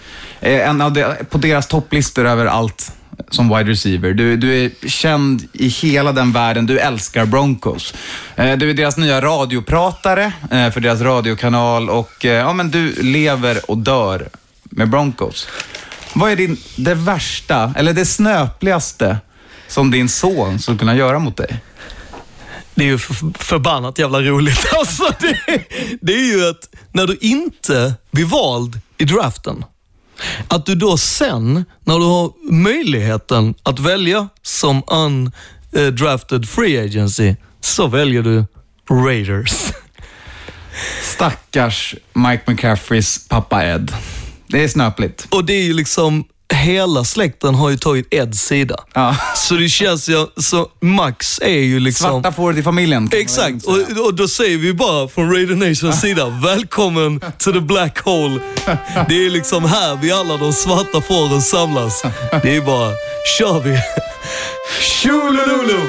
Eh, 0.41 0.68
en 0.68 0.81
av 0.81 0.93
de, 0.93 1.14
på 1.31 1.39
deras 1.39 1.68
topplistor 1.68 2.26
över 2.26 2.47
allt 2.47 2.93
som 3.31 3.49
wide 3.49 3.71
receiver. 3.71 4.12
Du, 4.12 4.37
du 4.37 4.64
är 4.64 4.89
känd 4.89 5.49
i 5.53 5.69
hela 5.69 6.12
den 6.12 6.33
världen. 6.33 6.66
Du 6.66 6.79
älskar 6.79 7.27
Broncos. 7.27 7.95
Eh, 8.37 8.57
du 8.57 8.71
är 8.71 8.75
deras 8.75 8.97
nya 8.97 9.21
radiopratare 9.21 10.33
eh, 10.51 10.71
för 10.71 10.81
deras 10.81 11.01
radiokanal 11.01 11.91
och 11.91 12.25
eh, 12.25 12.33
ja, 12.33 12.53
men 12.53 12.71
du 12.71 13.03
lever 13.03 13.71
och 13.71 13.79
dör 13.79 14.29
med 14.62 14.91
Broncos. 14.91 15.49
Vad 16.14 16.31
är 16.31 16.37
din, 16.37 16.57
det 16.77 16.95
värsta, 16.95 17.73
eller 17.77 17.93
det 17.93 18.07
snöpligaste 18.07 19.19
som 19.69 19.91
din 19.91 20.09
son 20.09 20.59
skulle 20.59 20.79
kunna 20.79 20.97
göra 20.97 21.19
mot 21.19 21.37
dig? 21.37 21.61
Det 22.75 22.85
är 22.85 22.89
ju 22.89 22.99
för, 22.99 23.45
förbannat 23.45 23.99
jävla 23.99 24.21
roligt. 24.21 24.66
Alltså, 24.79 25.05
det, 25.21 25.39
det 26.01 26.12
är 26.12 26.37
ju 26.37 26.49
att 26.49 26.69
när 26.93 27.07
du 27.07 27.19
inte 27.21 27.95
blir 28.11 28.25
vald 28.25 28.81
i 28.99 29.05
draften, 29.05 29.64
att 30.49 30.66
du 30.66 30.75
då 30.75 30.97
sen, 30.97 31.64
när 31.85 31.99
du 31.99 32.05
har 32.05 32.53
möjligheten 32.53 33.55
att 33.62 33.79
välja 33.79 34.29
som 34.43 34.83
undrafted 34.87 36.49
free 36.49 36.79
agency, 36.79 37.35
så 37.61 37.87
väljer 37.87 38.23
du 38.23 38.45
Raiders. 38.91 39.53
Stackars 41.03 41.95
Mike 42.12 42.43
McCaffreys 42.47 43.29
pappa 43.29 43.64
Ed. 43.64 43.93
Det 44.47 44.64
är 44.64 44.69
snöpligt. 44.69 45.27
Och 45.31 45.45
det 45.45 45.53
är 45.53 45.62
ju 45.62 45.73
liksom, 45.73 46.25
hela 46.55 47.05
släkten 47.05 47.55
har 47.55 47.71
ju 47.71 47.77
tagit 47.77 48.15
Eds 48.15 48.39
sida. 48.39 48.77
Ja. 48.95 49.17
Så 49.37 49.55
det 49.55 49.69
känns 49.69 50.09
ju, 50.09 50.27
så 50.37 50.69
Max 50.81 51.41
är 51.43 51.61
ju 51.61 51.81
liksom... 51.81 52.11
Svarta 52.11 52.33
fåret 52.33 52.59
i 52.59 52.63
familjen. 52.63 53.11
Exakt, 53.13 53.65
och, 53.65 54.07
och 54.07 54.15
då 54.15 54.29
säger 54.29 54.59
vi 54.59 54.75
bara 54.75 55.09
från 55.09 55.33
Raider 55.33 55.55
Nations 55.55 56.01
sida, 56.01 56.27
välkommen 56.45 57.21
to 57.39 57.53
the 57.53 57.61
black 57.61 57.99
hole. 57.99 58.41
Det 59.09 59.27
är 59.27 59.31
liksom 59.31 59.65
här 59.65 59.99
vi 60.03 60.13
alla 60.13 60.37
de 60.37 60.53
svarta 60.53 61.01
fåren 61.01 61.43
samlas. 61.43 62.03
Det 62.43 62.57
är 62.57 62.61
bara, 62.61 62.93
kör 63.39 63.61
vi. 63.61 63.79
Tjolululu! 64.81 65.81